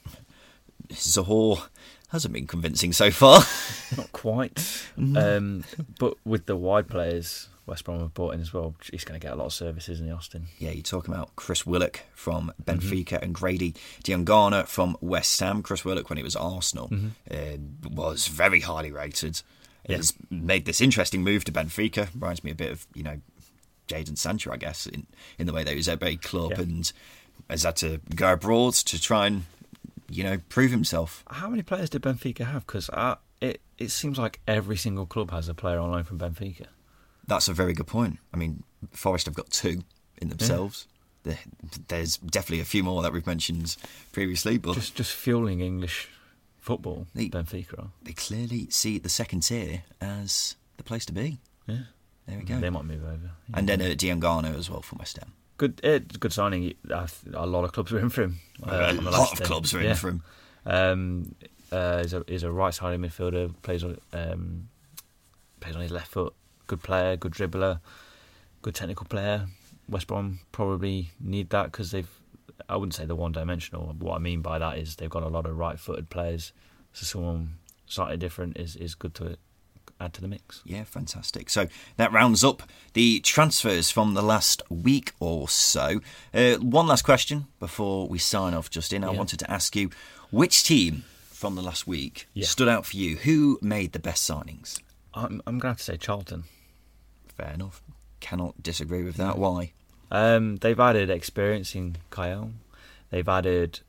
Zohore 0.92 1.66
hasn't 2.14 2.32
been 2.32 2.46
convincing 2.46 2.92
so 2.92 3.10
far. 3.10 3.40
Not 3.96 4.10
quite. 4.12 4.86
um, 4.96 5.64
but 5.98 6.14
with 6.24 6.46
the 6.46 6.56
wide 6.56 6.88
players 6.88 7.48
West 7.66 7.84
Brom 7.84 7.98
have 8.00 8.14
brought 8.14 8.34
in 8.34 8.40
as 8.40 8.52
well, 8.52 8.74
he's 8.90 9.04
going 9.04 9.18
to 9.18 9.24
get 9.26 9.32
a 9.32 9.36
lot 9.36 9.46
of 9.46 9.52
services 9.52 9.98
in 10.00 10.06
the 10.06 10.12
Austin. 10.14 10.46
Yeah, 10.58 10.70
you're 10.70 10.82
talking 10.82 11.12
about 11.14 11.34
Chris 11.34 11.66
Willock 11.66 12.00
from 12.14 12.52
Benfica 12.62 13.20
and 13.22 13.34
Grady 13.34 13.74
Diangana 14.04 14.66
from 14.66 14.96
West 15.00 15.40
Ham. 15.40 15.62
Chris 15.62 15.84
Willock, 15.84 16.08
when 16.10 16.16
he 16.18 16.22
was 16.22 16.36
Arsenal, 16.36 16.90
uh, 17.30 17.34
was 17.90 18.28
very 18.28 18.60
highly 18.60 18.92
rated. 18.92 19.40
Yeah. 19.88 19.96
Has 19.96 20.12
made 20.30 20.64
this 20.66 20.80
interesting 20.80 21.22
move 21.24 21.44
to 21.44 21.52
Benfica. 21.52 22.08
Reminds 22.14 22.42
me 22.44 22.50
a 22.50 22.54
bit 22.54 22.70
of 22.72 22.86
you 22.94 23.02
know 23.02 23.20
Jadon 23.88 24.16
Sancho, 24.16 24.52
I 24.52 24.56
guess, 24.56 24.86
in 24.86 25.06
in 25.38 25.46
the 25.46 25.52
way 25.52 25.64
that 25.64 25.70
he 25.70 25.76
was 25.76 25.88
at 25.88 25.94
a 25.94 25.98
big 25.98 26.22
club 26.22 26.52
Yeah. 26.52 26.60
and 26.62 26.92
has 27.50 27.64
had 27.64 27.76
to 27.76 28.00
go 28.14 28.32
abroad 28.34 28.74
to 28.74 29.00
try 29.00 29.26
and 29.26 29.44
you 30.14 30.24
know 30.24 30.38
prove 30.48 30.70
himself. 30.70 31.24
How 31.28 31.48
many 31.48 31.62
players 31.62 31.90
did 31.90 32.02
Benfica 32.02 32.44
have? 32.46 32.66
Because 32.66 32.88
it 33.40 33.60
it 33.78 33.90
seems 33.90 34.18
like 34.18 34.40
every 34.46 34.76
single 34.76 35.06
club 35.06 35.30
has 35.30 35.48
a 35.48 35.54
player 35.54 35.78
on 35.78 35.90
loan 35.90 36.04
from 36.04 36.18
Benfica. 36.18 36.66
That's 37.26 37.48
a 37.48 37.54
very 37.54 37.72
good 37.72 37.86
point. 37.86 38.18
I 38.32 38.36
mean, 38.36 38.62
Forest 38.92 39.26
have 39.26 39.34
got 39.34 39.50
two 39.50 39.82
in 40.20 40.28
themselves. 40.28 40.86
There, 41.22 41.38
there's 41.88 42.18
definitely 42.18 42.60
a 42.60 42.66
few 42.66 42.82
more 42.84 43.02
that 43.02 43.12
we've 43.12 43.26
mentioned 43.26 43.76
previously, 44.12 44.58
but 44.58 44.74
Just 44.74 44.94
just 44.94 45.12
fueling 45.12 45.60
English 45.60 46.08
football. 46.60 47.06
They- 47.14 47.30
Benfica 47.30 47.78
are. 47.78 47.90
they 48.02 48.12
clearly 48.12 48.68
see 48.70 48.98
the 48.98 49.08
second 49.08 49.40
tier 49.40 49.84
as 50.02 50.56
the 50.76 50.82
place 50.84 51.06
to 51.06 51.12
be. 51.12 51.38
Yeah. 51.66 51.78
There 52.26 52.38
we 52.38 52.44
go. 52.44 52.58
They 52.60 52.70
might 52.70 52.84
move 52.84 53.04
over. 53.04 53.30
And 53.54 53.68
then 53.68 53.80
uh, 53.82 53.94
Diangana 53.96 54.56
as 54.58 54.70
well 54.70 54.82
from 54.82 54.98
West 54.98 55.18
Ham. 55.18 55.32
Good, 55.58 55.80
eh, 55.84 56.00
good 56.20 56.32
signing. 56.32 56.74
A 56.90 57.46
lot 57.46 57.64
of 57.64 57.72
clubs 57.72 57.92
were 57.92 57.98
in 58.00 58.08
for 58.10 58.22
him. 58.22 58.38
uh, 58.62 58.94
a 58.98 59.02
lot 59.02 59.32
of 59.32 59.38
day. 59.38 59.44
clubs 59.44 59.74
are 59.74 59.80
in 59.80 59.86
Yeah. 59.86 59.94
for 59.94 60.08
him. 60.08 60.22
Um, 60.66 61.34
uh, 61.72 61.98
he's 62.02 62.12
a 62.14 62.24
he's 62.28 62.42
a 62.42 62.52
right 62.52 62.72
sided 62.72 63.00
midfielder. 63.00 63.54
Plays 63.62 63.82
on 63.84 63.98
um, 64.12 64.68
plays 65.60 65.74
on 65.74 65.82
his 65.82 65.90
left 65.90 66.08
foot. 66.08 66.34
Good 66.66 66.82
player, 66.82 67.16
good 67.16 67.32
dribbler, 67.32 67.80
good 68.62 68.74
technical 68.74 69.06
player. 69.06 69.46
West 69.88 70.06
Brom 70.06 70.40
probably 70.52 71.10
need 71.20 71.50
that 71.50 71.66
because 71.72 71.90
they've. 71.90 72.08
I 72.68 72.76
wouldn't 72.76 72.94
say 72.94 73.04
they're 73.04 73.16
one 73.16 73.32
dimensional. 73.32 73.94
What 73.98 74.14
I 74.14 74.18
mean 74.18 74.40
by 74.40 74.58
that 74.58 74.78
is 74.78 74.96
they've 74.96 75.10
got 75.10 75.22
a 75.24 75.28
lot 75.28 75.44
of 75.44 75.58
right 75.58 75.78
footed 75.78 76.08
players. 76.08 76.52
So 76.92 77.04
someone 77.04 77.56
slightly 77.86 78.16
different 78.16 78.56
is, 78.56 78.76
is 78.76 78.94
good 78.94 79.14
to 79.16 79.36
add 80.00 80.12
to 80.14 80.20
the 80.20 80.28
mix. 80.28 80.60
Yeah, 80.64 80.84
fantastic. 80.84 81.48
So 81.50 81.66
that 81.96 82.12
rounds 82.12 82.42
up 82.44 82.62
the 82.94 83.20
transfers 83.20 83.90
from 83.90 84.14
the 84.14 84.22
last 84.22 84.62
week 84.70 85.12
or 85.20 85.48
so. 85.48 86.00
Uh, 86.32 86.54
one 86.56 86.86
last 86.86 87.02
question 87.02 87.46
before 87.60 88.08
we 88.08 88.18
sign 88.18 88.54
off, 88.54 88.70
Justin. 88.70 89.04
I 89.04 89.10
wanted 89.10 89.38
to 89.40 89.50
ask 89.50 89.74
you 89.76 89.90
which 90.30 90.64
team 90.64 91.04
from 91.30 91.54
the 91.56 91.62
last 91.62 91.86
week 91.86 92.26
Yeah. 92.34 92.46
stood 92.46 92.68
out 92.68 92.86
for 92.86 92.96
you? 92.96 93.16
Who 93.16 93.58
made 93.60 93.92
the 93.92 93.98
best 93.98 94.28
signings? 94.28 94.80
I'm, 95.12 95.42
I'm 95.46 95.58
going 95.58 95.74
to 95.74 95.78
to 95.78 95.84
say 95.84 95.96
Charlton. 95.96 96.44
Fair 97.36 97.52
enough. 97.52 97.82
Cannot 98.20 98.62
disagree 98.62 99.02
with 99.04 99.16
that. 99.16 99.38
Why? 99.38 99.72
Um, 100.10 100.56
they've 100.56 100.78
added 100.78 101.10
experience 101.10 101.74
in 101.74 101.96
Kyle. 102.10 102.52
They've 103.10 103.28
added 103.28 103.80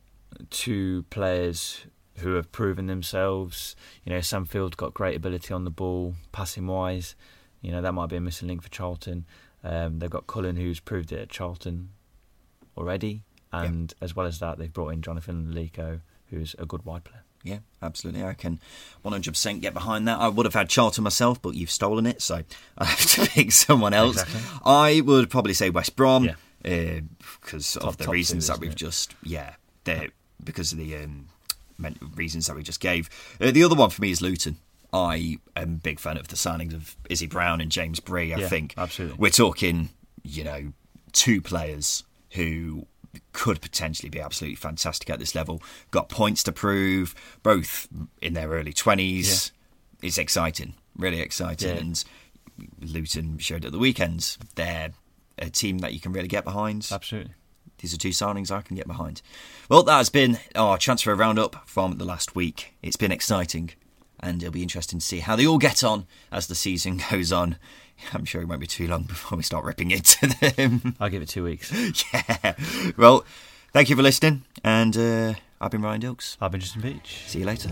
two 0.49 1.03
players 1.09 1.85
who 2.17 2.33
have 2.35 2.51
proven 2.51 2.87
themselves. 2.87 3.75
You 4.03 4.13
know, 4.13 4.21
Sam 4.21 4.45
Field's 4.45 4.75
got 4.75 4.93
great 4.93 5.15
ability 5.17 5.53
on 5.53 5.63
the 5.63 5.69
ball, 5.69 6.15
passing 6.31 6.67
wise. 6.67 7.15
You 7.61 7.71
know, 7.71 7.81
that 7.81 7.93
might 7.93 8.09
be 8.09 8.15
a 8.15 8.21
missing 8.21 8.47
link 8.47 8.61
for 8.61 8.69
Charlton. 8.69 9.25
Um, 9.63 9.99
they've 9.99 10.09
got 10.09 10.27
Cullen, 10.27 10.55
who's 10.55 10.79
proved 10.79 11.11
it 11.11 11.19
at 11.19 11.29
Charlton 11.29 11.89
already. 12.77 13.23
And 13.51 13.93
as 14.01 14.15
well 14.15 14.25
as 14.25 14.39
that, 14.39 14.57
they've 14.57 14.71
brought 14.73 14.89
in 14.89 15.01
Jonathan 15.01 15.53
Leko, 15.55 16.01
who's 16.29 16.55
a 16.59 16.65
good 16.65 16.83
wide 16.85 17.05
player. 17.05 17.23
Yeah, 17.41 17.59
absolutely. 17.81 18.23
I 18.23 18.33
can 18.33 18.59
100% 19.05 19.61
get 19.61 19.73
behind 19.73 20.07
that. 20.07 20.19
I 20.19 20.27
would 20.27 20.45
have 20.45 20.55
had 20.55 20.67
Charlton 20.67 21.03
myself, 21.05 21.41
but 21.41 21.53
you've 21.55 21.71
stolen 21.71 22.05
it, 22.05 22.21
so 22.21 22.41
I 22.77 22.85
have 22.85 22.99
to 23.11 23.25
pick 23.29 23.51
someone 23.53 23.93
else. 23.93 24.21
Exactly. 24.21 24.41
I 24.65 25.01
would 25.01 25.29
probably 25.29 25.53
say 25.53 25.69
West 25.69 25.95
Brom 25.95 26.25
Yeah. 26.25 26.99
because 27.41 27.77
of 27.77 27.97
the 27.97 28.07
reasons 28.07 28.47
two, 28.47 28.53
that 28.53 28.59
we've 28.59 28.71
it? 28.71 28.75
just 28.77 29.15
yeah, 29.23 29.53
they're 29.85 30.09
because 30.43 30.71
of 30.73 30.79
the 30.79 30.97
um, 30.97 31.27
reasons 32.15 32.47
that 32.47 32.55
we 32.55 32.63
just 32.63 32.79
gave. 32.79 33.09
Uh, 33.41 33.51
the 33.51 33.63
other 33.63 33.75
one 33.75 33.89
for 33.89 34.01
me 34.01 34.11
is 34.11 34.21
Luton. 34.21 34.57
I 34.93 35.37
am 35.55 35.63
a 35.63 35.77
big 35.77 35.99
fan 35.99 36.17
of 36.17 36.29
the 36.29 36.35
signings 36.35 36.73
of 36.73 36.95
Izzy 37.09 37.27
Brown 37.27 37.59
and 37.61 37.71
James 37.71 37.99
Bree. 37.99 38.33
I 38.33 38.37
Yeah, 38.39 38.47
think 38.47 38.73
absolutely. 38.77 39.17
we're 39.17 39.29
talking, 39.29 39.89
you 40.23 40.43
know, 40.43 40.73
two 41.11 41.41
players 41.41 42.03
who 42.31 42.87
could 43.33 43.61
potentially 43.61 44.09
be 44.09 44.19
absolutely 44.19 44.55
fantastic 44.55 45.09
at 45.09 45.19
this 45.19 45.35
level. 45.35 45.61
Got 45.91 46.09
points 46.09 46.43
to 46.43 46.51
prove, 46.51 47.13
both 47.43 47.87
in 48.21 48.33
their 48.33 48.49
early 48.49 48.73
twenties. 48.73 49.51
It's 50.01 50.17
exciting, 50.17 50.75
really 50.97 51.19
exciting, 51.21 51.69
Yeah. 51.75 51.81
and 51.81 52.03
Luton 52.79 53.37
showed 53.37 53.65
at 53.65 53.71
the 53.71 53.77
weekends 53.79 54.37
they're 54.55 54.91
a 55.37 55.49
team 55.49 55.79
that 55.79 55.93
you 55.93 55.99
can 55.99 56.13
really 56.13 56.27
get 56.29 56.43
behind. 56.45 56.87
Absolutely. 56.91 57.33
These 57.79 57.93
are 57.93 57.97
two 57.97 58.09
signings 58.09 58.51
I 58.51 58.61
can 58.61 58.75
get 58.75 58.87
behind. 58.87 59.21
Well, 59.69 59.83
that 59.83 59.97
has 59.97 60.09
been 60.09 60.39
our 60.55 60.77
transfer 60.77 61.13
roundup 61.15 61.67
from 61.67 61.97
the 61.97 62.05
last 62.05 62.35
week. 62.35 62.73
It's 62.81 62.95
been 62.95 63.11
exciting, 63.11 63.71
and 64.19 64.41
it'll 64.41 64.53
be 64.53 64.63
interesting 64.63 64.99
to 64.99 65.05
see 65.05 65.19
how 65.19 65.35
they 65.35 65.45
all 65.45 65.57
get 65.57 65.83
on 65.83 66.07
as 66.31 66.47
the 66.47 66.55
season 66.55 67.01
goes 67.11 67.31
on. 67.31 67.57
I'm 68.13 68.25
sure 68.25 68.41
it 68.41 68.47
won't 68.47 68.59
be 68.61 68.67
too 68.67 68.87
long 68.87 69.03
before 69.03 69.37
we 69.37 69.43
start 69.43 69.63
ripping 69.65 69.91
into 69.91 70.27
them. 70.27 70.95
I'll 70.99 71.09
give 71.09 71.21
it 71.21 71.29
two 71.29 71.43
weeks. 71.43 71.71
yeah. 72.13 72.55
Well, 72.97 73.25
thank 73.71 73.89
you 73.89 73.95
for 73.95 74.01
listening, 74.01 74.43
and 74.63 74.97
uh, 74.97 75.33
I've 75.61 75.71
been 75.71 75.81
Ryan 75.81 76.01
Dilks. 76.01 76.37
I've 76.41 76.51
been 76.51 76.61
Justin 76.61 76.81
Beach. 76.81 77.23
See 77.27 77.39
you 77.39 77.45
later. 77.45 77.69